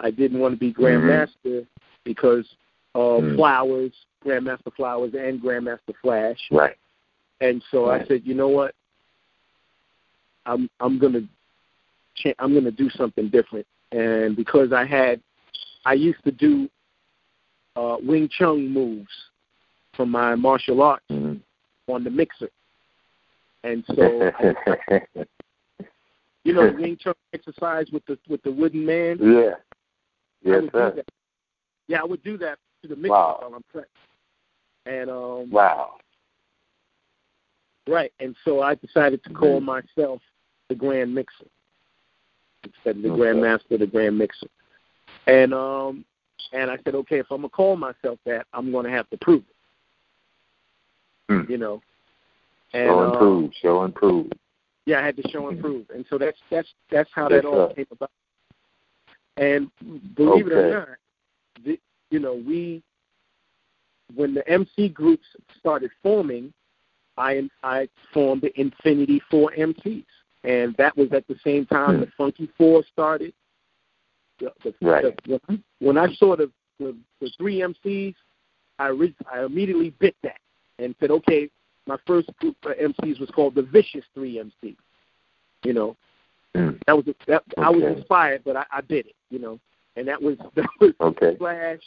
I 0.00 0.10
didn't 0.10 0.38
want 0.38 0.52
to 0.52 0.58
be 0.60 0.70
Grand 0.70 1.02
Mhm. 1.02 1.06
Master 1.06 1.66
because 2.04 2.46
of 2.94 3.22
Mm. 3.22 3.36
Flowers, 3.36 3.92
Grandmaster 4.22 4.72
Flowers, 4.74 5.14
and 5.14 5.40
Grandmaster 5.40 5.94
Flash. 6.02 6.38
Right. 6.50 6.76
And 7.40 7.62
so 7.70 7.88
I 7.88 8.04
said, 8.04 8.26
you 8.26 8.34
know 8.34 8.48
what? 8.48 8.74
I'm 10.44 10.68
I'm 10.80 10.98
gonna 10.98 11.22
I'm 12.38 12.52
gonna 12.52 12.70
do 12.70 12.90
something 12.90 13.28
different. 13.30 13.66
And 13.92 14.36
because 14.36 14.72
I 14.72 14.84
had, 14.84 15.22
I 15.86 15.94
used 15.94 16.22
to 16.24 16.30
do 16.30 16.68
uh, 17.76 17.96
Wing 18.02 18.28
Chun 18.28 18.68
moves 18.72 19.10
from 19.94 20.10
my 20.10 20.34
martial 20.34 20.82
arts 20.82 21.04
Mhm. 21.10 21.40
on 21.88 22.04
the 22.04 22.10
mixer. 22.10 22.50
And 23.62 23.84
so, 23.94 24.32
I, 24.38 25.02
you 26.44 26.52
know, 26.52 26.70
Wing 26.72 26.96
Chun 26.96 27.14
exercise 27.32 27.90
with 27.92 28.04
the 28.06 28.18
with 28.28 28.42
the 28.42 28.52
wooden 28.52 28.84
man. 28.84 29.18
yeah. 29.20 29.54
Yes, 30.42 30.64
sir. 30.72 31.02
Yeah, 31.88 32.00
I 32.02 32.04
would 32.04 32.22
do 32.22 32.36
that 32.38 32.58
to 32.82 32.88
the 32.88 32.96
mixer 32.96 33.10
Wow. 33.12 33.38
while 33.40 33.54
I'm. 33.74 33.84
And 34.86 35.10
um, 35.10 35.50
Wow. 35.50 35.94
Right, 37.86 38.12
and 38.20 38.34
so 38.44 38.60
I 38.62 38.74
decided 38.74 39.22
to 39.24 39.30
call 39.30 39.60
Mhm. 39.60 39.64
myself 39.64 40.22
the 40.68 40.74
Grand 40.74 41.14
Mixer 41.14 41.46
instead 42.64 42.96
of 42.96 43.02
the 43.02 43.08
Okay. 43.10 43.18
Grand 43.18 43.40
Master, 43.42 43.76
the 43.78 43.86
Grand 43.86 44.16
Mixer. 44.18 44.48
And 45.26 45.52
um, 45.54 46.04
and 46.52 46.70
I 46.70 46.78
said, 46.84 46.94
okay, 46.94 47.18
if 47.18 47.26
I'm 47.30 47.38
gonna 47.38 47.48
call 47.48 47.76
myself 47.76 48.18
that, 48.26 48.46
I'm 48.52 48.70
gonna 48.72 48.90
have 48.90 49.08
to 49.10 49.16
prove 49.18 49.42
it. 49.42 51.32
Hmm. 51.32 51.50
You 51.50 51.58
know. 51.58 51.82
And 52.72 52.88
Show 52.88 52.98
um, 52.98 53.04
and 53.10 53.18
prove. 53.18 53.50
Show 53.62 53.82
and 53.82 53.94
prove. 53.94 54.26
yeah, 54.86 54.98
I 55.00 55.04
had 55.04 55.16
to 55.16 55.28
show 55.30 55.48
and 55.48 55.60
prove, 55.60 55.86
and 55.94 56.04
so 56.10 56.18
that's 56.18 56.38
that's 56.50 56.68
that's 56.90 57.10
how 57.14 57.28
Yes, 57.28 57.42
that 57.42 57.48
all 57.48 57.68
sir. 57.68 57.74
came 57.74 57.86
about. 57.92 58.10
And 59.36 59.70
believe 60.14 60.46
it 60.46 60.52
or 60.52 60.70
not, 60.70 60.88
the, 61.64 61.78
you 62.10 62.18
know, 62.20 62.34
we 62.34 62.82
when 64.14 64.34
the 64.34 64.46
MC 64.48 64.88
groups 64.90 65.24
started 65.58 65.90
forming, 66.02 66.52
I 67.16 67.48
I 67.62 67.88
formed 68.12 68.42
the 68.42 68.60
Infinity 68.60 69.20
Four 69.30 69.52
MCs, 69.56 70.04
and 70.44 70.74
that 70.76 70.96
was 70.96 71.12
at 71.12 71.26
the 71.28 71.36
same 71.44 71.66
time 71.66 71.96
Hmm. 71.96 72.00
the 72.02 72.08
Funky 72.16 72.48
Four 72.58 72.84
started. 72.92 73.32
The, 74.40 74.52
the, 74.62 74.74
Right. 74.80 75.20
the, 75.26 75.40
when, 75.80 75.96
I 75.96 76.12
saw 76.14 76.36
the, 76.36 76.50
the 76.78 76.96
the 77.20 77.30
three 77.38 77.60
MCs, 77.60 78.14
I 78.78 78.88
re- 78.88 79.14
I 79.32 79.44
immediately 79.44 79.90
bit 80.00 80.16
that 80.22 80.38
and 80.78 80.94
said, 81.00 81.10
okay, 81.10 81.48
my 81.86 81.96
first 82.06 82.28
group 82.38 82.56
of 82.64 82.72
MCs 82.72 83.20
was 83.20 83.30
called 83.30 83.54
the 83.54 83.62
Vicious 83.62 84.04
Three 84.14 84.36
MCs. 84.36 84.76
You 85.64 85.72
know, 85.72 85.96
Mm. 86.56 86.78
that 86.86 86.96
was 86.96 87.04
that 87.26 87.42
I 87.58 87.68
was 87.68 87.82
inspired, 87.82 88.42
but 88.44 88.56
I, 88.56 88.64
I 88.70 88.80
did 88.82 89.06
it. 89.06 89.16
You 89.30 89.40
know, 89.40 89.58
and 89.96 90.06
that 90.06 90.20
was 90.22 90.36
that 90.54 90.68
was 90.80 90.92
Okay. 91.00 91.36
Flash, 91.36 91.80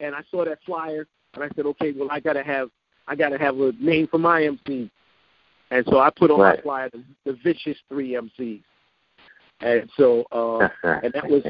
and 0.00 0.14
I 0.14 0.22
saw 0.30 0.44
that 0.44 0.58
flyer, 0.64 1.06
and 1.34 1.44
I 1.44 1.48
said, 1.54 1.66
okay, 1.66 1.92
well, 1.92 2.08
I 2.10 2.20
gotta 2.20 2.42
have 2.42 2.70
I 3.06 3.14
gotta 3.14 3.38
have 3.38 3.58
a 3.60 3.72
name 3.78 4.08
for 4.08 4.18
my 4.18 4.44
MC, 4.44 4.90
and 5.70 5.84
so 5.90 5.98
I 5.98 6.10
put 6.10 6.30
on 6.30 6.38
my 6.38 6.56
flyer 6.62 6.90
the, 6.90 7.04
the 7.24 7.38
Vicious 7.44 7.76
Three 7.90 8.12
MCs, 8.12 8.62
and 9.60 9.90
so 9.96 10.24
uh, 10.32 10.68
and 11.02 11.12
that 11.12 11.28
was 11.28 11.42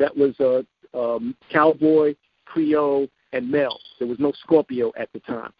that 0.00 0.16
was 0.16 0.34
uh, 0.40 0.62
um, 0.98 1.36
Cowboy, 1.52 2.14
Creole, 2.46 3.06
and 3.32 3.48
Mel. 3.48 3.78
There 4.00 4.08
was 4.08 4.18
no 4.18 4.32
Scorpio 4.42 4.90
at 4.98 5.12
the 5.12 5.20
time. 5.20 5.52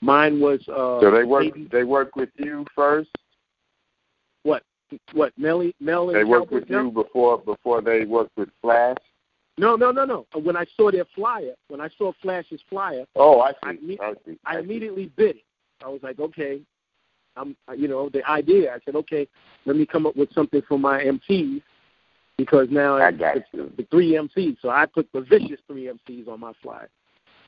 Mine 0.00 0.40
was 0.40 0.60
uh, 0.68 1.00
so 1.00 1.10
they 1.10 1.24
work. 1.24 1.42
Baby- 1.52 1.68
They 1.70 1.84
work 1.84 2.16
with 2.16 2.30
you 2.38 2.64
first. 2.74 3.10
what 4.44 4.62
what 5.12 5.32
Melly 5.36 5.74
Mel 5.80 6.08
and 6.08 6.16
They 6.18 6.24
work 6.24 6.44
Cowboy? 6.44 6.54
with 6.60 6.70
No. 6.70 6.82
you 6.84 6.90
before 6.90 7.38
before 7.38 7.82
they 7.82 8.04
work 8.06 8.28
with 8.36 8.48
Flash. 8.62 8.96
No, 9.58 9.76
no, 9.76 9.90
no, 9.90 10.04
no. 10.06 10.26
When 10.40 10.56
I 10.56 10.64
saw 10.76 10.90
their 10.90 11.04
flyer, 11.14 11.54
when 11.68 11.80
I 11.82 11.88
saw 11.98 12.12
Flash's 12.22 12.62
flyer, 12.70 13.04
Oh, 13.16 13.40
I 13.40 13.52
I 13.62 13.74
see. 13.76 13.86
me- 13.86 13.98
I 14.00 14.14
see. 14.24 14.38
I 14.46 14.54
see. 14.56 14.60
immediately 14.64 15.12
bid 15.16 15.36
it. 15.36 15.44
I 15.84 15.88
was 15.88 16.02
like, 16.02 16.18
okay, 16.18 16.60
I'm, 17.36 17.56
you 17.76 17.88
know, 17.88 18.08
the 18.08 18.22
idea. 18.30 18.72
I 18.74 18.78
said, 18.84 18.96
okay, 18.96 19.26
let 19.66 19.76
me 19.76 19.84
come 19.86 20.06
up 20.06 20.16
with 20.16 20.32
something 20.32 20.62
for 20.68 20.78
my 20.78 21.02
MCs 21.02 21.62
because 22.44 22.68
now 22.70 22.96
I 22.96 23.10
got 23.12 23.34
the, 23.52 23.58
you. 23.58 23.72
the 23.76 23.82
three 23.90 24.12
MCs. 24.12 24.56
So 24.62 24.70
I 24.70 24.86
put 24.86 25.08
the 25.12 25.20
vicious 25.20 25.60
three 25.66 25.90
MCs 25.90 26.28
on 26.28 26.40
my 26.40 26.52
flyer: 26.62 26.88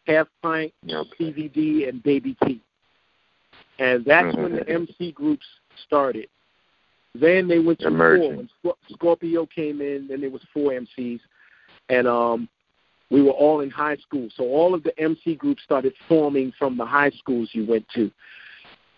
Half 0.06 0.28
Pint, 0.42 0.72
Okay. 0.88 1.10
CVD, 1.18 1.88
and 1.88 2.02
Baby 2.02 2.36
T. 2.44 2.60
And 3.78 4.04
that's 4.04 4.36
when 4.36 4.56
the. 4.56 4.68
MC 4.68 5.12
groups 5.12 5.46
started. 5.86 6.28
Then 7.14 7.48
they 7.48 7.58
went 7.58 7.78
to 7.80 7.88
Emerging. 7.88 8.48
four. 8.62 8.74
When 8.88 8.96
Scorpio 8.96 9.46
came 9.46 9.80
in, 9.80 10.08
then 10.08 10.20
there 10.20 10.30
was 10.30 10.42
four 10.52 10.72
MCs, 10.72 11.20
and 11.88 12.06
um, 12.06 12.48
we 13.10 13.22
were 13.22 13.30
all 13.32 13.60
in 13.60 13.70
high 13.70 13.96
school. 13.96 14.28
So 14.36 14.44
all 14.44 14.74
of 14.74 14.82
the 14.82 14.98
MC 14.98 15.34
groups 15.34 15.62
started 15.62 15.92
forming 16.08 16.52
from 16.58 16.76
the 16.76 16.86
high 16.86 17.10
schools 17.10 17.50
you 17.52 17.66
went 17.66 17.86
to. 17.94 18.10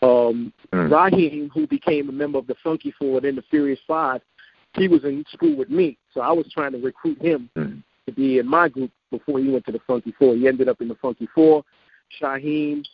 Um, 0.02 0.52
Mm. 0.72 0.88
Rahiem, 0.90 1.50
who 1.52 1.66
became 1.68 2.08
a 2.08 2.12
member 2.12 2.36
of 2.38 2.46
the 2.48 2.56
Funky 2.62 2.92
Four 2.98 3.16
and 3.18 3.24
then 3.26 3.36
the 3.36 3.42
Furious 3.48 3.78
Five, 3.86 4.20
he 4.76 4.88
was 4.88 5.04
in 5.04 5.24
school 5.32 5.56
with 5.56 5.70
me. 5.70 5.96
So 6.12 6.20
I 6.20 6.32
was 6.32 6.46
trying 6.52 6.72
to 6.72 6.78
recruit 6.78 7.20
him 7.20 7.48
Mm. 7.56 7.82
to 8.06 8.12
be 8.12 8.38
in 8.38 8.46
my 8.46 8.68
group 8.68 8.90
before 9.10 9.38
he 9.38 9.48
went 9.48 9.64
to 9.66 9.72
the 9.72 9.80
Funky 9.80 10.12
Four. 10.12 10.34
He 10.34 10.46
ended 10.48 10.68
up 10.68 10.80
in 10.80 10.88
the 10.88 10.94
Funky 10.96 11.26
Four. 11.34 11.64
Shaheem, 12.20 12.84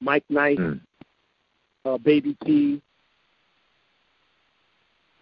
Mike 0.00 0.24
Knight, 0.28 0.58
Mm. 0.58 0.80
uh, 1.84 1.98
Baby 1.98 2.36
T, 2.44 2.82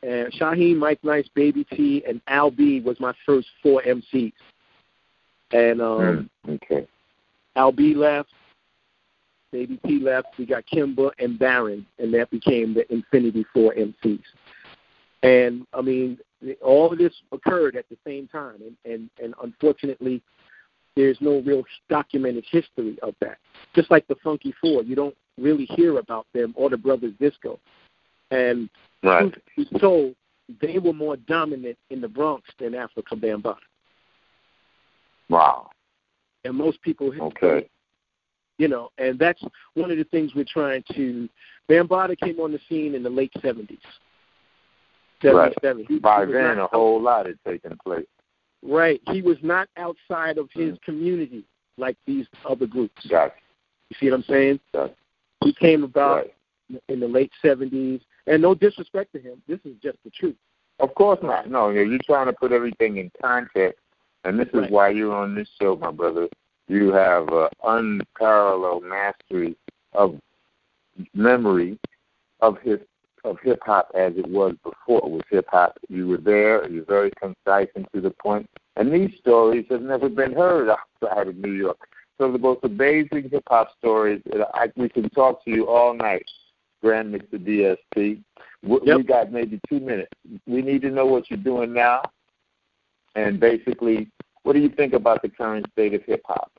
and 0.02 0.32
Shaheem, 0.32 0.76
Mike 0.76 1.02
Nice, 1.02 1.28
Baby 1.28 1.64
T, 1.64 2.04
and 2.06 2.20
Al 2.28 2.50
B 2.50 2.80
was 2.80 2.98
my 3.00 3.12
first 3.24 3.48
four 3.62 3.82
MCs. 3.82 4.32
And 5.52 5.80
um, 5.80 6.30
Mm. 6.46 6.54
Okay. 6.54 6.86
Al 7.56 7.72
B 7.72 7.94
left, 7.94 8.30
Baby 9.52 9.78
T 9.86 9.98
left. 9.98 10.36
We 10.38 10.46
got 10.46 10.66
Kimber 10.66 11.12
and 11.18 11.38
Baron, 11.38 11.86
and 11.98 12.12
that 12.14 12.30
became 12.30 12.74
the 12.74 12.90
Infinity 12.92 13.44
Four 13.52 13.74
MCs. 13.74 14.22
And 15.26 15.66
I 15.74 15.80
mean, 15.80 16.18
all 16.62 16.92
of 16.92 16.98
this 16.98 17.12
occurred 17.32 17.74
at 17.74 17.88
the 17.88 17.96
same 18.06 18.28
time, 18.28 18.62
and 18.62 18.76
and, 18.92 19.10
and 19.22 19.34
unfortunately, 19.42 20.22
there's 20.94 21.18
no 21.20 21.40
real 21.40 21.64
documented 21.88 22.44
history 22.48 22.96
of 23.02 23.14
that. 23.20 23.38
Just 23.74 23.90
like 23.90 24.06
the 24.06 24.14
Funky 24.22 24.54
Four, 24.60 24.84
you 24.84 24.94
don't 24.94 25.16
really 25.36 25.64
hear 25.64 25.98
about 25.98 26.26
them 26.32 26.54
or 26.56 26.70
the 26.70 26.76
Brothers 26.76 27.12
Disco. 27.18 27.58
And 28.30 28.70
Right. 29.02 29.34
told, 29.78 30.14
they 30.60 30.78
were 30.78 30.92
more 30.92 31.16
dominant 31.16 31.76
in 31.90 32.00
the 32.00 32.08
Bronx 32.08 32.48
than 32.58 32.72
Afrika 32.72 33.14
Bambaataa. 33.14 33.58
Wow. 35.28 35.70
And 36.44 36.54
most 36.54 36.80
people 36.82 37.12
Okay. 37.20 37.68
you 38.58 38.68
know, 38.68 38.90
and 38.98 39.18
that's 39.18 39.42
one 39.74 39.90
of 39.90 39.98
the 39.98 40.04
things 40.04 40.34
we're 40.34 40.44
trying 40.44 40.84
to. 40.94 41.28
Bambaataa 41.68 42.18
came 42.18 42.40
on 42.40 42.52
the 42.52 42.60
scene 42.68 42.94
in 42.94 43.02
the 43.02 43.10
late 43.10 43.32
seventies. 45.22 45.34
Right. 45.38 45.54
Seventy-seven. 45.62 45.96
He- 45.96 46.00
By 46.00 46.24
then, 46.24 46.58
a 46.58 46.66
whole 46.66 47.00
lot 47.00 47.26
had 47.26 47.38
taken 47.46 47.76
place. 47.84 48.06
Right. 48.62 49.00
He 49.12 49.22
was 49.22 49.36
not 49.42 49.68
outside 49.76 50.38
of 50.38 50.48
his 50.52 50.76
community. 50.84 51.44
like 51.78 51.96
these 52.06 52.26
other 52.48 52.66
groups. 52.66 53.06
Gotcha. 53.06 53.34
You 53.90 53.96
see 54.00 54.06
what 54.10 54.16
I'm 54.16 54.22
saying? 54.22 54.60
Gotcha. 54.72 54.94
He 55.44 55.52
came 55.52 55.84
about 55.84 56.26
Right. 56.70 56.82
in 56.88 57.00
the 57.00 57.06
late 57.06 57.30
70s, 57.42 58.00
and 58.26 58.40
no 58.40 58.54
disrespect 58.54 59.12
to 59.12 59.20
him, 59.20 59.42
this 59.46 59.60
is 59.66 59.76
just 59.82 59.98
the 60.02 60.08
truth. 60.10 60.36
Of 60.80 60.94
course 60.94 61.18
not. 61.22 61.50
No, 61.50 61.68
you're 61.68 61.84
you're 61.84 61.98
trying 62.06 62.26
to 62.28 62.32
put 62.32 62.50
everything 62.50 62.96
in 62.96 63.10
context, 63.20 63.78
and 64.24 64.38
this 64.40 64.48
is 64.48 64.54
Right. 64.62 64.70
why 64.70 64.88
you're 64.88 65.14
on 65.14 65.34
this 65.34 65.48
show, 65.60 65.76
my 65.76 65.90
brother. 65.90 66.28
You 66.66 66.92
have 66.92 67.28
uh, 67.28 67.50
unparalleled 67.62 68.82
mastery 68.84 69.54
of 69.92 70.18
memory 71.14 71.78
of 72.40 72.58
his 72.60 72.80
of 73.26 73.38
hip 73.42 73.60
hop 73.64 73.90
as 73.94 74.12
it 74.16 74.26
was 74.28 74.54
before 74.62 74.98
it 74.98 75.10
was 75.10 75.22
hip 75.30 75.46
hop. 75.50 75.76
You 75.88 76.08
were 76.08 76.16
there. 76.18 76.68
You're 76.70 76.84
very 76.84 77.10
concise 77.20 77.68
and 77.74 77.86
to 77.94 78.00
the 78.00 78.10
point. 78.10 78.48
And 78.76 78.92
these 78.92 79.18
stories 79.18 79.66
have 79.70 79.82
never 79.82 80.08
been 80.08 80.32
heard 80.32 80.68
outside 80.68 81.28
of 81.28 81.36
New 81.36 81.52
York. 81.52 81.78
So 82.18 82.30
the 82.32 82.38
most 82.38 82.60
amazing 82.62 83.28
hip 83.30 83.44
hop 83.48 83.68
stories. 83.78 84.22
that 84.26 84.48
I, 84.54 84.70
we 84.76 84.88
can 84.88 85.10
talk 85.10 85.44
to 85.44 85.50
you 85.50 85.68
all 85.68 85.94
night. 85.94 86.24
Grand 86.82 87.10
Mixer 87.12 87.38
DST. 87.38 87.76
We, 87.94 88.22
Yep. 88.84 88.96
we 88.96 89.02
got 89.02 89.32
maybe 89.32 89.60
two 89.68 89.80
minutes. 89.80 90.12
We 90.46 90.62
need 90.62 90.82
to 90.82 90.90
know 90.90 91.06
what 91.06 91.30
you're 91.30 91.38
doing 91.38 91.72
now, 91.72 92.02
and 93.14 93.38
basically, 93.38 94.08
what 94.42 94.54
do 94.54 94.60
you 94.60 94.68
think 94.68 94.92
about 94.92 95.22
the 95.22 95.28
current 95.28 95.66
state 95.72 95.94
of 95.94 96.02
hip 96.04 96.22
hop? 96.26 96.50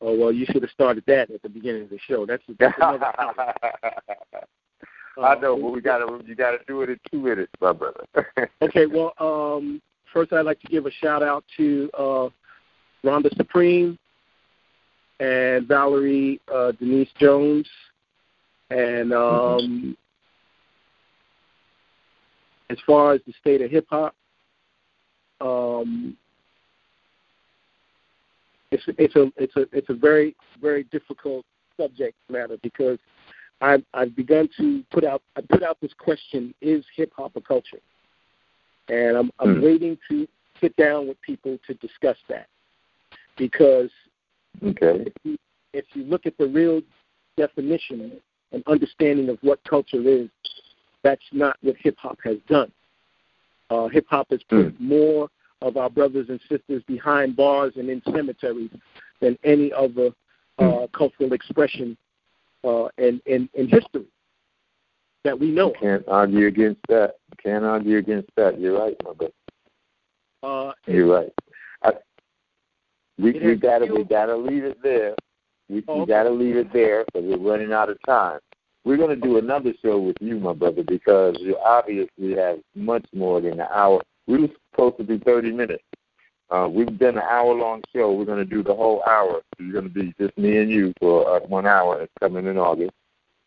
Oh 0.00 0.16
well, 0.16 0.32
you 0.32 0.46
should 0.46 0.62
have 0.62 0.70
started 0.70 1.04
that 1.06 1.30
at 1.30 1.42
the 1.42 1.48
beginning 1.48 1.82
of 1.82 1.90
the 1.90 1.98
show. 2.08 2.26
That's, 2.26 2.42
that's 2.58 2.74
another 2.78 3.12
I 5.18 5.34
know, 5.36 5.54
Uh, 5.54 5.60
but 5.60 5.70
we 5.72 5.80
gotta 5.80 6.06
you 6.26 6.34
gotta 6.34 6.58
do 6.66 6.82
it 6.82 6.90
in 6.90 6.98
two 7.10 7.20
minutes, 7.20 7.52
my 7.60 7.72
brother. 7.72 8.04
Okay, 8.62 8.86
well, 8.86 9.12
um, 9.18 9.82
first 10.12 10.32
I'd 10.32 10.46
like 10.46 10.60
to 10.60 10.68
give 10.68 10.86
a 10.86 10.90
shout 10.90 11.22
out 11.22 11.44
to 11.56 11.90
uh, 11.98 12.28
Rhonda 13.04 13.34
Supreme 13.36 13.98
and 15.20 15.66
Valerie 15.66 16.40
uh, 16.52 16.72
Denise 16.72 17.10
Jones, 17.18 17.68
and 18.70 19.12
um, 19.12 19.96
as 22.70 22.78
far 22.86 23.12
as 23.12 23.20
the 23.26 23.32
state 23.40 23.60
of 23.60 23.70
hip 23.70 23.86
hop, 23.90 24.14
um, 25.40 26.16
it's 28.70 28.84
it's 28.98 29.16
a 29.16 29.30
it's 29.36 29.56
a 29.56 29.66
it's 29.72 29.90
a 29.90 29.94
very 29.94 30.34
very 30.60 30.84
difficult 30.84 31.44
subject 31.76 32.16
matter 32.30 32.56
because 32.62 32.98
I've 33.62 33.84
I've 33.94 34.14
begun 34.14 34.48
to 34.58 34.84
put 34.90 35.04
out 35.04 35.22
I 35.36 35.40
put 35.40 35.62
out 35.62 35.78
this 35.80 35.94
question: 35.98 36.52
Is 36.60 36.84
hip 36.96 37.12
hop 37.16 37.36
a 37.36 37.40
culture? 37.40 37.78
and 38.88 39.16
I'm, 39.16 39.30
I'm 39.38 39.56
Hmm. 39.56 39.62
waiting 39.62 39.98
to 40.10 40.26
sit 40.60 40.74
down 40.76 41.06
with 41.08 41.20
people 41.22 41.58
to 41.66 41.74
discuss 41.74 42.16
that 42.28 42.46
because 43.36 43.90
okay. 44.62 45.04
if 45.06 45.12
you, 45.24 45.38
if 45.72 45.84
you 45.94 46.04
look 46.04 46.26
at 46.26 46.36
the 46.36 46.46
real 46.46 46.82
definition 47.36 48.20
and 48.52 48.62
understanding 48.66 49.28
of 49.28 49.38
what 49.42 49.60
culture 49.64 50.02
is, 50.02 50.28
that's 51.02 51.22
not 51.32 51.56
what 51.62 51.76
hip 51.78 51.96
hop 51.98 52.18
has 52.24 52.36
done. 52.48 52.70
Uh, 53.70 53.88
hip 53.88 54.06
hop 54.08 54.28
has 54.30 54.42
put 54.48 54.78
more 54.80 55.28
of 55.62 55.76
our 55.76 55.88
brothers 55.88 56.28
and 56.28 56.40
sisters 56.48 56.82
behind 56.86 57.36
bars 57.36 57.72
and 57.76 57.88
in 57.88 58.02
cemeteries 58.12 58.70
than 59.20 59.38
any 59.44 59.72
other 59.72 60.10
uh, 60.58 60.86
cultural 60.92 61.32
expression 61.32 61.96
uh, 62.64 62.88
in, 62.98 63.20
in, 63.26 63.48
in 63.54 63.68
history 63.68 64.06
that 65.24 65.38
we 65.38 65.50
know. 65.50 65.70
of. 65.70 65.76
Can't 65.80 66.04
argue 66.08 66.46
against 66.46 66.80
that. 66.88 67.14
Can't 67.42 67.64
argue 67.64 67.98
against 67.98 68.30
that. 68.36 68.60
You're 68.60 68.78
right, 68.78 68.96
my 69.04 69.12
brother. 69.12 69.32
Uh, 70.42 70.72
You're 70.86 71.06
right. 71.06 71.32
I, 71.84 71.92
we 73.18 73.32
we 73.32 73.54
gotta 73.54 73.86
we 73.86 74.04
gotta 74.04 74.36
leave 74.36 74.64
it 74.64 74.78
there. 74.82 75.14
We, 75.68 75.84
Oh, 75.86 76.00
we 76.00 76.06
gotta 76.06 76.30
leave 76.30 76.56
it 76.56 76.72
there 76.72 77.04
because 77.04 77.28
we're 77.28 77.52
running 77.52 77.72
out 77.72 77.88
of 77.88 77.98
time. 78.04 78.40
We're 78.84 78.96
gonna 78.96 79.16
do 79.16 79.38
another 79.38 79.72
show 79.80 79.98
with 80.00 80.16
you, 80.20 80.40
my 80.40 80.52
brother, 80.52 80.82
because 80.82 81.36
you 81.38 81.56
obviously 81.64 82.34
have 82.34 82.58
much 82.74 83.04
more 83.14 83.40
than 83.40 83.60
an 83.60 83.68
hour. 83.72 84.02
We 84.26 84.40
were 84.40 84.48
supposed 84.72 84.96
to 84.98 85.04
do 85.04 85.20
thirty 85.20 85.52
minutes. 85.52 85.84
Uh, 86.52 86.68
we've 86.68 86.98
done 86.98 87.16
an 87.16 87.24
hour 87.30 87.54
long 87.54 87.82
show. 87.94 88.12
We're 88.12 88.26
gonna 88.26 88.44
do 88.44 88.62
the 88.62 88.74
whole 88.74 89.02
hour. 89.08 89.40
So 89.56 89.64
you're 89.64 89.72
gonna 89.72 89.88
be 89.88 90.12
just 90.20 90.36
me 90.36 90.58
and 90.58 90.70
you 90.70 90.92
for 91.00 91.26
uh, 91.36 91.40
one 91.46 91.66
hour. 91.66 92.02
It's 92.02 92.12
coming 92.20 92.44
in 92.46 92.58
August. 92.58 92.92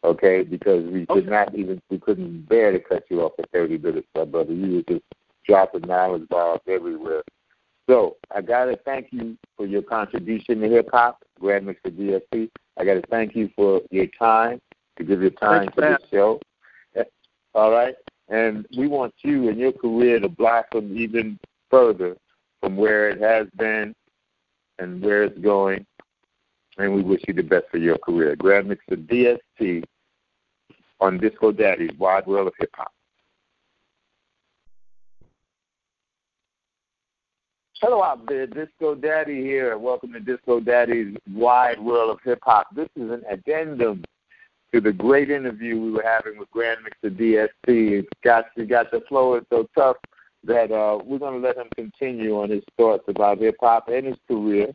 Okay, 0.03 0.41
because 0.41 0.84
we 0.89 1.06
could 1.06 1.24
Okay. 1.24 1.30
not 1.30 1.53
even 1.53 1.80
we 1.91 1.99
couldn't 1.99 2.49
bear 2.49 2.72
to 2.72 2.80
cut 2.80 3.03
you 3.12 3.22
off 3.22 3.34
at 3.38 3.51
thirty 3.51 3.78
minutes, 3.78 4.08
my 4.16 4.26
brother. 4.26 4.53
You 4.53 4.78
were 4.78 4.93
just 4.93 5.06
dropping 5.45 5.82
knowledge 5.82 6.28
bombs 6.30 6.62
everywhere. 6.68 7.22
So 7.88 8.18
I 8.34 8.41
gotta 8.41 8.76
thank 8.86 9.10
you 9.12 9.38
for 9.56 9.68
your 9.68 9.84
contribution 9.84 10.60
to 10.62 10.68
hip 10.68 10.89
hop, 10.91 11.24
Grand 11.39 11.68
Mixer 11.68 11.91
DST. 11.91 12.49
I 12.78 12.86
gotta 12.86 13.03
thank 13.12 13.36
you 13.36 13.51
for 13.56 13.82
your 13.91 14.08
time 14.18 14.60
to 14.97 15.03
give 15.03 15.22
your 15.22 15.30
time 15.30 15.60
Thanks, 15.60 15.76
for 15.76 15.82
Matt. 15.82 16.01
this 16.01 16.10
show. 16.10 16.39
All 17.53 17.70
right, 17.70 17.95
and 18.30 18.66
we 18.76 18.88
want 18.88 19.14
you 19.22 19.47
and 19.49 19.60
your 19.60 19.74
career 19.74 20.20
to 20.20 20.28
blossom 20.28 20.97
even 20.97 21.38
further 21.70 22.18
from 22.66 22.78
where 22.78 23.09
it 23.09 23.22
has 23.22 23.45
been 23.59 23.93
and 24.80 24.99
where 24.99 25.24
it's 25.24 25.38
going. 25.38 25.86
And 26.80 26.95
we 26.95 27.03
wish 27.03 27.22
you 27.28 27.34
the 27.36 27.43
best 27.43 27.66
for 27.70 27.78
your 27.78 27.99
career. 27.99 28.36
Grand 28.36 28.68
Mixer 28.68 28.95
DST 28.95 29.84
on 30.99 31.20
Disco 31.20 31.51
Daddy's 31.51 31.95
Wide 31.99 32.26
World 32.26 32.47
of 32.47 32.53
Hip 32.59 32.72
Hop. 32.74 32.91
Hello 37.82 38.01
out 38.01 38.28
there, 38.28 38.47
Disco 38.47 38.95
Daddy 38.95 39.43
here. 39.43 39.78
Welcome 39.78 40.11
to 40.13 40.20
Disco 40.20 40.59
Daddy's 40.59 41.16
Wide 41.32 41.80
World 41.80 42.09
of 42.09 42.18
Hip 42.26 42.39
Hop. 42.41 42.66
This 42.76 42.89
is 42.95 43.11
an 43.11 43.22
addendum 43.30 44.03
to 44.74 44.82
the 44.82 44.91
great 44.91 45.30
interview 45.30 45.80
we 45.80 45.91
were 45.91 46.03
having 46.03 46.39
with 46.39 46.49
Grand 46.49 46.80
Mixer 46.84 47.16
DST. 47.16 47.49
It 47.68 48.07
got 48.24 48.45
it 48.57 48.68
got 48.70 48.89
the 48.89 49.01
flow 49.07 49.36
is 49.36 49.43
so 49.51 49.70
tough 49.78 49.97
that 50.46 50.72
uh, 50.72 51.00
we're 51.04 51.20
going 51.20 51.41
to 51.41 51.48
let 51.48 51.58
him 51.58 51.68
continue 51.76 52.39
on 52.41 52.50
his 52.50 52.64
thoughts 52.78 53.04
about 53.08 53.39
hip 53.39 53.56
hop 53.60 53.88
and 53.89 54.06
his 54.06 54.18
career. 54.28 54.68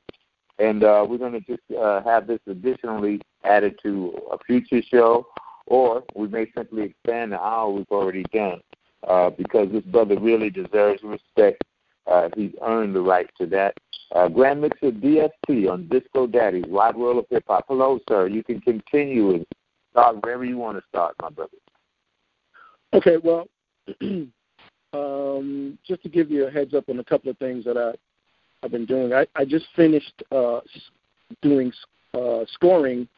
And 0.59 0.85
uh, 0.85 1.07
we're 1.09 1.19
going 1.19 1.33
to 1.33 1.41
just 1.41 1.63
uh, 1.79 2.03
have 2.03 2.27
this 2.27 2.41
additionally 2.47 3.21
added 3.45 3.79
to 3.83 4.19
a 4.31 4.39
future 4.45 4.83
show, 4.83 5.27
or 5.67 6.05
we 6.15 6.29
may 6.29 6.51
simply 6.55 6.83
expand 6.83 7.33
the 7.33 7.41
hour 7.41 7.71
we've 7.71 7.87
already 7.91 8.25
done 8.33 8.61
uh, 9.09 9.31
because 9.31 9.71
this 9.73 9.85
brother 9.85 10.19
really 10.19 10.51
deserves 10.51 11.03
respect. 11.03 11.63
Uh, 12.07 12.29
he's 12.37 12.53
earned 12.63 12.95
the 12.95 13.01
right 13.01 13.31
to 13.39 13.47
that. 13.47 13.75
Uh, 14.15 14.29
Grand 14.29 14.61
Mixer 14.61 14.91
DST 14.91 15.71
on 15.71 15.89
Disco 15.89 16.27
Daddy's 16.27 16.65
Wide 16.67 16.97
World 16.97 17.19
of 17.19 17.27
Hip 17.31 17.45
Hop. 17.47 17.65
Hello, 17.69 18.01
sir. 18.09 18.27
You 18.27 18.43
can 18.43 18.61
continue 18.61 19.35
and 19.35 19.47
start 19.93 20.23
wherever 20.23 20.45
you 20.45 20.59
want 20.59 20.77
to 20.79 20.85
start, 20.89 21.15
my 21.23 21.31
brother. 21.31 21.57
Okay, 22.93 23.19
well, 23.23 23.47
um, 24.93 25.79
just 25.87 26.03
to 26.03 26.09
give 26.09 26.31
you 26.31 26.47
a 26.47 26.51
heads 26.51 26.75
up 26.75 26.89
on 26.89 26.99
a 26.99 27.05
couple 27.05 27.31
of 27.31 27.39
things 27.39 27.65
that 27.65 27.77
I, 27.77 27.93
I've 28.65 28.73
been 28.73 28.87
doing, 28.87 29.13
I, 29.13 29.27
I 29.37 29.45
just 29.45 29.67
finished 29.77 30.23
uh, 30.33 30.61
doing 31.43 31.73
uh, 32.15 32.45
scoring 32.53 33.09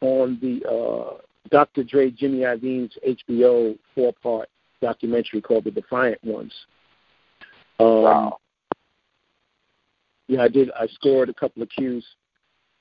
on 0.00 0.38
the 0.40 0.66
uh, 0.68 1.18
Dr. 1.50 1.84
Dre 1.84 2.10
Jimmy 2.10 2.38
Iovine's 2.40 2.96
HBO 3.06 3.76
four 3.94 4.12
part 4.22 4.48
documentary 4.80 5.40
called 5.40 5.64
The 5.64 5.70
Defiant 5.70 6.22
Ones. 6.24 6.52
Um, 7.78 8.02
Wow. 8.02 8.38
Yeah, 10.28 10.42
I 10.42 10.48
did. 10.48 10.70
I 10.78 10.86
scored 10.86 11.28
a 11.28 11.34
couple 11.34 11.60
of 11.60 11.68
cues 11.70 12.06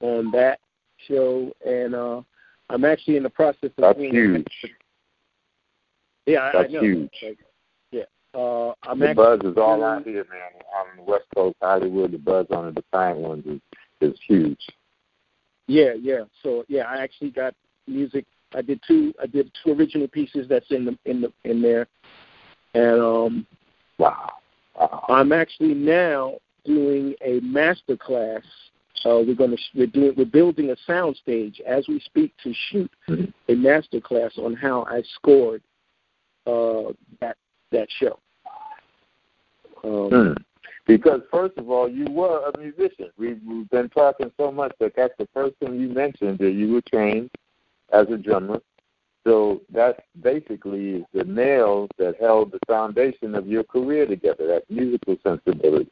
on 0.01 0.29
that 0.31 0.59
show, 1.07 1.51
and 1.65 1.95
uh, 1.95 2.21
I'm 2.69 2.85
actually 2.85 3.17
in 3.17 3.23
the 3.23 3.29
process 3.29 3.71
of 3.75 3.81
That's 3.81 3.99
huge. 3.99 4.45
Yeah, 6.27 6.41
I, 6.41 6.51
That's 6.53 6.69
I 6.69 6.73
know. 6.73 6.81
huge. 6.81 7.09
Like, 7.23 7.39
uh, 8.33 8.73
I'm 8.83 8.99
the 8.99 9.13
buzz 9.15 9.39
is 9.43 9.57
all 9.57 9.83
out 9.83 10.03
here, 10.03 10.25
man. 10.29 10.61
On 10.77 10.97
the 10.97 11.03
West 11.11 11.25
Coast, 11.35 11.55
Hollywood, 11.61 12.11
the 12.11 12.17
buzz 12.17 12.45
on 12.51 12.65
the 12.67 12.71
Defiant 12.73 13.19
Ones 13.19 13.45
is, 13.45 13.59
is 14.01 14.19
huge. 14.27 14.59
Yeah, 15.67 15.93
yeah. 15.99 16.21
So 16.43 16.63
yeah, 16.67 16.83
I 16.83 16.97
actually 16.97 17.31
got 17.31 17.53
music. 17.87 18.25
I 18.53 18.61
did 18.61 18.81
two. 18.87 19.13
I 19.21 19.27
did 19.27 19.51
two 19.63 19.73
original 19.73 20.07
pieces 20.07 20.47
that's 20.49 20.69
in 20.71 20.85
the 20.85 20.97
in 21.05 21.21
the 21.21 21.31
in 21.43 21.61
there, 21.61 21.87
and 22.73 23.01
um, 23.01 23.47
Wow. 23.97 24.33
wow. 24.75 25.05
I'm 25.09 25.31
actually 25.31 25.73
now 25.73 26.35
doing 26.65 27.15
a 27.23 27.39
master 27.41 27.97
class. 27.97 28.41
Uh, 29.05 29.21
we're 29.25 29.35
going 29.35 29.51
to 29.51 29.57
we're 29.75 29.87
doing 29.87 30.13
we're 30.17 30.25
building 30.25 30.71
a 30.71 30.75
sound 30.85 31.15
stage 31.15 31.61
as 31.65 31.87
we 31.87 31.99
speak 32.01 32.33
to 32.43 32.53
shoot 32.69 32.91
Mhm. 33.07 33.33
a 33.47 33.53
master 33.55 34.01
class 34.01 34.37
on 34.37 34.55
how 34.55 34.83
I 34.89 35.01
scored 35.15 35.61
uh, 36.47 36.91
that 37.21 37.37
that 37.71 37.87
show. 37.99 38.19
Um, 39.83 40.09
Hmm. 40.09 40.33
Because 40.87 41.21
first 41.31 41.55
of 41.57 41.69
all, 41.69 41.87
you 41.87 42.05
were 42.09 42.49
a 42.49 42.57
musician. 42.57 43.11
We've, 43.17 43.39
we've 43.47 43.69
been 43.69 43.89
talking 43.89 44.31
so 44.37 44.51
much 44.51 44.73
that 44.79 44.93
that's 44.95 45.13
the 45.19 45.27
first 45.35 45.55
thing 45.57 45.79
you 45.79 45.87
mentioned 45.89 46.39
that 46.39 46.51
you 46.51 46.73
were 46.73 46.81
trained 46.81 47.29
as 47.93 48.07
a 48.09 48.17
drummer. 48.17 48.59
So 49.23 49.61
that 49.71 50.05
basically 50.21 50.95
is 50.95 51.03
the 51.13 51.25
nails 51.25 51.89
that 51.99 52.15
held 52.19 52.51
the 52.51 52.59
foundation 52.67 53.35
of 53.35 53.45
your 53.45 53.63
career 53.63 54.07
together. 54.07 54.47
That 54.47 54.63
musical 54.69 55.15
sensibility. 55.23 55.91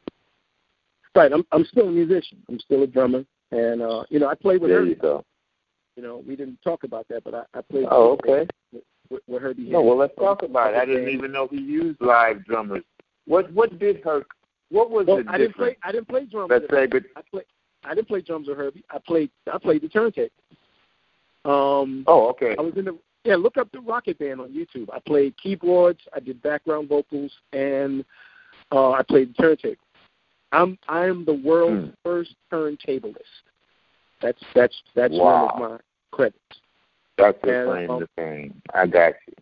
Right. 1.14 1.32
I'm 1.32 1.44
I'm 1.52 1.64
still 1.66 1.88
a 1.88 1.92
musician. 1.92 2.38
I'm 2.48 2.58
still 2.58 2.82
a 2.82 2.86
drummer. 2.86 3.24
And 3.52 3.80
uh, 3.82 4.02
you 4.08 4.18
know, 4.18 4.26
I 4.28 4.34
played 4.34 4.60
with 4.60 4.70
There 4.70 4.80
Herbie. 4.80 4.90
you 4.90 4.96
go. 4.96 5.24
You 5.96 6.02
know, 6.02 6.24
we 6.26 6.34
didn't 6.34 6.60
talk 6.62 6.82
about 6.84 7.06
that, 7.08 7.22
but 7.22 7.34
I, 7.34 7.42
I 7.54 7.60
played. 7.60 7.86
Oh, 7.90 8.12
okay. 8.12 8.48
With, 8.72 8.82
with 9.10 9.42
Herbie. 9.42 9.70
No, 9.70 9.82
well, 9.82 9.96
let's 9.96 10.14
talk 10.16 10.42
about 10.42 10.74
it. 10.74 10.76
I 10.78 10.84
didn't 10.84 11.08
even 11.08 11.32
know 11.32 11.48
he 11.50 11.58
used 11.58 12.00
live 12.00 12.44
drummers. 12.44 12.84
What 13.26 13.52
what 13.52 13.78
did 13.78 14.02
her? 14.04 14.24
What 14.70 14.90
was 14.90 15.06
Well, 15.06 15.22
the 15.24 15.30
I 15.30 15.38
didn't 15.38 15.56
play. 15.56 15.76
I 15.82 15.92
didn't 15.92 16.08
play 16.08 16.24
drums. 16.26 16.50
Let's 16.50 16.62
with 16.62 16.70
say, 16.70 16.76
Herbie. 16.82 17.00
but 17.14 17.20
I 17.20 17.22
play. 17.30 17.42
I 17.84 17.94
didn't 17.94 18.08
play 18.08 18.20
drums 18.20 18.48
with 18.48 18.56
Herbie. 18.58 18.84
I 18.90 18.98
played. 18.98 19.30
I 19.52 19.58
played 19.58 19.82
the 19.82 19.88
turntable. 19.88 20.28
Um, 21.44 22.04
oh, 22.06 22.28
okay. 22.30 22.54
I 22.58 22.62
was 22.62 22.74
in 22.76 22.84
the 22.86 22.98
yeah. 23.24 23.36
Look 23.36 23.56
up 23.56 23.70
the 23.72 23.78
Rockit 23.78 24.18
Band 24.18 24.40
on 24.40 24.50
YouTube. 24.50 24.88
I 24.92 24.98
played 25.00 25.34
keyboards. 25.42 26.00
I 26.14 26.20
did 26.20 26.42
background 26.42 26.88
vocals, 26.88 27.32
and 27.52 28.04
uh, 28.72 28.90
I 28.92 29.02
played 29.02 29.30
the 29.36 29.42
turntable. 29.42 29.76
I'm 30.52 30.78
I 30.88 31.06
am 31.06 31.24
the 31.24 31.34
world's 31.34 31.88
Hmm. 31.88 31.94
first 32.04 32.34
turntablist. 32.52 33.14
That's 34.20 34.42
that's 34.54 34.74
that's 34.94 35.14
Wow. 35.14 35.44
one 35.54 35.62
of 35.64 35.70
my 35.72 35.78
credits. 36.10 36.38
That's 37.18 37.38
and, 37.42 37.50
your 37.50 37.64
claim 37.66 37.90
um, 37.90 38.06
to. 38.16 38.50
I 38.74 38.86
got 38.86 39.14
you. 39.26 39.34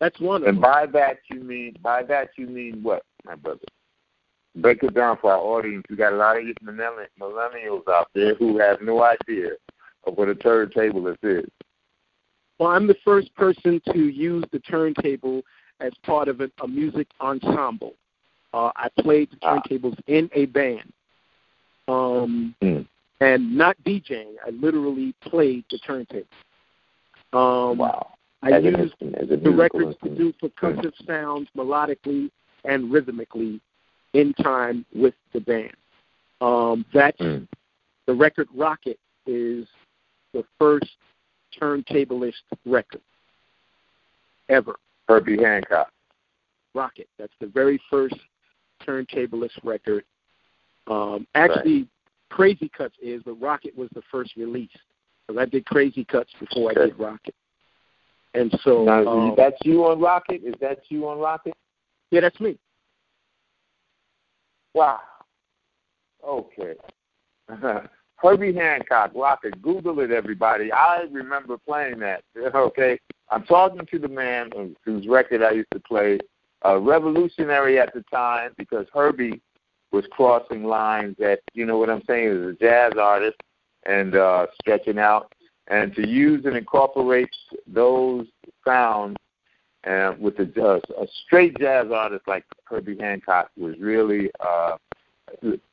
That's 0.00 0.18
one 0.20 0.42
of 0.42 0.48
And 0.48 0.60
by 0.60 0.86
that 0.86 1.18
you 1.30 1.40
mean 1.40 1.76
by 1.80 2.02
that 2.04 2.30
you 2.36 2.46
mean 2.46 2.82
what, 2.82 3.02
my 3.24 3.34
brother? 3.36 3.60
Break 4.56 4.82
it 4.82 4.94
down 4.94 5.16
for 5.20 5.32
our 5.32 5.38
audience. 5.38 5.84
We 5.88 5.96
got 5.96 6.12
a 6.12 6.16
lot 6.16 6.38
of 6.38 6.44
you 6.44 6.54
millennials 6.64 7.88
out 7.88 8.08
there 8.14 8.34
who 8.34 8.58
have 8.58 8.82
no 8.82 9.02
idea 9.02 9.50
of 10.06 10.18
what 10.18 10.28
a 10.28 10.34
turntablist 10.34 11.18
is. 11.22 11.48
Well, 12.58 12.70
I'm 12.70 12.86
the 12.86 12.96
first 13.04 13.34
person 13.34 13.80
to 13.92 13.98
use 13.98 14.44
the 14.52 14.58
turntable 14.58 15.42
as 15.80 15.92
part 16.04 16.28
of 16.28 16.40
a, 16.40 16.50
a 16.62 16.68
music 16.68 17.06
ensemble. 17.20 17.94
Uh, 18.52 18.70
I 18.76 18.88
played 19.00 19.30
the 19.30 19.38
Ah. 19.42 19.60
turntables 19.60 19.98
in 20.06 20.28
a 20.34 20.46
band, 20.46 20.92
um, 21.88 22.54
Hmm. 22.60 22.82
and 23.20 23.56
not 23.56 23.76
DJing. 23.84 24.34
I 24.44 24.50
literally 24.50 25.14
played 25.22 25.64
the 25.70 25.78
turntable. 25.78 26.26
Um, 27.32 27.78
Wow. 27.78 28.08
I 28.42 28.52
as 28.52 28.64
instrument, 28.64 29.16
as 29.18 29.28
the 29.28 29.50
records 29.50 29.96
to 30.02 30.10
do 30.10 30.32
percussive 30.32 30.92
sounds 31.06 31.48
melodically 31.56 32.30
and 32.64 32.92
rhythmically 32.92 33.60
in 34.14 34.34
time 34.34 34.84
with 34.94 35.14
the 35.32 35.40
band. 35.40 35.76
Um, 36.40 36.84
that's 36.92 37.18
Mm. 37.20 37.46
the 38.06 38.14
record 38.14 38.48
Rockit 38.48 38.98
is 39.26 39.68
the 40.32 40.44
first 40.58 40.96
turntablist 41.52 42.42
record 42.64 43.00
ever. 44.48 44.76
Herbie 45.08 45.40
Hancock. 45.40 45.92
Rockit. 46.74 47.06
That's 47.18 47.34
the 47.38 47.46
very 47.46 47.78
first 47.90 48.16
turntablist 48.80 49.62
record. 49.62 50.04
Um, 50.88 51.26
actually, 51.34 51.86
Crazy 52.30 52.68
Cuts 52.70 52.96
is, 53.00 53.22
but 53.22 53.38
Rockit 53.40 53.76
was 53.76 53.88
the 53.90 54.02
first 54.10 54.34
release. 54.36 54.76
Because 55.32 55.46
I 55.46 55.50
did 55.50 55.66
Crazy 55.66 56.04
Cuts 56.04 56.30
before 56.38 56.70
I 56.70 56.74
did 56.74 56.96
Rockit. 56.98 57.32
And 58.34 58.54
so, 58.62 58.84
Now, 58.84 59.06
um, 59.06 59.34
that's 59.36 59.56
you 59.64 59.84
on 59.86 59.98
Rockit? 59.98 60.44
Is 60.44 60.54
that 60.60 60.80
you 60.88 61.08
on 61.08 61.18
Rockit? 61.18 61.52
yeah, 62.10 62.20
that's 62.20 62.38
me. 62.40 62.58
Wow. 64.74 65.00
Okay. 66.26 66.74
Herbie 68.16 68.54
Hancock, 68.54 69.14
Rockit. 69.14 69.60
Google 69.60 70.00
it, 70.00 70.10
everybody. 70.10 70.72
I 70.72 71.04
remember 71.10 71.56
playing 71.58 71.98
that. 72.00 72.22
Okay. 72.54 72.98
I'm 73.30 73.44
talking 73.44 73.86
to 73.90 73.98
the 73.98 74.08
man 74.08 74.50
whose 74.84 75.06
record 75.08 75.42
I 75.42 75.52
used 75.52 75.70
to 75.72 75.80
play. 75.80 76.18
Uh, 76.64 76.78
revolutionary 76.78 77.80
at 77.80 77.92
the 77.94 78.04
time 78.12 78.52
because 78.58 78.86
Herbie 78.92 79.40
was 79.90 80.04
crossing 80.10 80.64
lines 80.64 81.16
that, 81.18 81.40
you 81.54 81.64
know 81.66 81.78
what 81.78 81.90
I'm 81.90 82.02
saying, 82.06 82.28
as 82.28 82.54
a 82.54 82.56
jazz 82.60 82.92
artist 83.00 83.36
and 83.86 84.14
uh, 84.14 84.46
stretching 84.60 84.98
out. 84.98 85.32
And 85.68 85.94
to 85.94 86.06
use 86.06 86.44
and 86.44 86.56
incorporate 86.56 87.30
those 87.66 88.26
sounds 88.64 89.16
uh, 89.86 90.12
with 90.18 90.38
a, 90.38 90.62
uh, 90.62 90.80
a 91.00 91.06
straight 91.24 91.58
jazz 91.58 91.86
artist 91.92 92.22
like 92.26 92.44
Herbie 92.64 92.98
Hancock 92.98 93.50
was 93.56 93.74
really, 93.78 94.30
uh, 94.40 94.76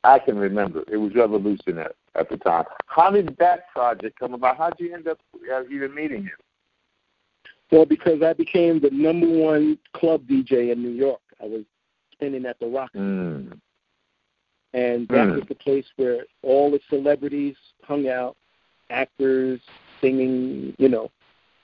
I 0.04 0.18
can 0.18 0.38
remember, 0.38 0.84
it 0.90 0.96
was 0.96 1.14
revolutionary 1.14 1.92
at 2.14 2.28
the 2.28 2.36
time. 2.38 2.64
How 2.86 3.10
did 3.10 3.36
that 3.38 3.68
project 3.70 4.18
come 4.18 4.34
about? 4.34 4.56
How 4.56 4.70
did 4.70 4.80
you 4.80 4.94
end 4.94 5.08
up 5.08 5.18
uh, 5.52 5.64
even 5.64 5.94
meeting 5.94 6.24
him? 6.24 6.38
Well, 7.70 7.86
because 7.86 8.22
I 8.22 8.32
became 8.32 8.80
the 8.80 8.90
number 8.90 9.28
one 9.28 9.78
club 9.92 10.26
DJ 10.26 10.72
in 10.72 10.82
New 10.82 10.90
York. 10.90 11.20
I 11.40 11.46
was 11.46 11.62
spinning 12.12 12.46
at 12.46 12.58
the 12.58 12.66
Rock, 12.66 12.90
Mm. 12.94 13.58
And 14.72 15.08
that 15.08 15.28
Mm. 15.28 15.36
was 15.36 15.44
the 15.48 15.54
place 15.54 15.86
where 15.96 16.24
all 16.42 16.70
the 16.70 16.80
celebrities 16.88 17.56
hung 17.82 18.08
out, 18.08 18.36
actors, 18.90 19.60
singing. 20.00 20.74
You 20.78 20.88
know, 20.88 21.10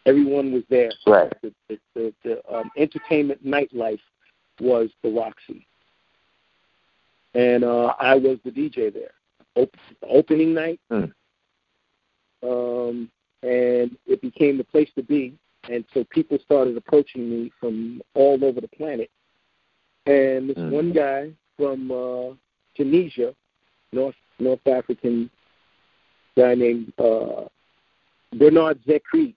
everyone 0.07 0.53
was 0.53 0.65
there. 0.69 0.91
Right. 1.07 1.33
The, 1.43 1.53
the, 1.69 1.79
the, 1.95 2.15
the 2.25 2.55
um, 2.55 2.71
entertainment 2.77 3.45
nightlife 3.45 4.01
was 4.61 4.91
the 5.03 5.11
Roxy, 5.11 5.67
and 7.35 7.65
uh, 7.65 7.95
I 7.99 8.15
was 8.17 8.39
the 8.45 8.51
DJ 8.51 8.93
there. 8.93 9.13
Op- 9.55 9.77
opening 10.03 10.53
night, 10.55 10.81
Mm. 10.91 11.13
um, 12.43 13.11
and 13.43 13.97
it 14.07 14.21
became 14.21 14.57
the 14.59 14.65
place 14.65 14.91
to 14.97 15.03
be. 15.03 15.35
And 15.69 15.85
so 15.93 16.05
people 16.11 16.39
started 16.45 16.77
approaching 16.77 17.29
me 17.29 17.51
from 17.59 18.01
all 18.15 18.43
over 18.45 18.61
the 18.61 18.69
planet. 18.69 19.11
And 20.07 20.49
this 20.51 20.57
Mm. 20.59 20.71
one 20.71 20.93
guy 20.93 21.31
from 21.57 21.91
uh, 21.91 22.35
Tunisia, 22.77 23.35
North 23.93 24.15
North 24.39 24.67
African 24.67 25.31
guy 26.37 26.55
named 26.55 26.93
uh, 26.99 27.45
Bernard 28.35 28.79
Zekri, 28.87 29.35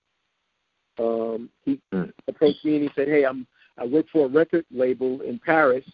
um, 1.00 1.50
he 1.66 1.80
Mm. 1.94 2.12
approached 2.28 2.64
me 2.66 2.76
and 2.76 2.84
he 2.84 2.92
said, 2.96 3.08
"Hey, 3.08 3.24
I'm 3.26 3.48
I 3.78 3.86
work 3.86 4.08
for 4.12 4.26
a 4.26 4.30
record 4.30 4.66
label 4.72 5.22
in 5.22 5.40
Paris, 5.40 5.86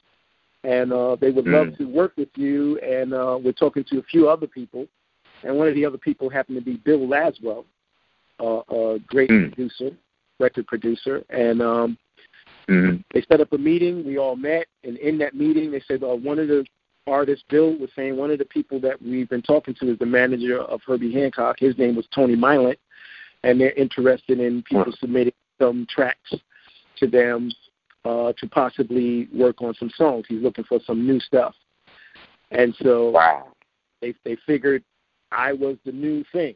and 0.63 0.91
uh, 0.91 1.15
they 1.15 1.29
would 1.29 1.45
Mm. 1.45 1.53
love 1.53 1.77
to 1.77 1.85
work 1.85 2.13
with 2.17 2.35
you. 2.35 2.79
And 2.79 3.13
uh, 3.13 3.37
we're 3.41 3.51
talking 3.51 3.83
to 3.85 3.99
a 3.99 4.03
few 4.03 4.27
other 4.27 4.47
people, 4.47 4.87
and 5.43 5.55
one 5.55 5.67
of 5.67 5.75
the 5.75 5.85
other 5.85 5.99
people 5.99 6.29
happened 6.29 6.57
to 6.57 6.63
be 6.63 6.77
Bill 6.77 7.01
Laswell, 7.07 7.65
uh, 8.39 8.61
a 8.75 8.99
great 9.05 9.29
Mm. 9.29 9.53
producer, 9.53 9.95
record 10.39 10.65
producer, 10.67 11.23
and 11.29 11.61
um, 11.61 11.97
Mm. 12.67 13.03
they 13.13 13.21
set 13.21 13.41
up 13.41 13.53
a 13.53 13.57
meeting. 13.57 14.03
We 14.03 14.17
all 14.17 14.35
met, 14.35 14.65
and 14.83 14.97
in 14.97 15.19
that 15.19 15.35
meeting, 15.35 15.69
they 15.69 15.81
said 15.81 16.03
uh, 16.03 16.15
one 16.15 16.39
of 16.39 16.47
the 16.47 16.65
artists, 17.07 17.45
Bill, 17.49 17.77
was 17.77 17.89
saying 17.95 18.17
one 18.17 18.31
of 18.31 18.39
the 18.39 18.45
people 18.45 18.79
that 18.81 19.01
we've 19.01 19.29
been 19.29 19.41
talking 19.41 19.75
to 19.75 19.91
is 19.91 19.99
the 19.99 20.05
manager 20.05 20.61
of 20.61 20.81
Herbie 20.85 21.13
Hancock. 21.13 21.57
His 21.59 21.77
name 21.77 21.95
was 21.95 22.07
Tony 22.13 22.35
Meilandt, 22.35 22.77
and 23.43 23.59
they're 23.59 23.71
interested 23.73 24.39
in 24.39 24.63
people 24.63 24.85
Wow. 24.87 24.97
submitting 24.99 25.33
some 25.59 25.85
tracks 25.89 26.33
to 26.97 27.07
them 27.07 27.51
uh, 28.05 28.33
to 28.33 28.47
possibly 28.47 29.27
work 29.33 29.61
on 29.61 29.73
some 29.75 29.89
songs. 29.91 30.25
He's 30.27 30.41
looking 30.41 30.63
for 30.63 30.79
some 30.85 31.05
new 31.05 31.19
stuff, 31.19 31.55
and 32.51 32.75
so 32.81 33.11
Wow. 33.11 33.53
they 34.01 34.15
they 34.23 34.35
figured 34.45 34.83
I 35.31 35.53
was 35.53 35.77
the 35.85 35.91
new 35.91 36.23
thing, 36.31 36.55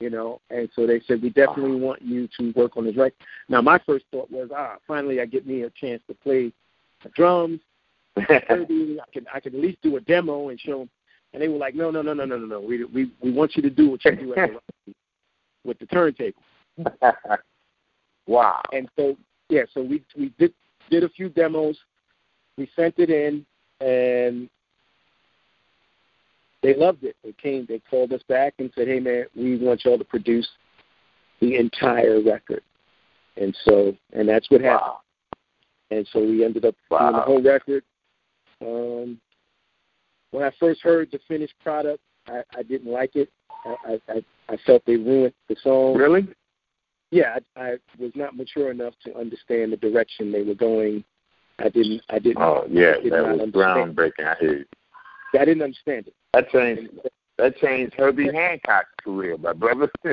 you 0.00 0.10
know, 0.10 0.40
and 0.50 0.68
so 0.74 0.86
they 0.86 1.00
said 1.00 1.22
we 1.22 1.30
definitely 1.30 1.80
want 1.80 2.02
you 2.02 2.28
to 2.38 2.52
work 2.52 2.76
on 2.76 2.84
this 2.84 2.96
record. 2.96 3.24
Now 3.48 3.60
my 3.62 3.78
first 3.78 4.04
thought 4.10 4.30
was, 4.30 4.50
ah, 4.54 4.76
finally 4.86 5.20
I 5.20 5.26
get 5.26 5.46
me 5.46 5.62
a 5.62 5.70
chance 5.70 6.02
to 6.08 6.14
play 6.14 6.52
the 7.02 7.08
drums. 7.10 7.60
I 8.16 8.66
can 9.12 9.26
I 9.32 9.40
can 9.40 9.54
at 9.54 9.60
least 9.60 9.82
do 9.82 9.96
a 9.96 10.00
demo 10.00 10.48
and 10.48 10.60
show 10.60 10.80
them. 10.80 10.90
And 11.32 11.40
they 11.40 11.48
were 11.48 11.58
like, 11.58 11.74
no, 11.74 11.90
no, 11.90 12.02
no, 12.02 12.12
no, 12.12 12.24
no, 12.24 12.38
no, 12.38 12.46
no. 12.46 12.60
We 12.60 12.84
we 12.84 13.12
we 13.22 13.30
want 13.30 13.56
you 13.56 13.62
to 13.62 13.70
do 13.70 13.90
what 13.90 14.04
you 14.04 14.16
do 14.16 14.34
at 14.34 14.50
the, 14.86 14.94
with 15.64 15.78
the 15.78 15.86
turntable. 15.86 16.42
wow. 18.26 18.60
And 18.72 18.88
so 18.96 19.16
yeah, 19.48 19.62
so 19.72 19.82
we 19.82 20.02
we 20.16 20.32
did 20.38 20.52
did 20.90 21.04
a 21.04 21.08
few 21.08 21.28
demos. 21.28 21.78
We 22.56 22.68
sent 22.76 22.98
it 22.98 23.10
in, 23.10 23.46
and 23.80 24.50
they 26.62 26.74
loved 26.74 27.04
it. 27.04 27.16
They 27.24 27.32
came, 27.32 27.64
they 27.68 27.80
called 27.90 28.12
us 28.12 28.22
back 28.28 28.54
and 28.58 28.70
said, 28.74 28.88
"Hey 28.88 29.00
man, 29.00 29.26
we 29.36 29.56
want 29.58 29.84
y'all 29.84 29.98
to 29.98 30.04
produce 30.04 30.48
the 31.40 31.56
entire 31.56 32.20
record." 32.22 32.62
And 33.36 33.56
so, 33.64 33.96
and 34.12 34.28
that's 34.28 34.50
what 34.50 34.60
happened. 34.60 34.98
And 35.90 36.08
so 36.12 36.20
we 36.20 36.44
ended 36.44 36.64
up 36.64 36.74
doing 36.90 37.12
the 37.12 37.20
whole 37.20 37.42
record. 37.42 37.82
Um, 38.62 39.18
when 40.32 40.44
I 40.44 40.50
first 40.60 40.82
heard 40.82 41.10
the 41.10 41.18
finished 41.26 41.54
product, 41.62 42.00
I, 42.28 42.42
I 42.56 42.62
didn't 42.62 42.90
like 42.90 43.16
it. 43.16 43.30
I, 43.64 44.00
I 44.08 44.22
I 44.48 44.56
felt 44.66 44.82
they 44.86 44.96
ruined 44.96 45.34
the 45.48 45.56
song 45.62 45.96
Really? 45.96 46.26
yeah, 47.10 47.38
I, 47.56 47.60
I 47.62 47.76
was 47.98 48.12
not 48.14 48.36
mature 48.36 48.70
enough 48.70 48.94
to 49.04 49.16
understand 49.18 49.72
the 49.72 49.76
direction 49.76 50.32
they 50.32 50.42
were 50.42 50.54
going. 50.54 51.04
I 51.58 51.68
didn't. 51.68 52.02
I 52.08 52.18
didn't. 52.18 52.38
Oh, 52.42 52.64
yeah. 52.70 52.94
Did 53.02 53.12
That 53.12 53.22
was 53.24 53.50
groundbreaking. 53.50 54.24
I 54.26 54.34
hear. 54.40 54.64
I 55.38 55.44
didn't 55.44 55.62
understand 55.62 56.06
it. 56.08 56.14
That 56.32 56.48
changed. 56.50 56.90
That 57.38 57.56
changed 57.56 57.94
Herbie 57.96 58.30
Hancock's 58.32 58.90
career, 59.02 59.36
my 59.38 59.52
brother. 59.52 59.90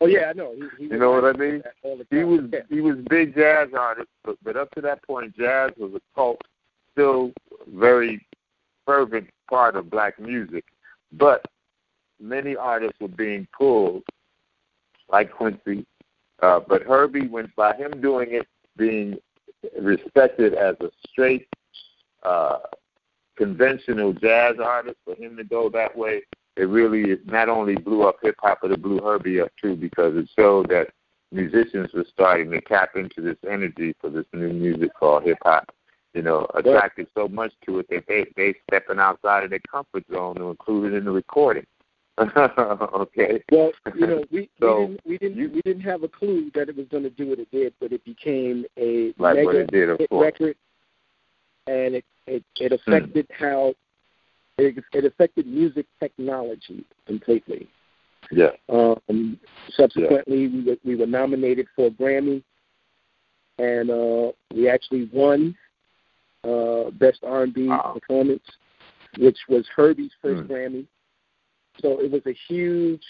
Oh 0.00 0.06
yeah, 0.06 0.26
I 0.30 0.32
know. 0.34 0.54
He, 0.54 0.84
he 0.84 0.90
You 0.90 0.98
know 0.98 1.10
what 1.10 1.24
I 1.24 1.32
mean? 1.38 1.58
that 1.64 1.72
All 1.82 1.96
the 1.96 2.06
He 2.10 2.22
was 2.24 2.40
Yeah. 2.52 2.60
he 2.68 2.80
was 2.80 2.96
big 3.10 3.34
jazz 3.34 3.68
artist, 3.76 4.08
but, 4.24 4.36
but 4.44 4.56
up 4.56 4.70
to 4.72 4.80
that 4.82 5.02
point, 5.04 5.36
jazz 5.36 5.70
was 5.76 5.92
a 5.94 6.00
cult, 6.14 6.40
still 6.98 7.30
very 7.76 8.26
fervent 8.84 9.28
part 9.48 9.76
of 9.76 9.88
black 9.88 10.18
music. 10.18 10.64
But 11.12 11.44
many 12.20 12.56
artists 12.56 12.98
were 13.00 13.08
being 13.08 13.46
pulled, 13.56 14.02
like 15.08 15.30
Quincy, 15.30 15.86
uh, 16.42 16.60
but 16.68 16.82
Herbie, 16.82 17.28
went 17.28 17.54
by 17.54 17.76
him 17.76 18.00
doing 18.00 18.32
it, 18.32 18.46
being 18.76 19.16
respected 19.80 20.54
as 20.54 20.74
a 20.80 20.90
straight, 21.08 21.48
uh, 22.24 22.58
conventional 23.36 24.12
jazz 24.12 24.56
artist, 24.62 24.96
for 25.04 25.14
him 25.14 25.36
to 25.36 25.44
go 25.44 25.70
that 25.70 25.96
way, 25.96 26.22
it 26.56 26.64
really 26.64 27.16
not 27.26 27.48
only 27.48 27.76
blew 27.76 28.02
up 28.02 28.16
hip 28.22 28.34
hop, 28.40 28.58
but 28.62 28.72
it 28.72 28.82
blew 28.82 29.00
Herbie 29.00 29.40
up 29.40 29.52
too 29.62 29.76
because 29.76 30.16
it 30.16 30.28
showed 30.36 30.68
that 30.70 30.88
musicians 31.30 31.92
were 31.94 32.06
starting 32.12 32.50
to 32.50 32.60
tap 32.62 32.96
into 32.96 33.20
this 33.20 33.36
energy 33.48 33.94
for 34.00 34.10
this 34.10 34.26
new 34.32 34.52
music 34.52 34.90
called 34.98 35.22
hip 35.22 35.38
hop. 35.44 35.72
You 36.18 36.24
know, 36.24 36.48
attracted 36.56 37.06
so 37.14 37.28
much 37.28 37.52
to 37.64 37.78
it 37.78 37.86
that 37.90 38.08
they 38.08 38.26
they 38.34 38.52
stepping 38.68 38.98
outside 38.98 39.44
of 39.44 39.50
their 39.50 39.60
comfort 39.70 40.02
zone 40.12 40.34
to 40.34 40.50
include 40.50 40.92
it 40.92 40.96
in 40.96 41.04
the 41.04 41.12
recording. 41.12 41.64
okay. 42.18 43.40
Well, 43.52 43.70
you 43.94 44.06
know, 44.08 44.24
we 44.32 44.50
So, 44.60 44.80
we 44.80 44.86
didn't 44.86 45.00
we 45.06 45.18
didn't 45.18 45.36
you- 45.36 45.50
we 45.54 45.62
didn't 45.62 45.82
have 45.82 46.02
a 46.02 46.08
clue 46.08 46.50
that 46.56 46.68
it 46.68 46.76
was 46.76 46.88
going 46.88 47.04
to 47.04 47.10
do 47.10 47.28
what 47.28 47.38
it 47.38 47.48
did, 47.52 47.72
but 47.78 47.92
it 47.92 48.04
became 48.04 48.64
a 48.76 49.14
Like 49.16 49.36
mega 49.36 49.46
what 49.46 49.54
it 49.54 49.70
did, 49.70 49.90
of 49.90 50.00
course. 50.10 50.24
record, 50.24 50.56
and 51.68 51.94
it 51.94 52.04
it, 52.26 52.42
it 52.58 52.72
affected 52.72 53.28
how 53.38 53.74
it, 54.58 54.82
it 54.92 55.04
affected 55.04 55.46
music 55.46 55.86
technology 56.00 56.84
completely. 57.06 57.68
Yeah. 58.32 58.50
Um, 58.68 59.38
subsequently, 59.70 60.48
we 60.48 60.64
were 60.64 60.76
we 60.84 60.96
were 60.96 61.06
nominated 61.06 61.68
for 61.76 61.86
a 61.86 61.90
Grammy, 61.90 62.42
and 63.60 63.88
uh, 63.88 64.32
we 64.52 64.68
actually 64.68 65.08
won 65.12 65.56
uh, 66.44 66.90
best 66.92 67.20
R&B 67.24 67.68
Wow. 67.68 67.98
performance, 67.98 68.44
which 69.18 69.38
was 69.48 69.66
Herbie's 69.74 70.12
first 70.22 70.42
Hmm. 70.42 70.52
Grammy. 70.52 70.86
So 71.80 72.00
it 72.00 72.10
was 72.10 72.22
a 72.26 72.32
huge, 72.48 73.04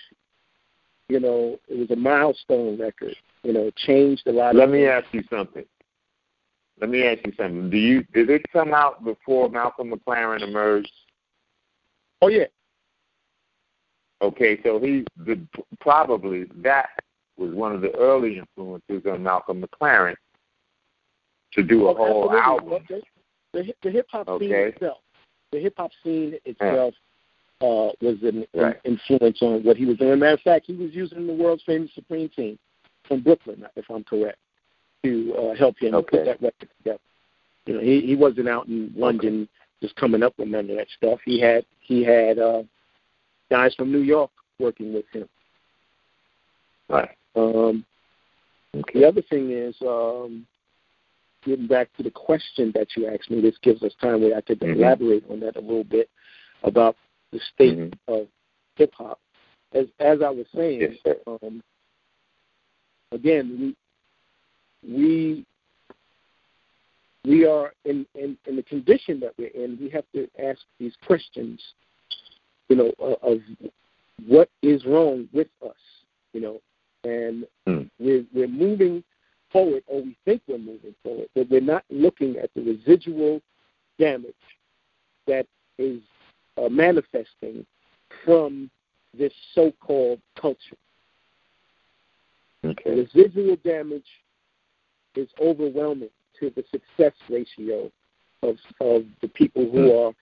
you 1.08 1.20
know, 1.20 1.58
it 1.68 1.78
was 1.78 1.90
a 1.90 1.96
milestone 1.96 2.78
record. 2.78 3.16
You 3.42 3.52
know, 3.52 3.66
it 3.68 3.76
changed 3.76 4.26
a 4.26 4.32
lot. 4.32 4.54
Let 4.54 4.68
me 4.68 4.80
things. 4.80 4.90
ask 4.90 5.14
you 5.14 5.22
something. 5.30 5.64
Let 6.80 6.90
me 6.90 7.04
ask 7.04 7.24
you 7.26 7.32
something. 7.36 7.70
Do 7.70 7.76
you 7.76 8.04
did 8.12 8.30
it 8.30 8.42
come 8.52 8.74
out 8.74 9.04
before 9.04 9.48
Malcolm 9.48 9.90
McLaren 9.90 10.42
emerged? 10.42 10.92
Oh 12.20 12.28
yeah, 12.28 12.44
Okay, 14.20 14.60
so 14.64 14.80
he 14.80 15.04
the, 15.16 15.40
probably 15.80 16.44
that 16.56 16.88
was 17.36 17.54
one 17.54 17.72
of 17.74 17.80
the 17.80 17.94
early 17.96 18.38
influences 18.38 19.02
on 19.10 19.22
Malcolm 19.22 19.62
McLaren 19.64 20.16
to 21.52 21.62
do 21.62 21.86
a 21.86 21.90
Oh, 21.90 21.94
whole 21.94 22.32
absolutely. 22.32 22.76
album. 22.76 22.86
The, 23.52 23.72
the, 23.82 23.90
hip 23.90 24.06
hop 24.10 24.26
scene 24.38 24.52
itself, 24.52 24.98
the 25.52 25.58
hip 25.60 25.74
hop 25.76 25.90
scene 26.02 26.34
itself 26.44 26.94
uh, 27.60 27.90
was 28.00 28.22
an, 28.22 28.46
Right. 28.54 28.78
an 28.84 28.98
influence 29.08 29.38
on 29.42 29.62
what 29.64 29.76
he 29.76 29.86
was 29.86 29.96
doing. 29.96 30.18
Matter 30.18 30.34
of 30.34 30.40
fact, 30.40 30.66
he 30.66 30.74
was 30.74 30.94
using 30.94 31.26
the 31.26 31.32
world's 31.32 31.62
famous 31.64 31.90
Supreme 31.94 32.28
Team 32.28 32.58
from 33.06 33.20
Brooklyn, 33.22 33.64
if 33.76 33.86
I'm 33.90 34.04
correct, 34.04 34.38
to 35.04 35.34
uh, 35.34 35.54
help 35.54 35.78
him 35.78 35.94
Okay. 35.94 36.18
put 36.18 36.24
that 36.26 36.42
record 36.42 36.68
together. 36.78 37.00
You 37.66 37.74
know, 37.74 37.80
he 37.80 38.00
he 38.00 38.16
wasn't 38.16 38.48
out 38.48 38.66
in 38.66 38.92
London 38.96 39.48
just 39.82 39.94
coming 39.96 40.22
up 40.22 40.34
with 40.38 40.48
none 40.48 40.70
of 40.70 40.76
that 40.76 40.88
stuff. 40.96 41.20
He 41.24 41.38
had 41.40 41.64
he 41.80 42.02
had 42.02 42.38
uh, 42.38 42.62
guys 43.50 43.74
from 43.74 43.92
New 43.92 44.00
York 44.00 44.30
working 44.58 44.92
with 44.94 45.04
him. 45.12 45.28
Right. 46.88 47.10
Um, 47.36 47.84
Okay. 48.76 49.00
the 49.00 49.08
other 49.08 49.22
thing 49.22 49.50
is, 49.50 49.74
um, 49.80 50.46
getting 51.44 51.66
back 51.66 51.88
to 51.96 52.02
the 52.02 52.10
question 52.10 52.72
that 52.74 52.88
you 52.96 53.06
asked 53.06 53.30
me, 53.30 53.40
this 53.40 53.56
gives 53.62 53.82
us 53.82 53.92
time 54.00 54.20
where 54.22 54.36
I 54.36 54.40
could 54.40 54.60
Mhm. 54.60 54.76
elaborate 54.76 55.24
on 55.30 55.40
that 55.40 55.56
a 55.56 55.60
little 55.60 55.84
bit 55.84 56.10
about 56.62 56.96
the 57.30 57.40
state 57.40 57.78
Mhm. 57.78 57.98
of 58.08 58.28
hip 58.76 58.92
hop. 58.94 59.20
As 59.72 59.86
as 59.98 60.22
I 60.22 60.30
was 60.30 60.46
saying, 60.54 60.98
Yes, 61.04 61.16
um, 61.26 61.62
again, 63.12 63.58
we 63.60 63.76
we 64.82 65.46
we 67.24 67.44
are 67.44 67.74
in, 67.84 68.06
in 68.14 68.38
in 68.46 68.56
the 68.56 68.62
condition 68.62 69.20
that 69.20 69.34
we're 69.36 69.48
in. 69.48 69.78
We 69.78 69.90
have 69.90 70.04
to 70.14 70.28
ask 70.38 70.60
these 70.78 70.96
questions, 71.04 71.74
you 72.68 72.76
know, 72.76 72.92
of, 72.98 73.22
of 73.22 73.42
what 74.26 74.48
is 74.62 74.84
wrong 74.86 75.28
with 75.32 75.48
us, 75.62 75.76
you 76.32 76.40
know, 76.40 76.60
and 77.04 77.46
Hmm. 77.66 77.82
we're 77.98 78.24
we're 78.32 78.48
moving 78.48 79.04
forward, 79.52 79.82
or 79.86 80.02
we 80.02 80.16
think 80.24 80.42
we're 80.46 80.58
moving 80.58 80.94
forward, 81.02 81.28
but 81.34 81.50
we're 81.50 81.60
not 81.60 81.84
looking 81.90 82.36
at 82.36 82.50
the 82.54 82.62
residual 82.62 83.40
damage 83.98 84.34
that 85.26 85.46
is 85.78 86.00
uh, 86.56 86.68
manifesting 86.68 87.64
from 88.24 88.70
this 89.16 89.32
so-called 89.54 90.20
culture. 90.40 90.76
The 92.62 92.74
residual 92.86 93.56
damage 93.64 94.06
is 95.14 95.28
overwhelming 95.40 96.10
to 96.40 96.50
the 96.54 96.64
success 96.70 97.12
ratio 97.28 97.90
of 98.42 98.56
of 98.80 99.04
the 99.20 99.28
people 99.28 99.68
who 99.70 99.96
are 99.96 100.12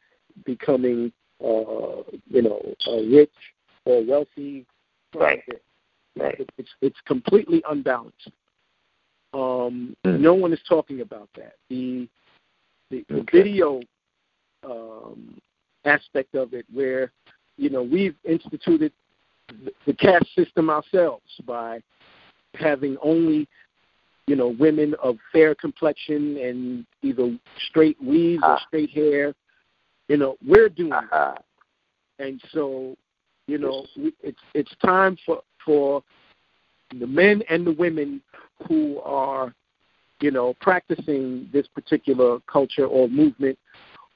becoming, 0.44 1.12
uh, 1.42 2.02
you 2.28 2.42
know, 2.42 2.60
uh, 2.86 3.02
rich 3.02 3.30
or 3.84 4.04
wealthy. 4.04 4.66
Right. 5.14 5.42
Right. 6.16 6.46
It's 6.58 6.70
it's 6.82 6.96
completely 7.06 7.62
unbalanced. 7.68 8.30
Um, 9.36 9.96
Mm. 10.04 10.20
No 10.20 10.34
one 10.34 10.52
is 10.52 10.60
talking 10.68 11.00
about 11.00 11.28
that. 11.36 11.54
The 11.68 12.08
the, 12.90 13.04
the 13.08 13.24
video 13.32 13.80
um, 14.64 15.40
aspect 15.84 16.34
of 16.34 16.54
it, 16.54 16.64
where 16.72 17.12
you 17.56 17.68
know 17.70 17.82
we've 17.82 18.16
instituted 18.24 18.92
the, 19.48 19.72
the 19.86 19.92
caste 19.92 20.32
system 20.34 20.70
ourselves 20.70 21.30
by 21.44 21.80
having 22.54 22.96
only 23.02 23.48
you 24.26 24.36
know 24.36 24.48
women 24.58 24.94
of 25.02 25.16
fair 25.32 25.54
complexion 25.54 26.36
and 26.38 26.86
either 27.02 27.36
straight 27.68 28.00
weaves 28.02 28.42
or 28.42 28.56
Ah. 28.56 28.62
straight 28.68 28.90
hair. 28.90 29.34
You 30.08 30.16
know 30.16 30.36
we're 30.46 30.68
doing 30.68 30.90
that 30.90 31.12
Uh-huh. 31.12 31.34
and 32.18 32.40
so 32.52 32.96
you 33.48 33.58
know 33.58 33.86
we, 33.96 34.12
it's 34.22 34.44
it's 34.54 34.74
time 34.84 35.16
for 35.26 35.42
for 35.64 36.02
the 36.98 37.06
men 37.06 37.42
and 37.48 37.66
the 37.66 37.72
women 37.72 38.20
who 38.68 39.00
are 39.00 39.54
you 40.20 40.30
know 40.30 40.54
practicing 40.60 41.48
this 41.52 41.66
particular 41.68 42.38
culture 42.50 42.86
or 42.86 43.08
movement 43.08 43.58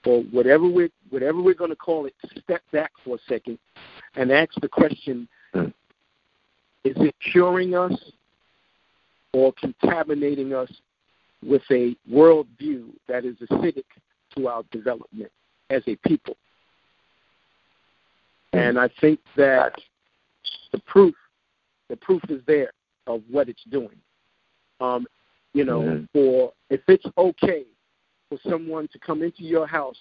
or 0.07 0.23
whatever 0.25 0.69
we 0.69 0.85
are 0.85 0.91
whatever 1.11 1.43
we're 1.43 1.55
going 1.55 1.71
to 1.71 1.77
call 1.77 2.07
it 2.07 2.15
step 2.43 2.63
back 2.73 2.93
for 3.05 3.17
a 3.17 3.19
second 3.29 3.59
and 4.15 4.31
ask 4.31 4.53
the 4.61 4.69
question 4.69 5.29
Hmm. 5.53 5.67
is 6.85 6.97
it 6.97 7.15
curing 7.33 7.75
us 7.75 8.13
or 9.33 9.53
contaminating 9.55 10.55
us 10.55 10.71
with 11.45 11.63
a 11.73 11.97
worldview 12.09 12.91
that 13.09 13.25
is 13.25 13.37
acidic 13.39 13.85
to 14.37 14.47
our 14.47 14.63
development 14.71 15.33
as 15.71 15.83
a 15.89 15.97
people 15.97 16.37
and 18.53 18.79
I 18.79 18.89
think 19.01 19.21
that 19.37 19.73
the 20.73 20.79
proof, 20.81 21.15
the 21.91 21.97
proof 21.97 22.23
is 22.31 22.41
there 22.47 22.71
of 23.07 23.23
what 23.29 23.51
it's 23.51 23.65
doing. 23.65 24.01
Um, 24.81 25.07
you 25.53 25.65
know, 25.65 25.81
Mhm. 25.81 26.09
for 26.13 26.55
if 26.71 26.81
it's 26.89 27.05
okay 27.19 27.67
for 28.31 28.39
someone 28.49 28.89
to 28.89 28.99
come 29.01 29.23
into 29.23 29.43
your 29.43 29.67
house 29.67 29.99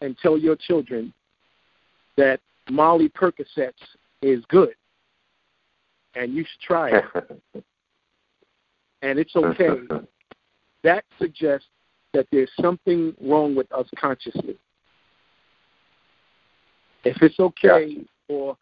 and 0.00 0.18
tell 0.18 0.38
your 0.38 0.56
children 0.56 1.12
that 2.16 2.40
Molly 2.70 3.10
Percocets 3.10 3.96
is 4.22 4.44
good 4.46 4.74
and 6.14 6.32
you 6.32 6.44
should 6.44 6.60
try 6.60 6.90
it 6.90 7.04
and 9.02 9.18
it's 9.18 9.36
okay, 9.36 9.80
that 10.82 11.04
suggests 11.18 11.68
that 12.14 12.26
there's 12.32 12.50
something 12.60 13.14
wrong 13.20 13.54
with 13.54 13.70
us 13.70 13.86
consciously. 13.96 14.58
If 17.04 17.22
it's 17.22 17.38
okay 17.38 18.04
for 18.26 18.56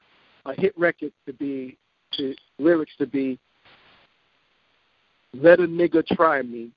a 0.45 0.61
hit 0.61 0.77
record 0.77 1.13
to 1.27 1.33
be 1.33 1.79
to 2.17 2.35
lyrics 2.59 2.93
to 2.99 3.07
be 3.07 3.39
let 5.43 5.61
a 5.61 5.67
nigga 5.67 6.07
try 6.07 6.43
me, 6.43 6.71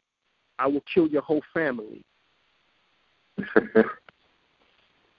I 0.58 0.68
will 0.68 0.84
kill 0.94 1.08
your 1.08 1.22
whole 1.22 1.42
family, 1.54 2.04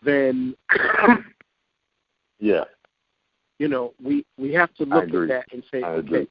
then 0.02 0.54
yeah. 2.38 2.64
you 3.58 3.68
know, 3.68 3.94
we, 4.02 4.24
we 4.38 4.52
have 4.52 4.74
to 4.74 4.84
look 4.84 5.04
at 5.04 5.28
that 5.28 5.44
and 5.52 5.62
say, 5.70 5.82
okay. 5.82 6.26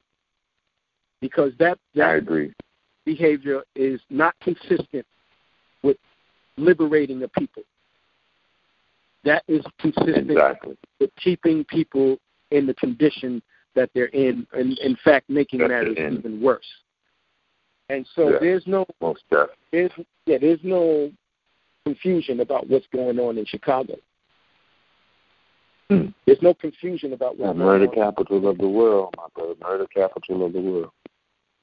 Because 1.21 1.51
that 1.59 1.77
that 1.95 2.53
behavior 3.05 3.63
is 3.75 3.99
not 4.09 4.35
consistent 4.41 5.05
with 5.83 5.97
liberating 6.57 7.19
the 7.19 7.27
people. 7.29 7.63
That 9.25 9.43
is 9.47 9.61
consistent 9.79 10.31
Exactly. 10.31 10.77
with 10.99 11.09
keeping 11.21 11.65
people 11.65 12.17
in 12.51 12.65
the 12.65 12.73
condition 12.75 13.41
that 13.79 13.89
they're 13.95 14.07
in, 14.07 14.45
and 14.51 14.77
in 14.79 14.97
fact, 15.05 15.29
making 15.29 15.59
That 15.59 15.69
matters 15.69 15.97
even 15.97 16.41
worse. 16.41 16.65
And 17.87 18.05
so 18.13 18.29
Yeah. 18.33 18.39
there's 18.39 18.67
no 18.67 18.85
there's 19.71 19.91
yeah 20.25 20.37
there's 20.37 20.59
no 20.63 21.11
confusion 21.85 22.41
about 22.41 22.67
what's 22.67 22.85
going 22.87 23.17
on 23.19 23.37
in 23.37 23.45
Chicago. 23.45 23.95
Hmm. 25.89 26.07
There's 26.25 26.41
no 26.41 26.53
confusion 26.53 27.13
about 27.13 27.37
The 27.37 27.43
what's 27.43 27.57
murder 27.57 27.87
on. 27.87 27.95
capital 27.95 28.47
of 28.49 28.57
the 28.57 28.67
world, 28.67 29.15
my 29.17 29.27
brother. 29.33 29.55
Murder 29.61 29.87
capital 29.87 30.45
of 30.45 30.51
the 30.53 30.61
world. 30.61 30.91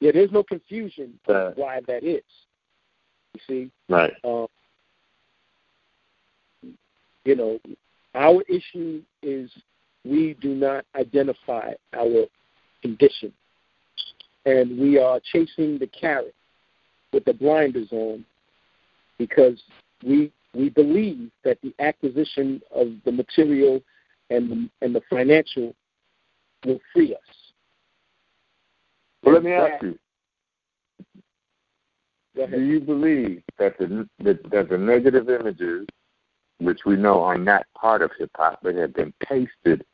Yeah, 0.01 0.13
there's 0.13 0.33
no 0.33 0.43
confusion 0.43 1.19
That- 1.27 1.57
why 1.57 1.81
that 1.87 2.03
is. 2.03 2.25
You 3.35 3.41
see, 3.47 3.71
Right. 3.91 4.15
um, 4.25 4.49
you 7.27 7.35
know, 7.37 7.61
our 8.15 8.43
issue 8.49 9.03
is 9.23 9.51
we 10.07 10.37
do 10.41 10.55
not 10.55 10.85
identify 10.95 11.73
our 11.95 12.27
condition, 12.83 13.33
and 14.45 14.79
we 14.79 14.99
are 14.99 15.21
chasing 15.33 15.79
the 15.79 15.89
carrot 15.89 16.35
with 17.13 17.25
the 17.25 17.35
blinders 17.35 17.89
on 17.91 18.25
because 19.19 19.61
we 20.05 20.31
we 20.55 20.71
believe 20.71 21.31
that 21.45 21.59
the 21.63 21.75
acquisition 21.81 22.61
of 22.75 22.89
the 23.05 23.13
material 23.13 23.81
and 24.31 24.51
the, 24.51 24.69
and 24.81 24.95
the 24.95 25.03
financial 25.11 25.75
will 26.65 26.81
free 26.93 27.15
us. 27.15 27.21
Well, 29.23 29.35
let 29.35 29.45
me 29.45 29.53
ask 29.53 29.83
you: 29.83 29.99
Do 32.35 32.61
you 32.61 32.81
believe 32.81 33.43
that 33.59 33.79
the 33.79 34.09
that, 34.21 34.51
that 34.51 34.69
the 34.69 34.79
negative 34.79 35.29
images, 35.29 35.87
which 36.59 36.81
we 36.87 36.97
know 36.97 37.23
are 37.23 37.39
not 37.39 37.67
part 37.79 38.03
of 38.03 38.11
hip 38.19 38.31
hop, 38.35 38.61
but 38.63 38.75
have 38.75 38.95
been 38.95 39.13
pasted 39.23 39.85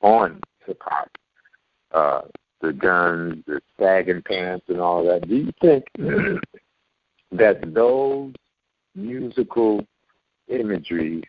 on 0.00 0.40
hip 0.66 0.80
hop, 0.82 1.10
uh, 1.92 2.22
the 2.60 2.72
guns, 2.72 3.44
the 3.46 3.60
sagging 3.78 4.22
pants, 4.22 4.66
and 4.68 4.80
all 4.80 5.04
that? 5.04 5.28
Do 5.28 5.36
you 5.36 5.52
think 5.60 5.84
that 7.32 7.74
those 7.74 8.32
musical 8.94 9.84
imageries 10.48 11.24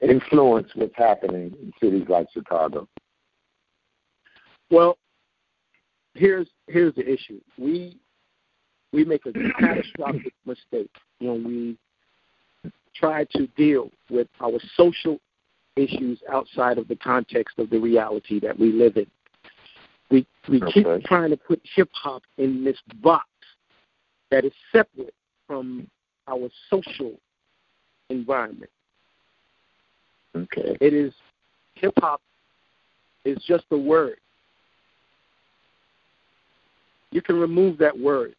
influence 0.00 0.68
what's 0.74 0.94
happening 0.96 1.54
in 1.60 1.72
cities 1.82 2.06
like 2.08 2.26
Chicago? 2.32 2.88
Well, 4.70 4.98
here's 6.14 6.48
here's 6.68 6.94
the 6.94 7.10
issue. 7.10 7.40
We 7.56 7.98
we 8.92 9.04
make 9.04 9.26
a 9.26 9.32
catastrophic 9.58 10.34
mistake 10.46 10.90
when 11.20 11.44
we 11.44 11.78
try 12.98 13.24
to 13.32 13.46
deal 13.48 13.90
with 14.10 14.28
our 14.40 14.58
social 14.76 15.18
issues 15.76 16.18
outside 16.32 16.78
of 16.78 16.88
the 16.88 16.96
context 16.96 17.58
of 17.58 17.70
the 17.70 17.78
reality 17.78 18.40
that 18.40 18.58
we 18.58 18.72
live 18.72 18.96
in. 18.96 19.06
We 20.10 20.26
we 20.48 20.60
keep 20.72 20.86
trying 21.04 21.30
to 21.30 21.36
put 21.36 21.60
hip 21.76 21.90
hop 21.92 22.22
in 22.38 22.64
this 22.64 22.78
box 23.02 23.28
that 24.30 24.44
is 24.44 24.52
separate 24.72 25.14
from 25.46 25.88
our 26.26 26.48
social 26.70 27.12
environment. 28.10 28.70
Okay. 30.34 30.76
It 30.80 30.94
is 30.94 31.12
hip 31.74 31.94
hop 31.98 32.20
is 33.24 33.38
just 33.46 33.64
a 33.70 33.76
word. 33.76 34.18
You 37.10 37.22
can 37.22 37.38
remove 37.38 37.78
that 37.78 37.98
word. 37.98 38.34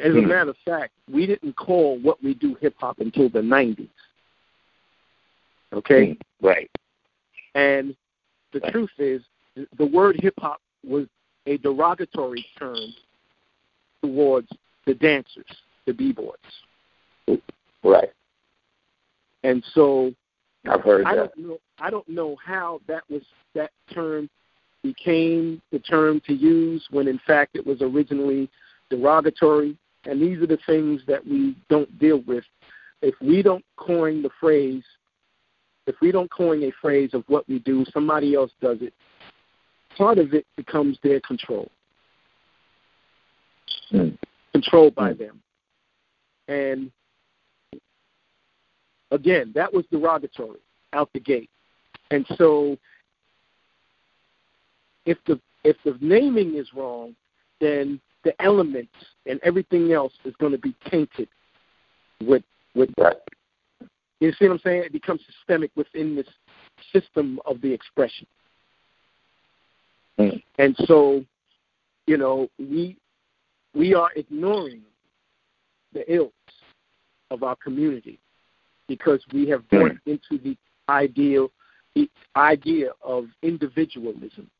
As 0.00 0.14
a 0.14 0.20
Hmm. 0.20 0.28
matter 0.28 0.50
of 0.50 0.56
fact, 0.58 0.92
we 1.12 1.26
didn't 1.26 1.54
call 1.56 1.98
what 1.98 2.22
we 2.22 2.34
do 2.34 2.56
hip 2.60 2.74
hop 2.78 2.98
until 3.00 3.28
the 3.28 3.42
nineties. 3.42 3.88
Okay? 5.72 6.08
Mm, 6.08 6.20
right. 6.40 6.70
And 7.54 7.94
the 8.52 8.60
Right. 8.60 8.72
truth 8.72 8.90
is 8.98 9.22
the 9.76 9.86
word 9.86 10.18
hip 10.20 10.34
hop 10.38 10.60
was 10.84 11.06
a 11.46 11.58
derogatory 11.58 12.44
term 12.58 12.94
towards 14.02 14.48
the 14.86 14.94
dancers, 14.94 15.46
the 15.86 15.92
B 15.92 16.12
boys. 16.12 17.40
Right. 17.84 18.12
And 19.42 19.62
so 19.74 20.12
I've 20.68 20.82
heard 20.82 21.06
I 21.06 21.16
that. 21.16 21.34
don't 21.34 21.48
know. 21.48 21.58
I 21.78 21.90
don't 21.90 22.08
know 22.08 22.36
how 22.36 22.80
that 22.86 23.08
was 23.10 23.22
that 23.54 23.70
term 23.92 24.30
became 24.82 25.60
the 25.70 25.78
term 25.78 26.20
to 26.26 26.32
use 26.32 26.86
when 26.90 27.08
in 27.08 27.18
fact 27.26 27.56
it 27.56 27.66
was 27.66 27.82
originally 27.82 28.48
derogatory. 28.90 29.76
And 30.04 30.20
these 30.20 30.38
are 30.38 30.46
the 30.46 30.58
things 30.66 31.00
that 31.06 31.24
we 31.26 31.56
don't 31.68 31.98
deal 31.98 32.22
with. 32.26 32.44
If 33.02 33.14
we 33.20 33.42
don't 33.42 33.64
coin 33.76 34.22
the 34.22 34.30
phrase, 34.40 34.84
if 35.86 35.96
we 36.00 36.12
don't 36.12 36.30
coin 36.30 36.62
a 36.64 36.72
phrase 36.80 37.10
of 37.12 37.24
what 37.28 37.48
we 37.48 37.58
do, 37.60 37.84
somebody 37.92 38.34
else 38.34 38.52
does 38.60 38.78
it. 38.80 38.92
Part 39.96 40.18
of 40.18 40.34
it 40.34 40.46
becomes 40.56 40.98
their 41.02 41.20
control, 41.20 41.70
Mm. 43.90 44.16
controlled 44.52 44.94
by 44.94 45.12
them. 45.12 45.42
And 46.48 46.90
again, 49.10 49.52
that 49.54 49.72
was 49.72 49.84
derogatory 49.86 50.60
out 50.92 51.12
the 51.12 51.20
gate. 51.20 51.50
And 52.10 52.26
so 52.36 52.78
if 55.04 55.18
the 55.26 55.40
if 55.64 55.76
the 55.84 55.96
naming 56.00 56.56
is 56.56 56.72
wrong, 56.74 57.14
then 57.60 58.00
the 58.24 58.40
elements 58.42 58.92
and 59.26 59.40
everything 59.42 59.92
else 59.92 60.12
is 60.24 60.34
going 60.36 60.52
to 60.52 60.58
be 60.58 60.74
tainted 60.90 61.28
with 62.22 62.42
with 62.74 62.90
Right. 62.96 63.16
you 64.20 64.32
see 64.32 64.46
what 64.46 64.54
I'm 64.54 64.58
saying? 64.60 64.84
It 64.84 64.92
becomes 64.92 65.20
systemic 65.26 65.70
within 65.76 66.16
this 66.16 66.28
system 66.92 67.38
of 67.44 67.60
the 67.60 67.72
expression. 67.72 68.26
Mm. 70.18 70.42
And 70.58 70.76
so, 70.86 71.24
you 72.06 72.16
know, 72.16 72.48
we 72.58 72.96
we 73.74 73.94
are 73.94 74.10
ignoring 74.16 74.82
the 75.92 76.10
ills 76.12 76.32
of 77.30 77.42
our 77.42 77.56
community 77.56 78.18
because 78.88 79.22
we 79.32 79.48
have 79.48 79.68
bought 79.70 79.92
into 80.06 80.38
the 80.42 80.56
ideal 80.88 81.50
the 81.94 82.08
idea 82.36 82.90
of 83.02 83.26
individualism. 83.42 84.50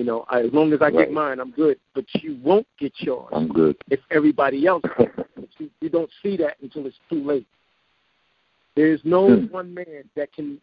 You 0.00 0.06
know, 0.06 0.24
I, 0.30 0.40
as 0.40 0.52
long 0.54 0.72
as 0.72 0.80
I 0.80 0.84
Right. 0.84 0.96
get 0.96 1.12
mine, 1.12 1.40
I'm 1.40 1.50
good. 1.50 1.78
But 1.94 2.06
you 2.22 2.38
won't 2.42 2.66
get 2.78 2.94
yours 3.00 3.28
I'm 3.32 3.48
good. 3.48 3.76
if 3.90 4.00
everybody 4.10 4.66
else 4.66 4.82
you, 5.58 5.68
you 5.82 5.90
don't 5.90 6.08
see 6.22 6.38
that 6.38 6.56
until 6.62 6.86
it's 6.86 6.96
too 7.10 7.22
late. 7.22 7.46
There 8.76 8.86
is 8.86 9.04
no 9.04 9.28
Hmm. 9.28 9.52
one 9.52 9.74
man 9.74 10.08
that 10.16 10.32
can 10.32 10.58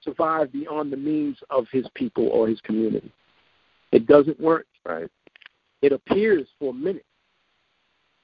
survive 0.00 0.50
beyond 0.50 0.90
the 0.90 0.96
means 0.96 1.36
of 1.50 1.68
his 1.72 1.86
people 1.92 2.28
or 2.28 2.48
his 2.48 2.58
community. 2.62 3.12
It 3.92 4.06
doesn't 4.06 4.40
work. 4.40 4.66
Right. 4.82 5.10
It 5.82 5.92
appears 5.92 6.48
for 6.58 6.70
a 6.70 6.74
minute, 6.74 7.04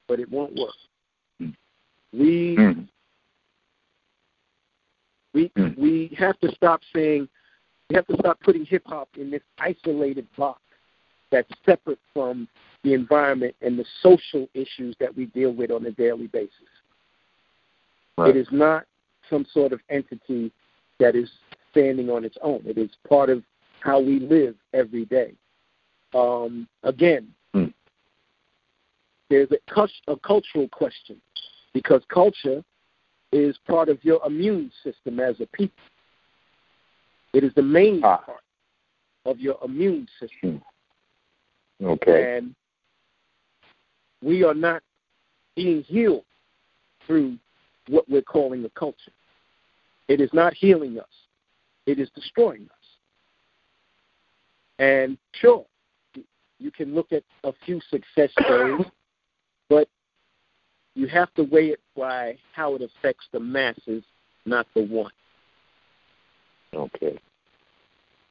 but 0.09 0.21
it 0.21 0.31
won't 0.31 0.55
work. 0.55 0.75
Hmm. 1.39 1.51
We 2.15 2.57
Mm. 2.57 2.89
we 5.35 5.53
Hmm. 5.55 5.75
we 5.77 6.07
have 6.17 6.41
to 6.41 6.51
stop 6.55 6.81
saying 6.95 7.29
we 7.91 7.97
have 7.97 8.07
to 8.07 8.17
stop 8.21 8.39
putting 8.41 8.65
hip 8.65 8.85
hop 8.87 9.09
in 9.19 9.31
this 9.31 9.43
isolated 9.59 10.27
box 10.37 10.61
that's 11.31 11.51
separate 11.67 11.99
from 12.15 12.49
the 12.85 12.95
environment 12.95 13.55
and 13.61 13.79
the 13.79 13.85
social 14.01 14.49
issues 14.55 14.95
that 15.01 15.15
we 15.15 15.27
deal 15.27 15.53
with 15.53 15.71
on 15.71 15.85
a 15.87 15.91
daily 15.91 16.29
basis. 16.29 16.53
Right. 18.17 18.31
It 18.31 18.37
is 18.37 18.47
not 18.53 18.85
some 19.29 19.45
sort 19.53 19.73
of 19.73 19.81
entity 19.91 20.53
that 20.99 21.17
is 21.17 21.29
standing 21.71 22.11
on 22.11 22.25
its 22.25 22.37
own. 22.43 22.63
It 22.65 22.79
is 22.79 22.91
part 23.09 23.29
of 23.29 23.43
how 23.81 24.01
we 24.01 24.21
live 24.21 24.55
every 24.73 25.05
day. 25.05 25.35
Um, 26.15 26.69
again, 26.83 27.29
Hmm. 27.53 27.67
there's 29.29 29.49
a, 29.51 29.89
a 30.07 30.17
cultural 30.19 30.69
question 30.69 31.21
because 31.73 32.03
culture 32.09 32.63
is 33.33 33.57
part 33.67 33.89
of 33.89 34.05
your 34.05 34.25
immune 34.25 34.71
system 34.85 35.19
as 35.19 35.41
a 35.41 35.47
people. 35.47 35.75
It 37.33 37.45
is 37.45 37.53
the 37.55 37.63
main 37.63 38.03
Ah. 38.05 38.19
part 38.19 38.43
of 39.25 39.39
your 39.39 39.59
immune 39.65 40.09
system. 40.19 40.63
Okay. 41.83 42.37
And 42.37 42.55
we 44.23 44.43
are 44.45 44.55
not 44.55 44.83
being 45.57 45.83
healed 45.83 46.25
through 47.07 47.39
what 47.89 48.09
we're 48.09 48.23
calling 48.23 48.65
a 48.65 48.71
culture. 48.71 49.13
It 50.09 50.21
is 50.21 50.33
not 50.33 50.55
healing 50.55 50.99
us, 50.99 51.27
it 51.87 51.99
is 51.99 52.11
destroying 52.11 52.69
us. 52.71 52.77
And 54.79 55.19
sure, 55.33 55.67
you 56.59 56.71
can 56.71 56.95
look 56.95 57.13
at 57.13 57.23
a 57.45 57.53
few 57.65 57.81
success 57.91 58.31
stories, 58.43 58.87
but 59.69 59.89
you 60.95 61.07
have 61.07 61.33
to 61.35 61.45
weigh 61.45 61.69
it 61.69 61.81
by 61.97 62.39
how 62.55 62.75
it 62.75 62.83
affects 62.83 63.27
the 63.33 63.41
masses, 63.41 64.03
not 64.47 64.67
the 64.75 64.83
one. 64.83 65.13
Okay. 66.75 67.19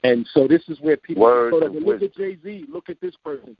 And 0.04 0.26
so 0.34 0.48
this 0.48 0.64
is 0.70 0.80
where 0.80 0.98
people 0.98 1.24
Words 1.24 1.52
sort 1.54 1.64
of 1.64 1.76
of 1.76 1.84
look 1.84 2.02
at 2.02 2.16
Jay 2.16 2.38
Z, 2.42 2.66
look 2.70 2.90
at 2.90 3.00
this 3.02 3.16
person. 3.24 3.56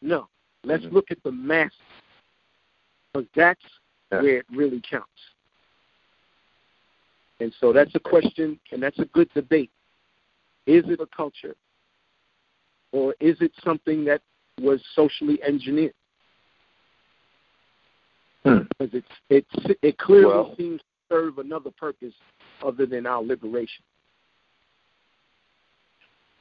No, 0.00 0.28
let's 0.64 0.84
Mhm. 0.84 0.92
look 0.92 1.10
at 1.10 1.22
the 1.22 1.32
mass, 1.32 1.72
because 3.12 3.28
that's 3.34 3.64
Yeah. 4.10 4.22
where 4.22 4.38
it 4.38 4.46
really 4.50 4.80
counts. 4.80 5.34
And 7.40 7.52
so 7.54 7.72
that's 7.72 7.94
a 7.94 8.00
question, 8.00 8.58
and 8.70 8.82
that's 8.82 8.98
a 8.98 9.04
good 9.06 9.32
debate. 9.34 9.70
Is 10.66 10.88
it 10.88 11.00
a 11.00 11.06
culture, 11.06 11.56
or 12.92 13.14
is 13.20 13.40
it 13.42 13.54
something 13.62 14.04
that 14.04 14.22
was 14.58 14.84
socially 14.94 15.42
engineered? 15.42 15.94
Hmm. 18.44 18.60
Because 18.78 18.94
it's 18.94 19.12
it's 19.28 19.78
it 19.82 19.98
clearly 19.98 20.26
Well- 20.26 20.56
seems 20.56 20.80
to 20.80 20.86
serve 21.10 21.38
another 21.38 21.70
purpose 21.70 22.14
other 22.62 22.86
than 22.86 23.06
our 23.06 23.22
liberation. 23.22 23.84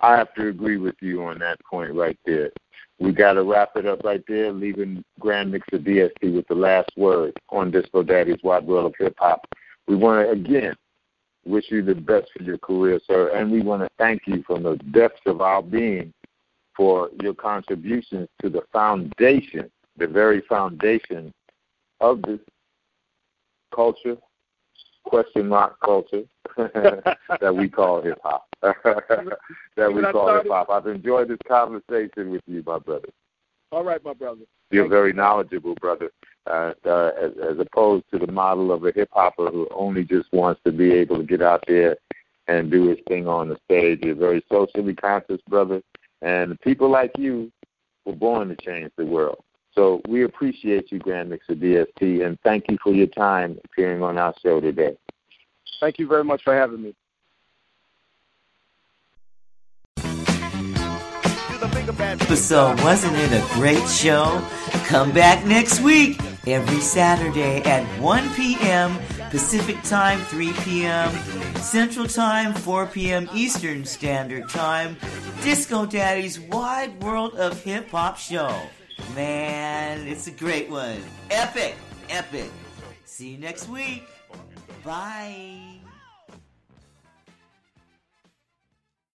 I 0.02 0.18
have 0.18 0.34
to 0.36 0.48
agree 0.48 0.78
with 0.78 0.96
you 1.02 1.24
on 1.24 1.40
that 1.40 1.60
point 1.70 1.94
right 1.94 2.18
there. 2.26 2.52
We 3.00 3.12
got 3.14 3.34
to 3.34 3.44
wrap 3.44 3.72
it 3.76 3.86
up 3.86 4.04
right 4.04 4.24
there, 4.28 4.52
leaving 4.52 5.04
Grand 5.20 5.52
Mixer 5.52 5.80
DST 5.80 6.34
with 6.34 6.48
the 6.48 6.56
last 6.56 6.90
word 6.98 7.34
on 7.50 7.72
Disco 7.72 8.04
Daddy's 8.04 8.44
Wide 8.44 8.66
World 8.66 8.88
of 8.88 8.94
Hip 9.00 9.16
Hop. 9.20 9.48
We 9.88 9.96
want 9.96 10.26
to, 10.26 10.32
again, 10.32 10.76
wish 11.46 11.66
you 11.70 11.82
the 11.82 11.96
best 11.96 12.30
for 12.36 12.44
your 12.44 12.58
career, 12.58 13.00
sir, 13.08 13.32
and 13.36 13.52
we 13.52 13.62
want 13.62 13.82
to 13.82 13.90
thank 13.98 14.24
you 14.26 14.44
from 14.46 14.64
the 14.64 14.76
depths 14.92 15.22
of 15.26 15.42
our 15.42 15.62
being 15.62 16.14
for 16.76 17.10
your 17.22 17.34
contributions 17.34 18.28
to 18.42 18.50
the 18.50 18.62
foundation, 18.72 19.70
the 19.98 20.08
very 20.08 20.42
foundation 20.48 21.34
of 22.02 22.22
this 22.22 22.40
culture, 23.74 24.18
question 25.06 25.48
mark 25.48 25.80
culture 25.84 26.24
that 26.58 27.54
we 27.56 27.68
call 27.68 28.02
hip 28.02 28.20
hop. 28.24 28.49
that 28.62 29.94
we 29.94 30.02
call 30.12 30.36
hip 30.36 30.48
hop. 30.50 30.70
I've 30.70 30.88
enjoyed 30.88 31.30
this 31.30 31.38
conversation 31.48 32.32
with 32.32 32.42
you, 32.46 32.64
my 32.66 32.80
brother. 32.80 33.08
All 33.72 33.84
right, 33.84 34.04
my 34.04 34.14
brother. 34.14 34.42
You're 34.72 34.84
Thank 34.84 34.92
very 34.92 35.10
you. 35.10 35.16
knowledgeable, 35.16 35.76
brother. 35.76 36.12
Uh, 36.48 36.74
uh, 36.86 37.12
as, 37.22 37.32
as 37.52 37.60
opposed 37.60 38.06
to 38.12 38.18
the 38.18 38.32
model 38.32 38.72
of 38.72 38.84
a 38.84 38.92
hip 38.92 39.10
hopper 39.12 39.50
who 39.52 39.68
only 39.72 40.04
just 40.04 40.32
wants 40.34 40.60
to 40.66 40.72
be 40.72 40.92
able 40.92 41.18
to 41.18 41.24
get 41.24 41.42
out 41.42 41.64
there 41.68 41.96
and 42.48 42.72
do 42.72 42.88
his 42.88 42.98
thing 43.08 43.28
on 43.28 43.50
the 43.50 43.58
stage. 43.66 44.00
You're 44.02 44.16
very 44.16 44.44
socially 44.52 44.96
conscious, 44.96 45.42
brother. 45.48 45.82
And 46.22 46.60
people 46.62 46.90
like 46.90 47.12
you 47.18 47.52
were 48.06 48.16
born 48.16 48.50
to 48.50 48.56
change 48.56 48.92
the 48.98 49.06
world. 49.06 49.44
So 49.74 50.02
we 50.10 50.24
appreciate 50.24 50.92
you, 50.92 51.00
Grand 51.00 51.30
Mixer 51.30 51.54
DST, 51.54 52.26
and 52.26 52.40
thank 52.44 52.66
you 52.70 52.78
for 52.84 52.92
your 52.92 53.08
time 53.08 53.60
appearing 53.66 54.02
on 54.02 54.18
our 54.18 54.34
show 54.42 54.60
today. 54.60 54.98
Thank 55.80 56.00
you 56.00 56.08
very 56.08 56.24
much 56.24 56.42
for 56.44 56.56
having 56.56 56.82
me. 56.82 56.96
So, 62.36 62.76
wasn't 62.84 63.16
it 63.18 63.32
a 63.32 63.54
great 63.54 63.88
show? 63.88 64.46
Come 64.86 65.12
back 65.12 65.46
next 65.46 65.82
week, 65.82 66.20
every 66.46 66.80
Saturday 66.82 67.62
at 67.64 67.84
1 68.00 68.34
p.m. 68.36 68.98
Pacific 69.30 69.82
Time, 69.84 70.20
3 70.20 70.54
p.m. 70.54 71.12
Central 71.58 72.06
Time, 72.08 72.54
4 72.54 72.86
p.m. 72.88 73.30
Eastern 73.34 73.86
Standard 73.86 74.50
Time. 74.50 74.98
Disco 75.42 75.86
Daddy's 75.86 76.40
Wide 76.40 77.02
World 77.02 77.36
of 77.36 77.62
Hip 77.64 77.90
Hop 77.90 78.18
Show. 78.18 78.56
Man, 79.16 80.08
it's 80.08 80.28
a 80.28 80.32
great 80.32 80.70
one. 80.70 81.02
Epic, 81.32 81.76
epic. 82.10 82.52
See 83.06 83.30
you 83.32 83.38
next 83.38 83.68
week. 83.68 84.08
Bye. 84.84 85.79